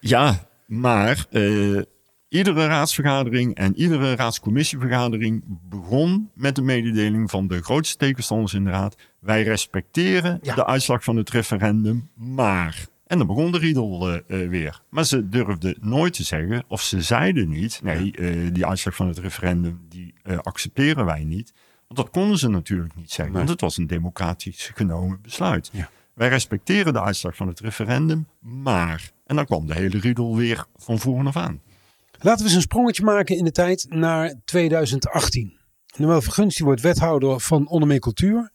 Ja, 0.00 0.46
maar 0.66 1.26
eh, 1.30 1.80
iedere 2.28 2.66
raadsvergadering 2.66 3.54
en 3.54 3.76
iedere 3.76 4.14
raadscommissievergadering 4.16 5.42
begon 5.68 6.30
met 6.34 6.54
de 6.56 6.62
mededeling 6.62 7.30
van 7.30 7.46
de 7.48 7.62
grootste 7.62 7.96
tegenstanders 7.96 8.54
in 8.54 8.64
de 8.64 8.70
raad. 8.70 8.96
Wij 9.18 9.42
respecteren 9.42 10.38
Ja. 10.42 10.54
de 10.54 10.66
uitslag 10.66 11.04
van 11.04 11.16
het 11.16 11.30
referendum, 11.30 12.08
maar. 12.14 12.86
En 13.06 13.18
dan 13.18 13.26
begon 13.26 13.52
de 13.52 13.58
riedel 13.58 14.08
eh, 14.08 14.42
eh, 14.42 14.48
weer. 14.48 14.80
Maar 14.90 15.04
ze 15.04 15.28
durfden 15.28 15.76
nooit 15.80 16.12
te 16.12 16.22
zeggen, 16.22 16.64
of 16.68 16.82
ze 16.82 17.02
zeiden 17.02 17.48
niet, 17.48 17.80
nee, 17.82 18.12
eh, 18.12 18.48
die 18.52 18.66
uitslag 18.66 18.94
van 18.94 19.08
het 19.08 19.18
referendum, 19.18 19.80
die 19.88 20.14
accepteren 20.42 21.04
wij 21.04 21.24
niet. 21.24 21.52
Want 21.86 22.00
dat 22.00 22.10
konden 22.10 22.38
ze 22.38 22.48
natuurlijk 22.48 22.96
niet 22.96 23.10
zeggen, 23.10 23.26
Nee. 23.26 23.34
want 23.36 23.48
het 23.48 23.60
was 23.60 23.76
een 23.76 23.86
democratisch 23.86 24.70
genomen 24.74 25.18
besluit. 25.22 25.70
Ja. 25.72 25.90
Wij 26.14 26.28
respecteren 26.28 26.92
de 26.92 27.02
uitslag 27.02 27.36
van 27.36 27.46
het 27.48 27.60
referendum, 27.60 28.26
maar. 28.40 29.10
En 29.26 29.36
dan 29.36 29.44
kwam 29.44 29.66
de 29.66 29.74
hele 29.74 29.98
riedel 29.98 30.36
weer 30.36 30.64
van 30.76 30.98
voren 30.98 31.26
af 31.26 31.36
aan. 31.36 31.60
Laten 32.20 32.38
we 32.38 32.44
eens 32.44 32.54
een 32.54 32.60
sprongetje 32.60 33.04
maken 33.04 33.36
in 33.36 33.44
de 33.44 33.50
tijd 33.50 33.86
naar 33.88 34.34
2018. 34.44 35.58
Noël 35.96 36.22
Vergunst 36.22 36.58
wordt 36.58 36.80
wethouder 36.80 37.40
van 37.40 37.68
Ondermee 37.68 37.98
Cultuur. 37.98 38.52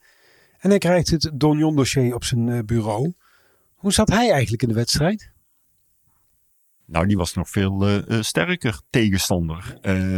En 0.59 0.69
hij 0.69 0.77
krijgt 0.77 1.09
het 1.09 1.31
Donjon 1.33 1.75
dossier 1.75 2.15
op 2.15 2.23
zijn 2.23 2.49
eh, 2.49 2.59
bureau. 2.65 3.13
Hoe 3.75 3.93
zat 3.93 4.09
hij 4.09 4.31
eigenlijk 4.31 4.61
in 4.61 4.67
de 4.67 4.73
wedstrijd? 4.73 5.31
Nou, 6.85 7.07
die 7.07 7.17
was 7.17 7.33
nog 7.33 7.49
veel 7.49 7.87
eh, 7.87 8.09
eh, 8.09 8.23
sterker 8.23 8.81
tegenstander. 8.89 9.77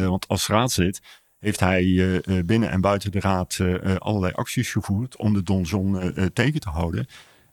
Want 0.10 0.27
als 0.27 0.47
raadslid 0.47 1.01
heeft 1.39 1.60
hij 1.60 2.21
binnen 2.45 2.69
en 2.69 2.81
buiten 2.81 3.12
de 3.12 3.19
raad 3.19 3.60
allerlei 3.97 4.34
acties 4.34 4.71
gevoerd 4.71 5.17
om 5.17 5.34
de 5.34 5.43
donjon 5.43 6.13
tegen 6.34 6.60
te 6.60 6.69
houden. 6.69 7.08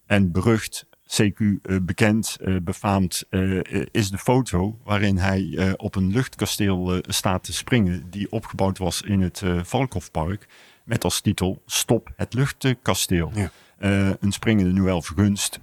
En 0.06 0.32
berucht, 0.32 0.86
CQ 1.20 1.38
eh, 1.38 1.76
bekend, 1.82 2.36
eh, 2.40 2.56
befaamd, 2.62 3.24
eh, 3.30 3.60
is 3.90 4.10
de 4.10 4.18
foto 4.18 4.78
waarin 4.84 5.16
hij 5.16 5.74
op 5.76 5.94
een 5.94 6.12
luchtkasteel 6.12 7.02
staat 7.06 7.44
te 7.44 7.52
springen 7.52 8.10
die 8.10 8.30
opgebouwd 8.30 8.78
was 8.78 9.02
in 9.02 9.20
het 9.20 9.42
Valkhofpark. 9.62 10.46
Met 10.84 11.04
als 11.04 11.20
titel 11.20 11.62
Stop 11.66 12.12
het 12.16 12.34
luchtkasteel. 12.34 13.32
Ja. 13.34 13.50
Een 14.20 14.32
springende 14.32 14.72
Noël 14.72 15.02
Vergunst 15.02 15.60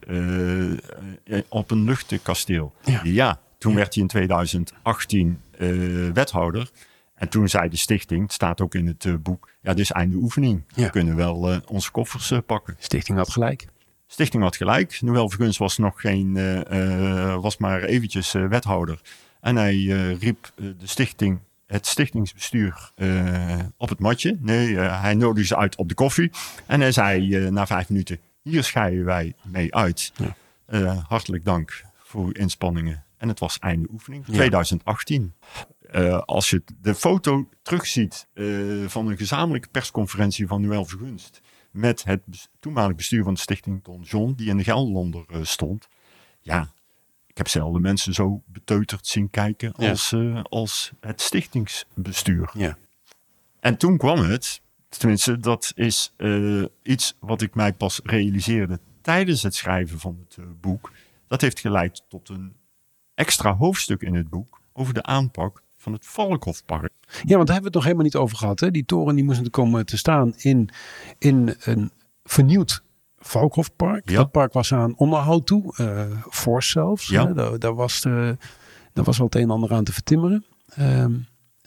eh, 1.30 1.40
op 1.48 1.72
een 1.72 1.84
luchtkasteel. 1.84 2.74
Ja. 3.04 3.40
toen 3.58 3.76
werd 3.76 3.94
hij 3.94 4.04
in 4.04 4.10
2018 4.10 5.42
eh, 5.58 5.68
wethouder. 6.14 6.70
En 7.16 7.30
toen 7.30 7.50
zei 7.50 7.70
de 7.70 7.78
stichting, 7.78 8.22
het 8.22 8.34
staat 8.34 8.62
ook 8.62 8.76
in 8.76 8.88
het 8.88 9.24
boek, 9.24 9.50
ja, 9.62 9.70
dit 9.74 9.80
is 9.80 9.92
einde 9.92 10.16
oefening. 10.16 10.64
Ja. 10.76 10.84
We 10.84 10.90
kunnen 10.90 11.16
wel 11.16 11.62
onze 11.68 11.92
koffers 11.92 12.34
pakken. 12.46 12.76
Stichting 12.80 13.18
had 13.18 13.30
gelijk. 13.30 13.68
Stichting 14.12 14.44
had 14.44 14.56
gelijk. 14.56 15.02
Noël 15.02 15.30
Vergunst 15.30 15.58
was 15.58 15.78
nog 15.78 16.02
geen, 16.02 16.38
eh, 16.38 17.32
eh, 17.32 17.42
was 17.42 17.58
maar 17.58 17.84
eventjes 17.84 18.34
eh, 18.34 18.48
wethouder. 18.48 19.02
En 19.42 19.56
hij 19.56 19.76
riep 20.20 20.52
de 20.56 20.76
stichting, 20.88 21.40
het 21.66 21.86
stichtingsbestuur 21.88 22.92
op 23.78 23.90
het 23.90 24.00
matje. 24.00 24.38
Nee, 24.40 24.78
hij 24.78 25.14
nodigde 25.16 25.48
ze 25.48 25.58
uit 25.58 25.76
op 25.76 25.90
de 25.90 25.96
koffie. 25.96 26.32
En 26.66 26.80
hij 26.80 26.92
zei 26.92 27.50
na 27.52 27.68
vijf 27.68 27.90
minuten, 27.90 28.20
hier 28.42 28.64
scheiden 28.64 29.06
wij 29.06 29.34
mee 29.44 29.76
uit. 29.76 30.12
Ja. 30.68 31.04
Hartelijk 31.08 31.46
dank 31.46 31.84
voor 32.04 32.26
uw 32.26 32.32
inspanningen. 32.32 33.04
En 33.18 33.28
het 33.28 33.40
was 33.40 33.60
einde 33.60 33.88
oefening, 33.92 34.24
Ja. 34.28 34.34
2018. 34.34 35.34
eh, 35.92 36.20
als 36.26 36.50
je 36.50 36.64
de 36.82 36.96
foto 36.96 37.50
terugziet 37.62 38.28
van 38.88 39.08
een 39.08 39.18
gezamenlijke 39.18 39.68
persconferentie 39.72 40.48
van 40.48 40.62
Noël 40.62 40.86
Vergunst 40.86 41.42
met 41.72 42.04
het 42.04 42.50
toenmalig 42.60 42.96
bestuur 42.96 43.24
van 43.24 43.34
de 43.34 43.40
stichting 43.40 43.84
Don 43.84 44.02
John, 44.02 44.34
die 44.36 44.50
in 44.50 44.58
de 44.58 44.64
Gelderlander 44.64 45.26
eh, 45.28 45.44
stond. 45.44 45.88
Ja, 46.42 46.74
ik 47.28 47.38
heb 47.38 47.48
zelden 47.48 47.82
mensen 47.82 48.14
zo 48.14 48.42
beteuterd 48.46 49.08
zien 49.08 49.30
kijken 49.30 49.74
Ja. 49.78 49.90
als, 49.90 50.12
eh, 50.12 50.44
als 50.44 50.92
het 51.00 51.22
stichtingsbestuur. 51.22 52.50
Ja. 52.54 52.78
En 53.60 53.78
toen 53.78 53.98
kwam 53.98 54.20
het, 54.20 54.62
tenminste, 54.90 55.38
dat 55.38 55.72
is 55.76 56.14
eh, 56.18 56.64
iets 56.84 57.16
wat 57.20 57.42
ik 57.42 57.56
mij 57.56 57.74
pas 57.74 58.00
realiseerde 58.04 58.80
tijdens 59.02 59.44
het 59.44 59.56
schrijven 59.56 60.00
van 60.00 60.26
het 60.28 60.62
boek. 60.62 60.92
Dat 61.28 61.42
heeft 61.42 61.60
geleid 61.60 62.04
tot 62.08 62.30
een 62.30 62.54
extra 63.16 63.56
hoofdstuk 63.56 64.02
in 64.02 64.16
het 64.16 64.30
boek 64.30 64.62
over 64.74 64.94
de 64.94 65.04
aanpak 65.04 65.64
van 65.80 65.94
het 65.94 66.06
Valkhofpark. 66.06 66.94
Ja, 67.02 67.36
want 67.36 67.48
daar 67.48 67.56
hebben 67.56 67.56
we 67.58 67.66
het 67.66 67.74
nog 67.74 67.84
helemaal 67.84 68.04
niet 68.04 68.16
over 68.16 68.38
gehad. 68.38 68.60
Hè? 68.60 68.72
Die 68.72 68.86
toren 68.86 69.16
die 69.16 69.24
moest 69.24 69.50
komen 69.50 69.86
te 69.86 69.98
staan 69.98 70.34
in, 70.38 70.70
in 71.18 71.56
een 71.60 71.92
vernieuwd 72.24 72.84
Valkhofpark. 73.18 74.10
Ja. 74.10 74.16
Dat 74.16 74.32
park 74.32 74.54
was 74.54 74.74
aan 74.74 74.98
onderhoud 74.98 75.46
toe, 75.46 75.74
eh 75.78 76.24
fors 76.30 76.70
zelfs. 76.70 77.08
Ja. 77.08 77.28
Hè? 77.28 77.34
Daar, 77.34 77.60
daar, 77.60 77.76
was 77.76 78.02
de, 78.02 78.38
daar 78.94 79.06
was 79.06 79.20
al 79.20 79.26
het 79.26 79.36
een 79.36 79.42
en 79.42 79.50
ander 79.50 79.74
aan 79.74 79.84
te 79.84 79.94
vertimmeren. 79.94 80.46
Ehm, 80.68 81.14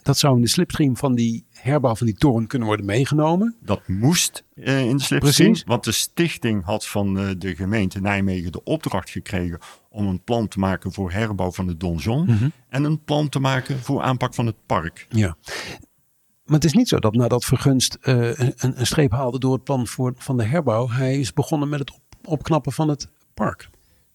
dat 0.03 0.17
zou 0.17 0.35
in 0.35 0.41
de 0.41 0.47
slipstream 0.47 0.97
van 0.97 1.15
die 1.15 1.45
herbouw 1.49 1.95
van 1.95 2.07
die 2.07 2.15
toren 2.15 2.47
kunnen 2.47 2.67
worden 2.67 2.85
meegenomen. 2.85 3.55
Dat 3.61 3.87
moest 3.87 4.43
eh, 4.55 4.79
in 4.79 4.97
de 4.97 5.03
slipstream, 5.03 5.51
Precies. 5.51 5.63
want 5.63 5.83
de 5.83 5.91
stichting 5.91 6.63
had 6.63 6.87
van 6.87 7.19
eh, 7.19 7.29
de 7.37 7.55
gemeente 7.55 8.01
Nijmegen 8.01 8.51
de 8.51 8.63
opdracht 8.63 9.09
gekregen 9.09 9.59
om 9.93 10.07
een 10.07 10.23
plan 10.23 10.47
te 10.47 10.59
maken 10.59 10.91
voor 10.93 11.11
herbouw 11.11 11.51
van 11.51 11.67
het 11.67 11.79
donjon 11.79 12.25
Mhm. 12.25 12.49
en 12.69 12.83
een 12.83 13.03
plan 13.03 13.29
te 13.29 13.39
maken 13.39 13.79
voor 13.79 14.01
aanpak 14.01 14.33
van 14.33 14.45
het 14.45 14.55
park. 14.65 15.05
Ja. 15.09 15.35
Maar 16.45 16.55
het 16.55 16.63
is 16.63 16.73
niet 16.73 16.87
zo 16.87 16.99
dat 16.99 17.13
nadat 17.15 17.45
Vergunst 17.45 17.97
eh, 18.01 18.15
een, 18.39 18.53
een 18.79 18.85
streep 18.85 19.11
haalde 19.11 19.39
door 19.39 19.53
het 19.53 19.63
plan 19.63 19.87
voor, 19.87 20.13
van 20.17 20.37
de 20.37 20.43
herbouw, 20.43 20.89
hij 20.89 21.19
is 21.19 21.33
begonnen 21.33 21.69
met 21.69 21.79
het 21.79 21.91
op, 21.91 21.99
opknappen 22.23 22.71
van 22.71 22.87
het 22.87 23.07
park. 23.33 23.69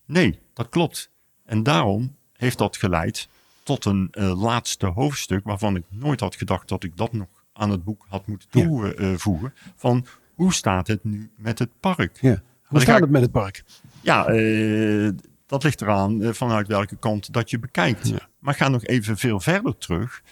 Nee, 0.07 0.39
dat 0.55 0.69
klopt. 0.69 1.11
En 1.45 1.63
daarom 1.63 2.17
heeft 2.33 2.59
dat 2.59 2.77
geleid 2.77 3.29
tot 3.63 3.85
een 3.85 4.09
eh, 4.11 4.41
laatste 4.43 4.87
hoofdstuk 4.87 5.45
waarvan 5.45 5.77
ik 5.77 5.85
nooit 5.89 6.21
had 6.21 6.35
gedacht 6.37 6.69
dat 6.69 6.85
ik 6.85 6.97
dat 6.97 7.13
nog 7.13 7.29
aan 7.53 7.71
het 7.71 7.85
boek 7.85 8.07
had 8.09 8.27
moeten 8.27 8.49
Ja. 8.51 8.63
toevoegen. 8.67 9.55
Van 9.77 10.07
hoe 10.35 10.53
staat 10.53 10.87
het 10.87 11.05
nu 11.05 11.31
met 11.37 11.59
het 11.59 11.71
park? 11.81 12.19
Ja. 12.21 12.43
Hoe 12.65 12.81
staat 12.81 12.97
ik- 12.97 13.03
het 13.03 13.11
met 13.11 13.23
het 13.23 13.33
park? 13.33 13.65
Ja, 14.01 14.27
eh, 14.27 15.09
dat 15.49 15.63
ligt 15.63 15.81
eraan 15.81 16.23
eh, 16.23 16.33
vanuit 16.33 16.67
welke 16.67 16.97
kant 16.97 17.33
dat 17.33 17.51
je 17.51 17.59
bekijkt. 17.59 18.09
Ja. 18.09 18.29
Maar 18.39 18.55
ga 18.55 18.69
nog 18.69 18.85
even 18.85 19.17
veel 19.17 19.41
verder 19.41 19.79
terug. 19.79 20.23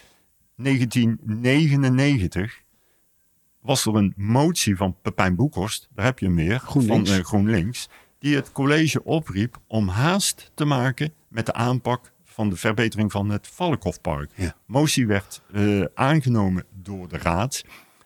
1999 0.55 2.61
was 3.61 3.85
er 3.85 3.95
een 3.95 4.13
motie 4.15 4.75
van 4.75 4.95
Pepijn 5.01 5.35
Boekhorst, 5.35 5.89
daar 5.93 6.05
heb 6.05 6.19
je 6.19 6.25
hem 6.25 6.35
weer, 6.35 6.59
GroenLinks. 6.59 7.09
van 7.09 7.19
eh, 7.19 7.25
GroenLinks, 7.25 7.89
die 8.19 8.35
het 8.35 8.51
college 8.51 9.03
opriep 9.03 9.57
om 9.67 9.87
haast 9.87 10.51
te 10.53 10.65
maken 10.65 11.13
met 11.27 11.45
de 11.45 11.53
aanpak 11.53 12.11
van 12.23 12.49
de 12.49 12.55
verbetering 12.55 13.11
van 13.11 13.29
het 13.29 13.47
Valkhofpark. 13.47 14.31
Ja. 14.35 14.55
Motie 14.65 15.07
werd 15.07 15.41
eh, 15.53 15.83
aangenomen 15.93 16.65
door 16.73 17.07
de 17.07 17.17
raad 17.17 17.63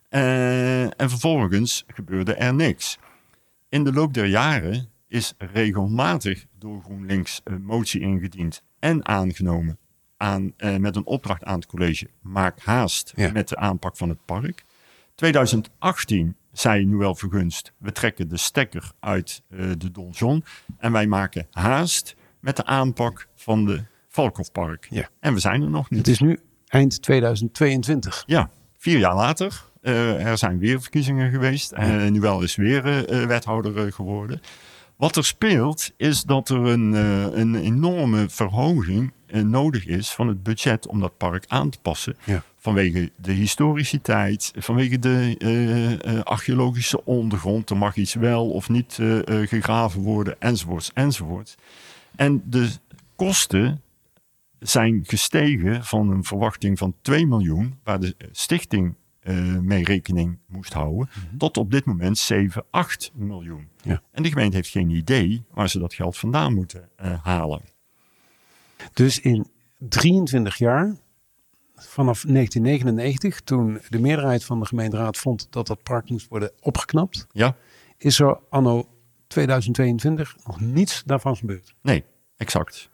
en 0.09 1.09
vervolgens 1.09 1.83
gebeurde 1.87 2.33
er 2.33 2.53
niks. 2.53 2.97
In 3.69 3.83
de 3.83 3.93
loop 3.93 4.13
der 4.13 4.25
jaren 4.25 4.90
is 5.11 5.33
regelmatig 5.37 6.45
door 6.59 6.81
GroenLinks 6.81 7.41
een 7.43 7.63
motie 7.63 8.01
ingediend 8.01 8.61
en 8.79 9.07
aangenomen 9.07 9.77
aan, 10.17 10.53
eh, 10.57 10.75
met 10.77 10.95
een 10.95 11.05
opdracht 11.05 11.43
aan 11.43 11.55
het 11.55 11.65
college. 11.65 12.09
Maak 12.21 12.59
haast 12.59 13.13
Ja. 13.15 13.31
met 13.31 13.47
de 13.47 13.55
aanpak 13.57 13.97
van 13.97 14.09
het 14.09 14.25
park. 14.25 14.63
2018 15.15 16.35
zei 16.51 16.85
Noël 16.85 17.15
Vergunst, 17.15 17.71
we 17.77 17.91
trekken 17.91 18.27
de 18.29 18.37
stekker 18.37 18.91
uit 18.99 19.41
eh, 19.49 19.69
de 19.77 19.91
donjon 19.91 20.43
en 20.77 20.91
wij 20.91 21.07
maken 21.07 21.47
haast 21.51 22.15
met 22.39 22.55
de 22.55 22.65
aanpak 22.65 23.27
van 23.35 23.65
de 23.65 23.83
Valkhofpark. 24.07 24.87
Ja. 24.89 25.09
En 25.19 25.33
we 25.33 25.39
zijn 25.39 25.61
er 25.61 25.69
nog 25.69 25.89
niet. 25.89 25.99
Het 25.99 26.07
is 26.07 26.19
nu 26.19 26.39
eind 26.67 27.01
2022. 27.01 28.23
Ja, 28.25 28.49
vier 28.77 28.97
jaar 28.99 29.15
later. 29.15 29.69
eh, 29.81 30.25
er 30.25 30.37
zijn 30.37 30.59
weer 30.59 30.81
verkiezingen 30.81 31.31
geweest. 31.31 31.71
En 31.71 32.13
is 32.41 32.55
weer 32.55 32.85
eh, 32.85 33.21
eh, 33.21 33.27
wethouder 33.27 33.85
eh, 33.85 33.91
geworden. 33.91 34.41
Wat 35.01 35.15
er 35.15 35.25
speelt, 35.25 35.91
is 35.97 36.23
dat 36.23 36.49
er 36.49 36.65
een, 36.65 36.93
eh, 36.95 37.39
een 37.39 37.55
enorme 37.55 38.29
verhoging 38.29 39.11
eh, 39.25 39.41
nodig 39.41 39.85
is 39.85 40.09
van 40.09 40.27
het 40.27 40.43
budget 40.43 40.87
om 40.87 40.99
dat 40.99 41.17
park 41.17 41.45
aan 41.47 41.69
te 41.69 41.79
passen. 41.81 42.17
Ja. 42.23 42.43
Vanwege 42.57 43.11
de 43.15 43.31
historiciteit, 43.31 44.51
vanwege 44.55 44.99
de 44.99 45.35
eh, 45.37 46.21
archeologische 46.21 47.05
ondergrond. 47.05 47.69
Er 47.69 47.77
mag 47.77 47.95
iets 47.95 48.13
wel 48.13 48.49
of 48.49 48.69
niet 48.69 48.99
gegraven 49.25 50.01
worden, 50.01 50.35
enzovoorts, 50.39 50.91
enzovoorts. 50.93 51.55
En 52.15 52.43
de 52.45 52.69
kosten 53.15 53.81
zijn 54.59 55.01
gestegen 55.03 55.85
van 55.85 56.09
een 56.09 56.23
verwachting 56.23 56.77
van 56.77 56.95
2 57.01 57.27
miljoen, 57.27 57.79
waar 57.83 57.99
de 57.99 58.15
stichting 58.31 58.95
eh, 59.21 59.57
mee 59.57 59.83
rekening 59.83 60.39
moest 60.47 60.73
houden, 60.73 61.09
tot 61.37 61.57
op 61.57 61.71
dit 61.71 61.85
moment 61.85 62.17
7, 62.17 62.63
8 62.69 63.11
miljoen. 63.13 63.67
Ja. 63.81 64.01
En 64.11 64.23
de 64.23 64.29
gemeente 64.29 64.55
heeft 64.55 64.69
geen 64.69 64.89
idee 64.89 65.43
waar 65.51 65.69
ze 65.69 65.79
dat 65.79 65.93
geld 65.93 66.17
vandaan 66.17 66.53
moeten 66.53 66.89
eh, 66.95 67.23
halen. 67.23 67.61
Dus 68.93 69.19
in 69.19 69.47
23 69.77 70.57
jaar, 70.57 70.95
vanaf 71.75 72.21
1999, 72.21 73.41
toen 73.41 73.79
de 73.89 73.99
meerderheid 73.99 74.43
van 74.43 74.59
de 74.59 74.65
gemeenteraad 74.65 75.17
vond 75.17 75.47
dat 75.49 75.67
dat 75.67 75.83
park 75.83 76.09
moest 76.09 76.27
worden 76.27 76.51
opgeknapt, 76.59 77.27
Ja? 77.31 77.55
is 77.97 78.19
er 78.19 78.39
anno 78.49 78.87
2022 79.27 80.35
nog 80.45 80.59
niets 80.59 81.03
daarvan 81.05 81.35
gebeurd. 81.35 81.75
Nee, 81.81 82.03
exact. 82.37 82.89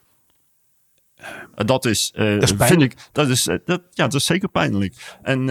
Eh, 1.17 1.65
Dat 1.65 1.85
is, 1.85 2.11
is 2.15 2.53
vind 2.57 2.81
ik, 2.81 2.95
dat 3.11 3.29
is, 3.29 3.47
eh, 3.47 3.57
dat, 3.65 3.81
ja, 3.91 4.03
dat 4.03 4.13
is 4.13 4.25
zeker 4.25 4.49
pijnlijk. 4.49 5.17
En 5.21 5.49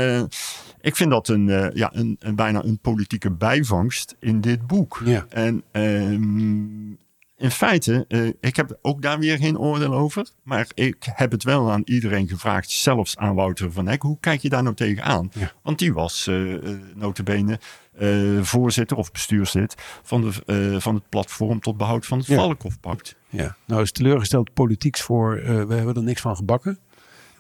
ik 0.81 0.97
vind 0.97 1.11
dat 1.11 1.29
een, 1.29 1.71
ja, 1.75 1.91
een, 1.95 2.17
een 2.21 2.35
bijna 2.35 2.65
een 2.65 2.79
politieke 2.79 3.31
bijvangst 3.31 4.17
in 4.21 4.41
dit 4.41 4.67
boek. 4.67 5.03
Ja. 5.05 5.27
En 5.29 5.63
ehm, 5.73 6.91
in 7.39 7.51
feite, 7.51 8.07
ik 8.41 8.57
heb 8.57 8.79
ook 8.83 9.03
daar 9.03 9.19
weer 9.19 9.39
geen 9.39 9.59
oordeel 9.59 9.95
over. 9.95 10.29
Maar 10.43 10.67
ik 10.75 11.09
heb 11.15 11.31
het 11.31 11.45
wel 11.45 11.71
aan 11.71 11.83
iedereen 11.85 12.29
gevraagd, 12.29 12.71
zelfs 12.71 13.17
aan 13.17 13.35
Wouter 13.35 13.73
van 13.73 13.89
Eck. 13.89 14.03
Hoe 14.03 14.17
kijk 14.21 14.41
je 14.41 14.49
daar 14.49 14.63
nou 14.63 14.75
tegenaan? 14.75 15.31
Ja. 15.35 15.53
Want 15.63 15.79
die 15.79 15.93
was 15.93 16.27
uh, 16.27 16.59
notabene 16.95 17.59
uh, 18.01 18.43
voorzitter 18.43 18.97
of 18.97 19.13
bestuurslid 19.13 19.75
van, 20.03 20.21
de, 20.21 20.73
uh, 20.73 20.81
van 20.81 20.95
het 20.95 21.09
platform 21.09 21.61
tot 21.61 21.77
behoud 21.77 22.07
van 22.07 22.19
het 22.19 22.27
Ja. 22.27 22.37
Valkhofpact. 22.37 23.17
Ja, 23.37 23.57
nou 23.65 23.83
is 23.83 23.93
teleurgesteld 23.93 24.55
politieks 24.55 25.03
voor, 25.03 25.39
uh, 25.39 25.45
we 25.45 25.75
hebben 25.75 25.95
er 25.95 26.03
niks 26.03 26.21
van 26.21 26.37
gebakken. 26.37 26.79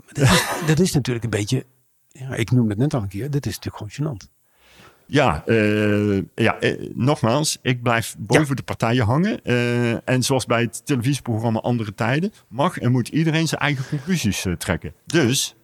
Maar 0.05 0.12
dat, 0.12 0.24
is, 0.24 0.47
dat 0.76 0.78
is 0.78 0.92
natuurlijk 0.92 1.24
een 1.24 1.30
beetje, 1.30 1.64
ja, 2.09 2.34
ik 2.34 2.51
noemde 2.51 2.70
het 2.70 2.78
net 2.78 2.94
al 2.94 3.03
een 3.03 3.09
keer, 3.09 3.30
dit 3.30 3.47
is 3.47 3.59
natuurlijk 3.59 3.94
gewoon 3.94 4.16
gênant. 4.16 4.34
Ja, 5.09 5.42
uh, 5.47 6.22
ja 6.34 6.62
uh, 6.62 6.90
nogmaals, 6.94 7.59
ik 7.62 7.82
blijf 7.82 8.16
boven 8.18 8.49
ja. 8.49 8.55
de 8.55 8.62
partijen 8.62 9.05
hangen. 9.05 9.40
Uh, 9.44 10.09
en 10.09 10.22
zoals 10.22 10.47
bij 10.47 10.61
het 10.61 10.86
televisieprogramma 10.86 11.59
Andere 11.59 11.94
Tijden, 11.94 12.32
mag 12.49 12.78
en 12.78 12.90
moet 12.90 13.09
iedereen 13.09 13.49
zijn 13.49 13.61
eigen 13.61 13.88
conclusies 13.88 14.47
trekken. 14.59 14.94
Dus 15.07 15.55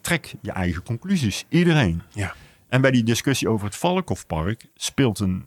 trek 0.00 0.34
je 0.40 0.52
eigen 0.52 0.82
conclusies, 0.82 1.44
iedereen. 1.48 2.02
Ja. 2.08 2.34
En 2.68 2.80
bij 2.80 2.90
die 2.90 3.04
discussie 3.04 3.48
over 3.48 3.66
het 3.66 3.76
Valkhofpark 3.76 4.66
speelt 4.74 5.18
een, 5.18 5.46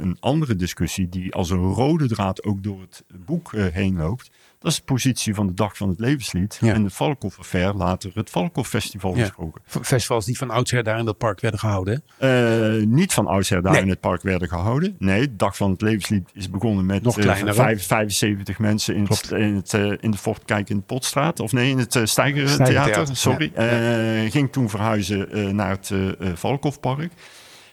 een 0.00 0.16
andere 0.20 0.56
discussie 0.56 1.08
die 1.08 1.34
als 1.34 1.50
een 1.50 1.72
rode 1.72 2.08
draad 2.08 2.44
ook 2.44 2.62
door 2.62 2.80
het 2.80 3.04
boek 3.26 3.52
heen 3.72 3.96
loopt. 3.96 4.30
Dat 4.58 4.70
is 4.70 4.76
de 4.78 4.84
positie 4.84 5.34
van 5.34 5.46
de 5.46 5.54
Dag 5.54 5.76
van 5.76 5.88
het 5.88 6.00
Levenslied 6.00 6.58
Ja. 6.60 6.72
en 6.74 6.82
de 6.82 6.90
Valkhof-affaire, 6.90 7.74
later 7.74 8.10
het 8.14 8.30
Valkhof-festival 8.30 9.16
Ja. 9.16 9.20
gesproken. 9.20 9.60
Festivals 9.66 10.24
die 10.24 10.36
van 10.38 10.50
oudsher 10.50 10.82
daar 10.82 10.98
in 10.98 11.04
dat 11.04 11.18
park 11.18 11.40
werden 11.40 11.60
gehouden. 11.60 12.02
Eh, 12.18 12.72
niet 12.86 13.12
van 13.12 13.26
oudsher 13.26 13.62
daar 13.62 13.72
Nee. 13.72 13.82
in 13.82 13.88
het 13.88 14.00
park 14.00 14.22
werden 14.22 14.48
gehouden. 14.48 14.96
Nee, 14.98 15.20
de 15.20 15.36
Dag 15.36 15.56
van 15.56 15.70
het 15.70 15.80
Levenslied 15.80 16.30
is 16.32 16.50
begonnen 16.50 16.86
met 16.86 17.02
Nog 17.02 17.16
eh, 17.18 17.22
kleiner, 17.24 17.54
vijf- 17.54 17.86
75 17.86 18.58
mensen 18.58 18.94
in, 18.94 19.04
het, 19.08 19.30
in, 19.30 19.54
het, 19.54 19.74
eh, 19.74 19.92
in 20.00 20.10
de 20.10 20.18
Fortkijk 20.18 20.70
in 20.70 20.76
de 20.76 20.82
Potstraat. 20.82 21.40
Of 21.40 21.52
nee, 21.52 21.70
in 21.70 21.78
het 21.78 22.00
Steigertheater. 22.04 22.66
Steigertheater, 22.66 23.16
Sorry. 23.16 23.50
Eh, 23.54 24.30
ging 24.30 24.52
toen 24.52 24.68
verhuizen 24.70 25.30
eh, 25.30 25.46
naar 25.48 25.70
het 25.70 25.90
eh 25.90 26.08
eh, 26.08 26.36
Valkhofpark. 26.36 27.12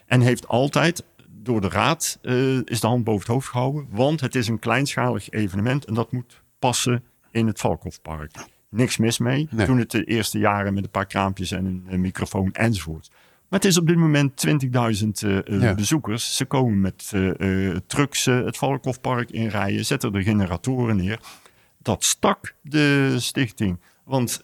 En 0.05 0.21
heeft 0.21 0.47
altijd 0.47 1.03
door 1.45 1.61
de 1.61 1.69
raad 1.69 2.19
eh, 2.21 2.57
is 2.57 2.79
de 2.79 2.87
hand 2.87 3.03
boven 3.03 3.21
het 3.21 3.29
hoofd 3.29 3.47
gehouden. 3.47 3.87
Want 3.89 4.21
het 4.21 4.35
is 4.35 4.47
een 4.47 4.59
kleinschalig 4.59 5.29
evenement 5.29 5.85
en 5.85 5.93
dat 5.93 6.11
moet 6.11 6.41
passen 6.59 7.03
in 7.31 7.47
het 7.47 7.59
Valkhofpark. 7.59 8.31
Niks 8.69 8.97
mis 8.97 9.17
mee. 9.17 9.47
Nee. 9.51 9.65
Toen 9.65 9.77
het 9.77 9.91
de 9.91 10.03
eerste 10.03 10.39
jaren 10.39 10.73
met 10.73 10.83
een 10.83 10.89
paar 10.89 11.05
kraampjes 11.05 11.51
en 11.51 11.85
een, 11.87 12.01
microfoon 12.01 12.51
enzovoort. 12.51 13.09
Maar 13.49 13.59
het 13.59 13.69
is 13.69 13.77
op 13.77 13.87
dit 13.87 13.97
moment 13.97 14.45
20.000 14.47 14.51
eh, 14.71 15.37
eh, 15.37 15.61
Ja. 15.61 15.73
bezoekers. 15.73 16.35
Ze 16.35 16.45
komen 16.45 16.81
met 16.81 17.13
trucks 17.87 18.25
het 18.25 18.57
Valkhofpark 18.57 19.31
inrijden, 19.31 19.85
zetten 19.85 20.13
er 20.13 20.21
generatoren 20.21 20.95
neer. 20.95 21.19
Dat 21.77 22.03
stak 22.03 22.55
de 22.61 23.15
stichting 23.19 23.79
Want 24.03 24.41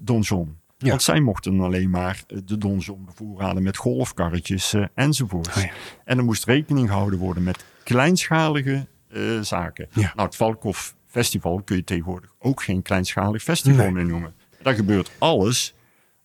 Don 0.00 0.20
John. 0.20 0.56
Ja. 0.78 0.88
Want 0.88 1.02
zij 1.02 1.20
mochten 1.20 1.60
alleen 1.60 1.90
maar 1.90 2.22
eh, 2.26 2.38
de 2.44 2.58
Don 2.58 2.78
John 2.78 3.04
bevoorraden 3.04 3.62
met 3.62 3.76
golfkarretjes 3.76 4.74
uh, 4.74 4.84
enzovoort. 4.94 5.48
Oh 5.56 5.62
ja. 5.62 5.70
En 6.04 6.18
er 6.18 6.24
moest 6.24 6.44
rekening 6.44 6.88
gehouden 6.88 7.18
worden 7.18 7.42
met 7.42 7.64
kleinschalige 7.84 8.86
uh, 9.08 9.40
zaken. 9.40 9.88
Ja. 9.92 10.12
Nou, 10.14 10.26
het 10.28 10.36
Valkhof 10.36 10.94
Festival 11.06 11.62
kun 11.64 11.76
je 11.76 11.84
tegenwoordig 11.84 12.34
ook 12.38 12.62
geen 12.62 12.82
kleinschalig 12.82 13.42
festival 13.42 13.84
Nee. 13.84 13.92
meer 13.92 14.06
noemen. 14.06 14.34
Daar 14.62 14.74
gebeurt 14.74 15.10
alles 15.18 15.74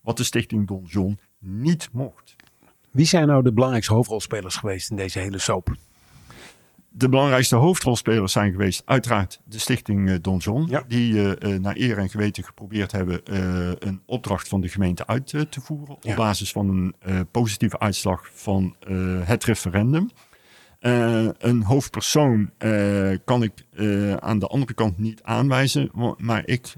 wat 0.00 0.16
de 0.16 0.24
stichting 0.24 0.66
Don 0.66 0.84
John 0.84 1.18
niet 1.38 1.88
mocht. 1.92 2.36
Wie 2.90 3.06
zijn 3.06 3.26
nou 3.26 3.42
de 3.42 3.52
belangrijkste 3.52 3.92
hoofdrolspelers 3.94 4.56
geweest 4.56 4.90
in 4.90 4.96
deze 4.96 5.18
hele 5.18 5.38
soap? 5.38 5.74
De 6.96 7.08
belangrijkste 7.08 7.56
hoofdrolspelers 7.56 8.32
zijn 8.32 8.52
geweest 8.52 8.82
uiteraard 8.84 9.40
de 9.44 9.58
stichting 9.58 10.10
eh, 10.10 10.16
Don 10.20 10.36
John. 10.36 10.66
Ja. 10.68 10.84
Die 10.88 11.36
eh, 11.36 11.58
naar 11.58 11.76
eer 11.76 11.98
en 11.98 12.10
geweten 12.10 12.44
geprobeerd 12.44 12.92
hebben 12.92 13.20
een 13.88 14.02
opdracht 14.06 14.48
van 14.48 14.60
de 14.60 14.68
gemeente 14.68 15.06
uit 15.06 15.26
te 15.26 15.60
voeren. 15.60 15.96
Ja. 16.00 16.10
Op 16.10 16.16
basis 16.16 16.52
van 16.52 16.94
een 17.00 17.26
positieve 17.30 17.78
uitslag 17.78 18.30
van 18.32 18.76
het 19.24 19.44
referendum. 19.44 20.10
Een 20.80 21.62
hoofdpersoon 21.62 22.50
kan 23.24 23.42
ik 23.42 23.52
aan 24.18 24.38
de 24.38 24.46
andere 24.46 24.74
kant 24.74 24.98
niet 24.98 25.22
aanwijzen. 25.22 25.90
Maar 26.16 26.46
ik 26.46 26.74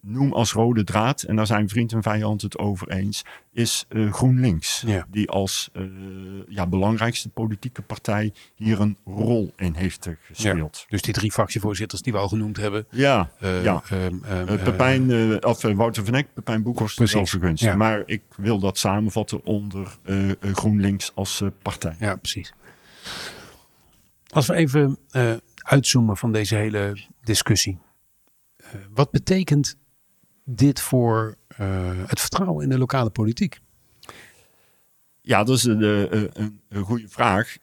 noem 0.00 0.32
als 0.32 0.52
rode 0.52 0.84
draad, 0.84 1.22
en 1.22 1.36
daar 1.36 1.46
zijn 1.46 1.68
vriend 1.68 1.92
en 1.92 2.02
vijand 2.02 2.42
het 2.42 2.58
over 2.58 2.88
eens, 2.90 3.24
is 3.52 3.84
eh, 3.88 4.12
GroenLinks. 4.12 4.82
Ja. 4.86 5.06
Die 5.10 5.30
als 5.30 5.70
eh, 5.72 5.82
ja, 6.48 6.66
belangrijkste 6.66 7.28
politieke 7.28 7.82
partij 7.82 8.32
hier 8.54 8.80
een 8.80 8.96
rol 9.04 9.52
in 9.56 9.74
heeft 9.74 10.06
eh, 10.06 10.12
gespeeld. 10.22 10.86
Dus 10.88 11.02
die 11.02 11.14
drie 11.14 11.32
fractievoorzitters 11.32 12.02
die 12.02 12.12
we 12.12 12.18
al 12.18 12.28
genoemd 12.28 12.56
hebben. 12.56 12.86
Ja, 12.90 13.30
ja. 13.40 13.82
Pepijn, 14.44 15.44
of 15.44 15.62
Wouter 15.62 16.04
van 16.04 16.14
Eck, 16.14 16.26
Pepijn 16.34 16.62
Boekhorst 16.62 17.10
vergunst. 17.30 17.62
ja. 17.62 17.76
Maar 17.76 18.02
ik 18.06 18.22
wil 18.36 18.58
dat 18.58 18.78
samenvatten 18.78 19.44
onder 19.44 19.98
GroenLinks 20.40 21.12
als 21.14 21.42
partij. 21.62 21.96
Ja, 21.98 22.16
precies. 22.16 22.52
Als 24.28 24.46
we 24.46 24.54
even 24.54 24.98
uitzoomen 25.56 26.16
van 26.16 26.32
deze 26.32 26.54
hele 26.54 26.96
discussie. 27.22 27.78
Eh, 28.72 28.80
wat 28.94 29.10
betekent 29.10 29.76
dit 30.44 30.80
voor 30.80 31.34
eh, 31.48 31.90
het 32.06 32.20
vertrouwen 32.20 32.62
in 32.62 32.70
de 32.70 32.78
lokale 32.78 33.10
politiek? 33.10 33.60
Ja, 35.20 35.44
dat 35.44 35.56
is 35.56 35.64
een, 35.64 35.82
eh, 35.82 36.22
een, 36.32 36.60
een 36.68 36.84
goede 36.84 37.08
vraag. 37.08 37.56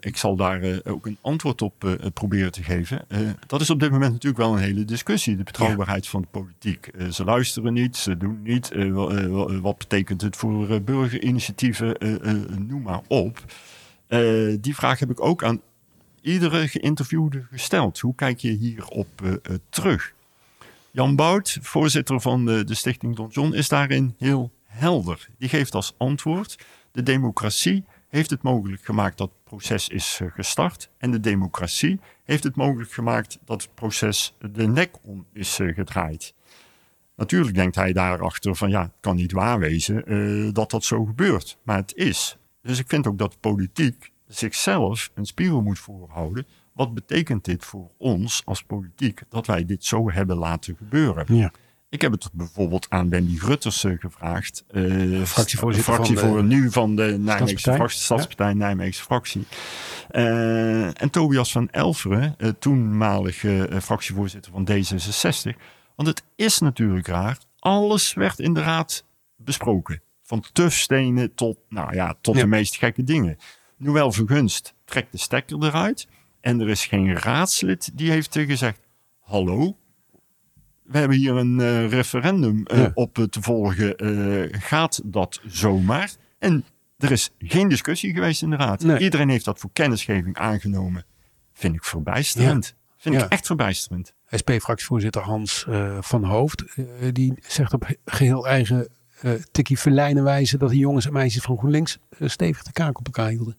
Ik 0.00 0.16
zal 0.16 0.36
daar 0.36 0.80
ook 0.84 1.06
een 1.06 1.18
antwoord 1.20 1.62
op 1.62 1.98
proberen 2.14 2.52
te 2.52 2.62
geven. 2.62 3.06
Dat 3.46 3.60
is 3.60 3.70
op 3.70 3.80
dit 3.80 3.90
moment 3.90 4.12
natuurlijk 4.12 4.42
wel 4.42 4.52
een 4.52 4.62
hele 4.62 4.84
discussie. 4.84 5.36
De 5.36 5.42
betrouwbaarheid 5.42 6.08
van 6.08 6.20
de 6.20 6.28
politiek. 6.30 6.90
Ze 7.10 7.24
luisteren 7.24 7.72
niet, 7.72 7.96
ze 7.96 8.16
doen 8.16 8.42
niet. 8.42 8.70
Wat 9.60 9.78
betekent 9.78 10.20
het 10.20 10.36
voor 10.36 10.82
burgerinitiatieven? 10.82 11.96
Noem 12.68 12.82
maar 12.82 13.02
op. 13.08 13.44
Die 14.60 14.74
vraag 14.74 14.98
heb 14.98 15.10
ik 15.10 15.20
ook 15.20 15.44
aan 15.44 15.60
iedere 16.26 16.68
geïnterviewde 16.68 17.46
gesteld. 17.50 18.00
Hoe 18.00 18.14
kijk 18.14 18.38
je 18.38 18.50
hierop 18.50 19.22
eh, 19.22 19.32
eh, 19.32 19.38
terug? 19.68 20.14
Jan 20.90 21.16
Bout, 21.16 21.58
voorzitter 21.60 22.20
van 22.20 22.44
de, 22.44 22.64
de 22.64 22.74
Stichting 22.74 23.16
Don 23.16 23.28
John, 23.28 23.52
is 23.52 23.68
daarin 23.68 24.14
heel 24.18 24.50
helder. 24.64 25.28
Die 25.38 25.48
geeft 25.48 25.74
als 25.74 25.94
antwoord: 25.96 26.58
de 26.92 27.02
democratie 27.02 27.84
heeft 28.08 28.30
het 28.30 28.42
mogelijk 28.42 28.84
gemaakt 28.84 29.18
dat 29.18 29.28
het 29.28 29.44
proces 29.44 29.88
is 29.88 30.18
eh, 30.22 30.28
gestart. 30.34 30.90
En 30.98 31.10
de 31.10 31.20
democratie 31.20 32.00
heeft 32.24 32.44
het 32.44 32.56
mogelijk 32.56 32.92
gemaakt 32.92 33.38
dat 33.44 33.62
het 33.62 33.74
proces 33.74 34.34
de 34.52 34.66
nek 34.66 34.94
om 35.02 35.26
is 35.32 35.54
gedraaid. 35.54 36.34
Natuurlijk 37.16 37.54
denkt 37.54 37.74
hij 37.74 37.92
daarachter 37.92 38.56
van 38.56 38.70
ja, 38.70 38.82
het 38.82 38.92
kan 39.00 39.16
niet 39.16 39.32
waar 39.32 39.58
wezen 39.58 40.52
dat 40.54 40.70
dat 40.70 40.84
zo 40.84 41.04
gebeurt. 41.04 41.58
Maar 41.62 41.76
het 41.76 41.94
is. 41.94 42.36
Dus 42.62 42.78
ik 42.78 42.88
vind 42.88 43.06
ook 43.06 43.18
dat 43.18 43.40
politiek 43.40 44.12
zichzelf 44.28 45.10
een 45.14 45.26
spiegel 45.26 45.62
moet 45.62 45.78
voorhouden. 45.78 46.46
Wat 46.72 46.94
betekent 46.94 47.44
dit 47.44 47.64
voor 47.64 47.90
ons 47.98 48.42
als 48.44 48.62
politiek 48.62 49.20
dat 49.28 49.46
wij 49.46 49.64
dit 49.64 49.84
zo 49.84 50.10
hebben 50.10 50.36
laten 50.36 50.76
gebeuren? 50.76 51.34
Ja. 51.36 51.52
Ik 51.88 52.00
heb 52.00 52.12
het 52.12 52.28
bijvoorbeeld 52.32 52.86
aan 52.88 53.08
Wendy 53.08 53.36
Grutters 53.38 53.84
eh, 53.84 53.92
gevraagd. 53.98 54.64
eh, 54.68 55.22
Fractievoorzitter 55.22 55.92
fractie 55.94 56.18
van 56.18 56.28
de 56.28 56.34
voor 56.34 56.44
nu 56.44 56.70
van 56.70 56.96
de 56.96 57.02
Nijmeegse 57.02 57.36
Stadspartij. 57.46 57.74
fractie, 57.76 58.00
Stadspartij 58.00 58.52
Nijmeegse 58.54 59.02
fractie. 59.02 59.46
Eh, 60.10 61.02
en 61.02 61.10
Tobias 61.10 61.52
van 61.52 61.70
Elveren, 61.70 62.34
eh, 62.38 62.48
toenmalig 62.58 63.44
fractievoorzitter 63.82 64.52
van 64.52 64.64
D66. 64.70 65.56
Want 65.96 66.08
het 66.08 66.22
is 66.36 66.58
natuurlijk 66.58 67.06
raar. 67.06 67.38
Alles 67.58 68.14
werd 68.14 68.38
in 68.38 68.54
de 68.54 68.62
raad 68.62 69.04
besproken. 69.36 70.02
Van 70.22 70.44
tufstenen 70.52 71.34
tot, 71.34 71.56
nou 71.68 71.94
ja, 71.94 72.14
tot 72.20 72.34
Ja. 72.34 72.40
de 72.40 72.46
meest 72.46 72.76
gekke 72.76 73.04
dingen. 73.04 73.38
Noël 73.76 74.12
Vergunst 74.12 74.74
trekt 74.84 75.12
de 75.12 75.18
stekker 75.18 75.64
eruit. 75.64 76.08
En 76.40 76.60
er 76.60 76.68
is 76.68 76.86
geen 76.86 77.16
raadslid 77.18 77.90
die 77.94 78.10
heeft 78.10 78.34
gezegd... 78.38 78.80
Hallo, 79.20 79.76
we 80.82 80.98
hebben 80.98 81.16
hier 81.16 81.34
een 81.34 81.60
eh, 81.60 81.88
referendum 81.88 82.66
eh, 82.66 82.78
Ja. 82.78 82.90
op 82.94 83.14
te 83.30 83.42
volgen. 83.42 83.96
Eh, 83.96 84.60
gaat 84.60 85.00
dat 85.04 85.40
zomaar? 85.46 86.10
En 86.38 86.64
er 86.98 87.10
is 87.12 87.30
geen 87.38 87.68
discussie 87.68 88.12
geweest 88.14 88.42
in 88.42 88.50
de 88.50 88.56
raad. 88.56 88.82
Nee. 88.82 88.98
Iedereen 88.98 89.28
heeft 89.28 89.44
dat 89.44 89.58
voor 89.58 89.70
kennisgeving 89.72 90.36
aangenomen. 90.36 91.04
Vind 91.52 91.74
ik 91.74 91.84
verbijsterend. 91.84 92.74
Vind 92.96 93.14
Ja. 93.14 93.24
ik 93.24 93.30
echt 93.30 93.46
verbijsterend. 93.46 94.14
SP-fractievoorzitter 94.30 95.22
Hans 95.22 95.66
van 96.00 96.24
Hoofd, 96.24 96.64
die 97.12 97.34
zegt 97.46 97.72
op 97.72 97.86
he- 97.86 97.94
geheel 98.04 98.46
eigen 98.46 98.88
tikkie 99.52 99.78
verlijnen 99.78 100.22
wijze 100.24 100.58
dat 100.58 100.70
die 100.70 100.78
jongens 100.78 101.06
en 101.06 101.12
meisjes 101.12 101.42
van 101.42 101.58
GroenLinks 101.58 101.98
stevig 102.20 102.62
de 102.62 102.72
kaak 102.72 102.98
op 102.98 103.06
elkaar 103.06 103.28
hielden. 103.28 103.56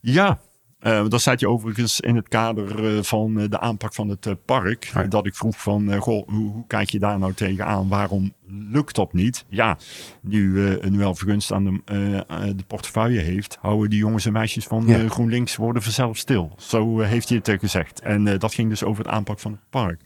Ja, 0.00 0.38
eh 0.78 1.08
dat 1.08 1.22
zat 1.22 1.40
je 1.40 1.48
overigens 1.48 2.00
in 2.00 2.16
het 2.16 2.28
kader 2.28 2.96
eh, 2.96 3.02
van 3.02 3.40
eh, 3.40 3.48
de 3.48 3.60
aanpak 3.60 3.94
van 3.94 4.08
het 4.08 4.44
park. 4.44 4.84
Ja. 4.84 5.02
Dat 5.02 5.26
ik 5.26 5.34
vroeg 5.34 5.60
van, 5.60 5.96
goh, 5.96 6.28
hoe, 6.28 6.50
hoe 6.50 6.66
kijk 6.66 6.90
je 6.90 6.98
daar 6.98 7.18
nou 7.18 7.32
tegenaan? 7.34 7.88
Waarom 7.88 8.32
lukt 8.46 8.94
dat 8.94 9.12
niet? 9.12 9.44
Ja, 9.48 9.78
nu 10.20 10.66
eh 10.68 10.90
Noël 10.90 11.14
Vergunst 11.14 11.52
aan 11.52 11.64
de, 11.64 12.24
de 12.56 12.64
portefeuille 12.66 13.20
heeft, 13.20 13.58
houden 13.60 13.90
die 13.90 13.98
jongens 13.98 14.26
en 14.26 14.32
meisjes 14.32 14.64
van 14.64 14.86
Ja. 14.86 15.08
GroenLinks 15.08 15.56
worden 15.56 15.82
vanzelf 15.82 16.16
stil. 16.16 16.52
Zo 16.56 17.00
heeft 17.00 17.28
hij 17.28 17.40
het 17.42 17.60
gezegd. 17.60 18.00
En 18.00 18.38
dat 18.38 18.54
ging 18.54 18.68
dus 18.68 18.84
over 18.84 19.04
het 19.04 19.12
aanpak 19.12 19.40
van 19.40 19.52
het 19.52 19.60
park. 19.70 20.00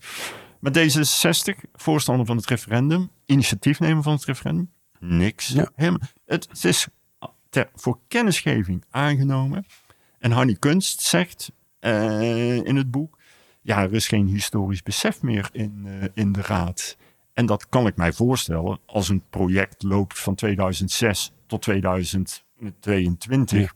Maar 0.62 0.72
D66, 0.72 1.70
voorstander 1.72 2.26
van 2.26 2.36
het 2.36 2.46
referendum, 2.46 3.10
initiatiefnemer 3.26 4.02
van 4.02 4.12
het 4.12 4.24
referendum, 4.24 4.70
niks. 4.98 5.48
Ja. 5.48 5.70
Helemaal, 5.74 6.00
het, 6.26 6.48
het 6.48 6.64
is 6.64 6.88
ter, 7.50 7.68
voor 7.74 7.98
kennisgeving 8.08 8.84
aangenomen. 8.90 9.66
En 10.22 10.30
Hanny 10.30 10.54
Kunst 10.58 11.00
zegt 11.00 11.52
eh, 11.78 12.56
in 12.56 12.76
het 12.76 12.90
boek: 12.90 13.18
ja, 13.62 13.82
er 13.82 13.92
is 13.94 14.08
geen 14.08 14.26
historisch 14.26 14.82
besef 14.82 15.22
meer 15.22 15.48
in, 15.52 15.82
eh, 15.86 16.08
in 16.14 16.32
de 16.32 16.42
raad. 16.42 16.96
En 17.34 17.46
dat 17.46 17.68
kan 17.68 17.86
ik 17.86 17.96
mij 17.96 18.12
voorstellen 18.12 18.78
als 18.86 19.08
een 19.08 19.22
project 19.30 19.82
loopt 19.82 20.18
van 20.18 20.34
2006 20.34 21.32
tot 21.46 21.62
2022. 21.62 23.60
Ja. 23.60 23.70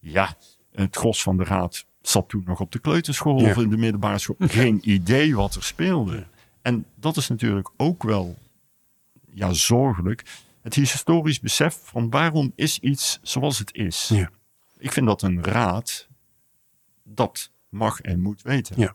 Ja, 0.00 0.36
het 0.72 0.96
gros 0.96 1.22
van 1.22 1.36
de 1.36 1.44
raad 1.44 1.86
zat 2.02 2.28
toen 2.28 2.42
nog 2.46 2.60
op 2.60 2.72
de 2.72 2.78
kleuterschool 2.78 3.40
Ja. 3.40 3.50
of 3.50 3.56
in 3.56 3.68
de 3.68 3.76
middelbare 3.76 4.18
school. 4.18 4.36
Geen 4.48 4.80
idee 4.90 5.36
wat 5.36 5.54
er 5.54 5.62
speelde. 5.62 6.26
En 6.62 6.86
dat 6.94 7.16
is 7.16 7.28
natuurlijk 7.28 7.70
ook 7.76 8.02
wel 8.02 8.38
ja, 9.30 9.52
zorgelijk. 9.52 10.24
Het 10.62 10.74
historisch 10.74 11.40
besef 11.40 11.80
van 11.84 12.10
waarom 12.10 12.52
is 12.54 12.78
iets 12.78 13.18
zoals 13.22 13.58
het 13.58 13.74
is. 13.74 14.08
Ja. 14.08 14.30
Ik 14.78 14.92
vind 14.92 15.06
dat 15.06 15.22
een 15.22 15.44
raad 15.44 16.08
dat 17.02 17.50
mag 17.68 18.00
en 18.00 18.20
moet 18.20 18.42
weten. 18.42 18.80
Ja. 18.80 18.94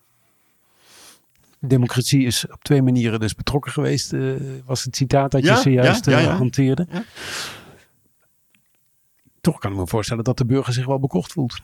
Democratie 1.59 2.25
is 2.25 2.45
op 2.51 2.63
twee 2.63 2.81
manieren 2.81 3.19
dus 3.19 3.35
betrokken 3.35 3.71
geweest, 3.71 4.13
eh, 4.13 4.33
was 4.65 4.83
het 4.83 4.95
citaat 4.95 5.31
dat 5.31 5.43
je 5.43 5.55
zojuist 5.55 6.05
ja, 6.05 6.19
eh, 6.19 6.37
hanteerde. 6.37 6.87
Ja. 6.91 7.03
Toch 9.41 9.59
kan 9.59 9.71
ik 9.71 9.77
me 9.77 9.87
voorstellen 9.87 10.23
dat 10.23 10.37
de 10.37 10.45
burger 10.45 10.73
zich 10.73 10.85
wel 10.85 10.99
bekocht 10.99 11.31
voelt. 11.31 11.61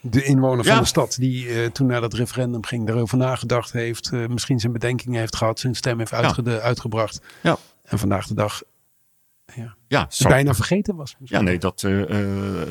De 0.00 0.24
inwoner 0.24 0.64
van 0.64 0.78
de 0.78 0.84
stad 0.84 1.16
die 1.18 1.48
eh, 1.48 1.70
toen 1.70 1.86
naar 1.86 2.00
dat 2.00 2.14
referendum 2.14 2.64
ging, 2.64 2.86
daarover 2.86 3.18
nagedacht 3.18 3.72
heeft, 3.72 4.12
misschien 4.12 4.60
zijn 4.60 4.72
bedenkingen 4.72 5.20
heeft 5.20 5.36
gehad, 5.36 5.58
zijn 5.58 5.74
stem 5.74 5.98
heeft 5.98 6.12
uitge- 6.12 6.60
uitgebracht. 6.60 7.20
Ja. 7.42 7.56
En 7.84 7.98
vandaag 7.98 8.26
de 8.26 8.34
dag 8.34 8.62
Ja, 9.88 10.06
zo- 10.10 10.28
bijna 10.28 10.54
vergeten 10.54 10.96
was. 10.96 11.16
ja 11.24 11.40
nee, 11.40 11.58
dat, 11.58 11.82
eh, 11.82 12.60
eh, 12.62 12.68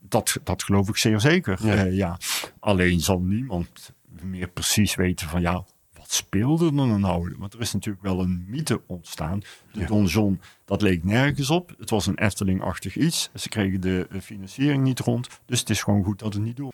dat, 0.00 0.36
dat 0.44 0.62
geloof 0.62 0.88
ik 0.88 0.96
zeer 0.96 1.20
zeker. 1.20 1.58
Ja. 1.66 1.74
Ja. 1.74 1.82
ja. 1.84 2.18
Alleen 2.60 3.00
zal 3.00 3.20
niemand 3.20 3.92
meer 4.22 4.48
precies 4.48 4.94
weten 4.94 5.28
van 5.28 5.40
ja, 5.40 5.64
wat 5.92 6.12
speelde 6.12 6.66
er 6.66 6.76
dan 6.76 7.00
nou? 7.00 7.34
Want 7.38 7.54
er 7.54 7.60
is 7.60 7.72
natuurlijk 7.72 8.04
wel 8.04 8.20
een 8.20 8.44
mythe 8.48 8.80
ontstaan. 8.86 9.38
De 9.72 9.80
Ja. 9.80 9.86
donjon, 9.86 10.40
dat 10.64 10.82
leek 10.82 11.04
nergens 11.04 11.50
op. 11.50 11.74
Het 11.78 11.90
was 11.90 12.06
een 12.06 12.18
Efteling-achtig 12.18 12.96
iets. 12.96 13.30
Ze 13.34 13.48
kregen 13.48 13.80
de 13.80 14.06
eh, 14.10 14.20
financiering 14.20 14.82
niet 14.82 15.00
rond. 15.00 15.28
Dus 15.46 15.60
het 15.60 15.70
is 15.70 15.82
gewoon 15.82 16.04
goed 16.04 16.18
dat 16.18 16.34
het 16.34 16.42
niet 16.42 16.56
door. 16.56 16.72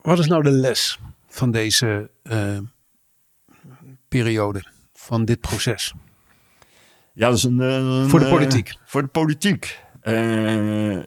Wat 0.00 0.18
is 0.18 0.26
nou 0.26 0.42
de 0.42 0.50
les 0.50 0.98
van 1.28 1.50
deze 1.50 2.10
eh, 2.22 2.58
periode 4.08 4.64
van 4.92 5.24
dit 5.24 5.40
proces? 5.40 5.94
Ja, 7.14 7.28
dat 7.28 7.36
is 7.36 7.42
een... 7.44 7.58
een 7.58 8.08
Voor 8.08 8.18
de 8.18 8.24
eh, 8.24 8.30
politiek. 8.30 8.74
voor 8.84 9.02
de 9.02 9.08
politiek. 9.08 9.80
Eh, 10.00 10.94
eh, 10.96 11.04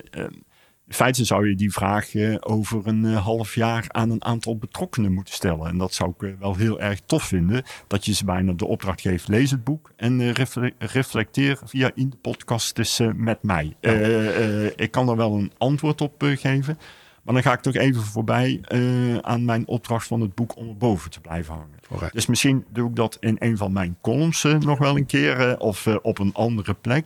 in 0.88 0.94
feite 0.94 1.26
zou 1.26 1.50
je 1.50 1.56
die 1.56 1.72
vraag 1.74 2.16
eh, 2.16 2.36
over 2.40 2.82
een 2.88 3.06
eh, 3.06 3.24
half 3.24 3.56
jaar 3.56 3.86
aan 3.88 4.10
een 4.10 4.24
aantal 4.24 4.58
betrokkenen 4.58 5.14
moeten 5.14 5.34
stellen. 5.34 5.68
En 5.68 5.78
dat 5.78 5.94
zou 5.94 6.10
ik 6.18 6.24
eh, 6.24 6.32
wel 6.40 6.56
heel 6.56 6.80
erg 6.82 7.00
tof 7.06 7.24
vinden. 7.24 7.64
Dat 7.88 8.06
je 8.06 8.14
ze 8.14 8.26
bijna 8.26 8.54
de 8.54 8.66
opdracht 8.66 9.02
geeft, 9.02 9.28
lees 9.28 9.52
het 9.52 9.64
boek 9.64 9.92
en 9.96 10.22
eh, 10.22 10.32
refle- 10.32 10.74
reflecteer 10.78 11.60
via 11.66 11.92
in 11.96 12.10
de 12.10 12.18
podcast 12.18 12.76
dus 12.76 13.00
eh, 13.00 13.10
met 13.16 13.44
mij. 13.44 13.76
Eh, 13.80 14.64
eh, 14.66 14.72
ik 14.76 14.92
kan 14.92 15.10
er 15.10 15.16
wel 15.16 15.34
een 15.36 15.52
antwoord 15.58 16.02
op 16.02 16.24
eh, 16.24 16.38
geven. 16.38 16.78
Maar 17.26 17.34
dan 17.34 17.44
ga 17.44 17.54
ik 17.54 17.62
toch 17.62 17.74
even 17.74 18.02
voorbij 18.02 18.60
eh, 18.62 19.18
aan 19.18 19.46
mijn 19.46 19.68
opdracht 19.68 20.08
van 20.08 20.22
het 20.22 20.36
boek 20.36 20.56
om 20.56 20.68
erboven 20.70 21.12
te 21.12 21.22
blijven 21.22 21.54
hangen. 21.54 21.76
Dus 22.12 22.26
misschien 22.26 22.66
doe 22.70 22.90
ik 22.90 22.96
dat 22.96 23.18
in 23.20 23.36
een 23.40 23.58
van 23.58 23.72
mijn 23.72 23.98
columns 24.02 24.44
eh, 24.44 24.58
nog 24.58 24.78
wel 24.78 24.98
een 24.98 25.06
keer 25.06 25.50
eh, 25.50 25.60
of 25.60 25.88
op 25.88 26.20
een 26.20 26.34
andere 26.34 26.74
plek. 26.74 27.06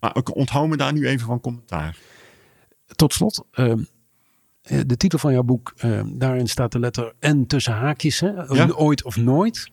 Maar 0.00 0.16
ik 0.16 0.34
onthoud 0.34 0.68
me 0.68 0.76
daar 0.76 0.92
nu 0.92 1.06
even 1.06 1.26
van 1.26 1.40
commentaar. 1.40 1.98
Tot 2.86 3.12
slot, 3.12 3.44
ehm, 3.50 3.82
eh, 4.62 4.80
de 4.86 4.96
titel 4.96 5.18
van 5.18 5.32
jouw 5.32 5.42
boek, 5.42 5.72
ehm, 5.76 6.18
daarin 6.18 6.48
staat 6.48 6.72
de 6.72 6.78
letter 6.78 7.14
N 7.26 7.44
tussen 7.46 7.72
haakjes. 7.72 8.20
Hè? 8.20 8.28
Ja. 8.28 8.68
Ooit 8.68 9.04
of 9.04 9.16
nooit. 9.16 9.70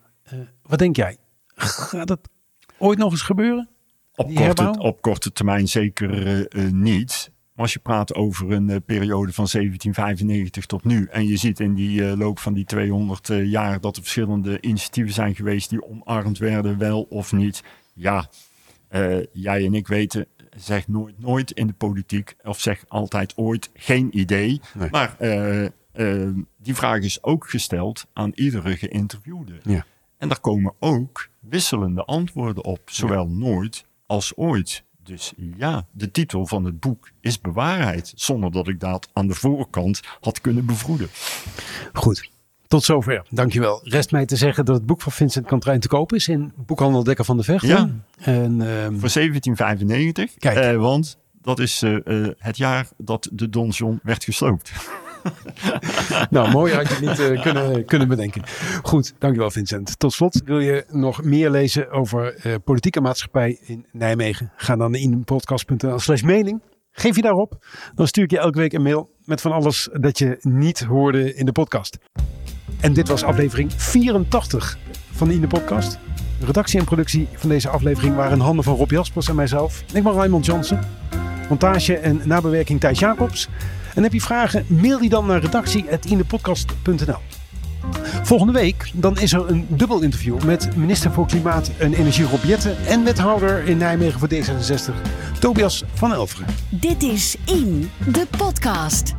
Wat 0.61 0.80
denk 0.80 0.95
jij? 0.95 1.18
Gaat 1.55 2.09
het 2.09 2.30
ooit 2.78 2.97
nog 2.97 3.11
eens 3.11 3.22
gebeuren? 3.22 3.70
Op 4.16 4.36
korte, 4.36 4.76
op 4.78 5.01
korte 5.01 5.32
termijn 5.32 5.68
zeker 5.68 6.47
niet. 6.72 7.32
Maar 7.54 7.64
als 7.64 7.74
je 7.74 7.80
praat 7.80 8.16
over 8.16 8.51
een 8.51 8.70
eh, 8.70 8.78
periode 8.86 9.34
van 9.34 9.47
1795 9.51 10.66
tot 10.66 10.84
nu. 10.84 11.08
en 11.12 11.28
je 11.28 11.38
ziet 11.38 11.60
in 11.60 11.74
die 11.74 12.10
eh, 12.10 12.18
loop 12.18 12.39
van 12.39 12.54
die 12.54 12.66
200 12.66 13.30
eh, 13.30 13.45
jaar. 13.45 13.82
dat 13.82 13.95
er 13.95 14.01
verschillende 14.01 14.62
initiatieven 14.62 15.14
zijn 15.14 15.36
geweest. 15.36 15.70
die 15.70 15.84
omarmd 15.84 16.38
werden, 16.38 16.78
wel 16.78 17.01
of 17.01 17.32
niet. 17.32 17.64
Ja, 17.93 18.30
jij 19.32 19.66
en 19.66 19.74
ik 19.74 19.88
weten. 19.88 20.26
zeg 20.56 20.88
nooit 20.88 21.20
nooit 21.20 21.51
in 21.51 21.68
de 21.68 21.74
politiek. 21.74 22.36
of 22.43 22.60
zeg 22.60 22.86
altijd 22.88 23.38
ooit 23.38 23.70
geen 23.74 24.20
idee. 24.20 24.62
Nee. 24.74 24.89
Maar 24.89 25.16
die 26.58 26.76
vraag 26.76 26.99
is 26.99 27.24
ook 27.24 27.49
gesteld 27.49 28.06
aan 28.14 28.32
iedere 28.34 28.78
geïnterviewde. 28.78 29.60
Ja. 29.64 29.86
En 30.18 30.28
daar 30.28 30.39
komen 30.39 30.74
ook 30.80 31.30
wisselende 31.39 32.04
antwoorden 32.04 32.64
op, 32.64 32.82
zowel 32.86 33.28
nooit 33.28 33.86
als 34.06 34.36
ooit. 34.36 34.84
Dus 35.04 35.34
ja, 35.58 35.86
de 35.91 36.12
titel 36.12 36.45
van 36.45 36.66
het 36.66 36.80
boek 36.80 37.12
is 37.22 37.41
bewaarheid, 37.41 38.14
zonder 38.16 38.51
dat 38.51 38.68
ik 38.68 38.80
dat 38.80 39.10
aan 39.14 39.28
de 39.28 39.34
voorkant 39.34 40.01
had 40.22 40.41
kunnen 40.41 40.66
bevroeden. 40.66 41.10
Goed. 41.93 42.32
Tot 42.68 42.84
zover. 42.84 43.26
Dankjewel. 43.30 43.80
Rest 43.84 44.12
mij 44.12 44.26
te 44.26 44.36
zeggen 44.36 44.66
dat 44.66 44.76
het 44.76 44.86
boek 44.86 45.01
van 45.01 45.12
Vincent 45.12 45.45
Kantrein 45.45 45.80
te 45.80 45.88
koop 45.88 46.14
is 46.14 46.28
in 46.28 46.51
Boekhandel 46.56 47.04
Dekker 47.04 47.26
van 47.26 47.38
de 47.38 47.43
Vechten. 47.43 47.70
Ja. 47.70 47.89
En 48.18 48.62
ehm, 48.62 48.97
Voor 48.99 49.10
1795, 49.14 50.34
Kijk. 50.38 50.58
eh, 50.58 50.76
want 50.78 51.18
dat 51.41 51.60
is 51.60 51.82
eh, 51.82 51.95
eh, 52.26 52.32
het 52.38 52.58
jaar 52.58 52.88
dat 52.97 53.30
de 53.32 53.49
donjon 53.49 53.99
werd 54.04 54.24
gesloopt. 54.24 54.72
nou, 56.30 56.51
mooi 56.51 56.74
had 56.74 56.89
je 56.89 56.97
niet 57.07 57.19
eh, 57.19 57.41
kunnen, 57.41 57.86
kunnen 57.86 58.07
bedenken. 58.07 58.43
Goed, 58.82 59.13
dankjewel 59.19 59.51
Vincent. 59.51 59.99
Tot 59.99 60.13
slot, 60.13 60.41
wil 60.45 60.59
je 60.59 60.86
nog 60.89 61.24
meer 61.24 61.49
lezen 61.49 61.91
over 61.91 62.36
eh, 62.36 62.55
politieke 62.63 63.01
maatschappij 63.01 63.59
in 63.65 63.86
Nijmegen? 63.91 64.51
Ga 64.55 64.76
dan 64.76 64.91
naar 64.91 64.99
inpodcast.nl 64.99 65.99
slash 65.99 66.21
mailing. 66.21 66.61
Geef 66.91 67.15
je 67.15 67.21
daarop, 67.21 67.65
dan 67.95 68.07
stuur 68.07 68.24
ik 68.24 68.32
je 68.32 68.39
elke 68.39 68.59
week 68.59 68.74
een 68.74 68.82
mail 68.82 69.09
met 69.26 69.41
van 69.41 69.51
alles 69.51 69.89
dat 69.93 70.17
je 70.17 70.38
niet 70.41 70.80
hoorde 70.84 71.36
in 71.36 71.45
de 71.45 71.51
podcast. 71.51 71.97
En 72.80 72.93
dit 72.93 73.07
was 73.07 73.24
aflevering 73.24 73.74
84 73.76 74.78
van 75.11 75.28
de 75.28 75.34
In 75.34 75.41
de 75.41 75.47
Podcast. 75.47 75.99
Redactie 76.45 76.80
en 76.80 76.86
productie 76.86 77.28
van 77.34 77.49
deze 77.49 77.69
aflevering 77.69 78.15
waren 78.15 78.34
in 78.34 78.39
handen 78.39 78.63
van 78.63 78.76
Rob 78.76 78.91
Jaspers 78.91 79.28
en 79.28 79.36
mijzelf. 79.36 79.84
Ik 79.93 80.03
ben 80.03 80.13
Raymond 80.13 80.45
Jansen. 80.45 80.80
Montage 81.49 81.97
en 81.97 82.21
nabewerking 82.24 82.80
Thijs 82.80 82.99
Jacobs. 82.99 83.49
En 83.96 84.04
heb 84.04 84.14
je 84.14 84.22
vragen, 84.22 84.66
mail 84.68 85.00
die 85.00 85.10
dan 85.10 85.26
naar 85.26 85.41
redactie.indepodcast.nl. 85.41 87.18
Volgende 88.24 88.54
week 88.54 88.91
dan 88.94 89.20
is 89.20 89.34
er 89.34 89.50
een 89.50 89.66
dubbel 89.70 90.02
interview 90.02 90.44
met 90.44 90.76
minister 90.76 91.12
voor 91.12 91.28
Klimaat 91.28 91.72
en 91.78 91.94
Energie 91.94 92.26
Rob 92.26 92.44
Jetten 92.44 92.76
en 92.86 93.04
wethouder 93.04 93.64
in 93.64 93.78
Nijmegen 93.78 94.20
voor 94.20 94.30
D66 94.30 94.94
Tobias 95.39 95.84
van 95.94 96.14
Elveren. 96.14 96.46
Dit 96.70 97.04
is 97.04 97.36
In, 97.46 97.89
de 98.12 98.28
podcast. 98.38 99.14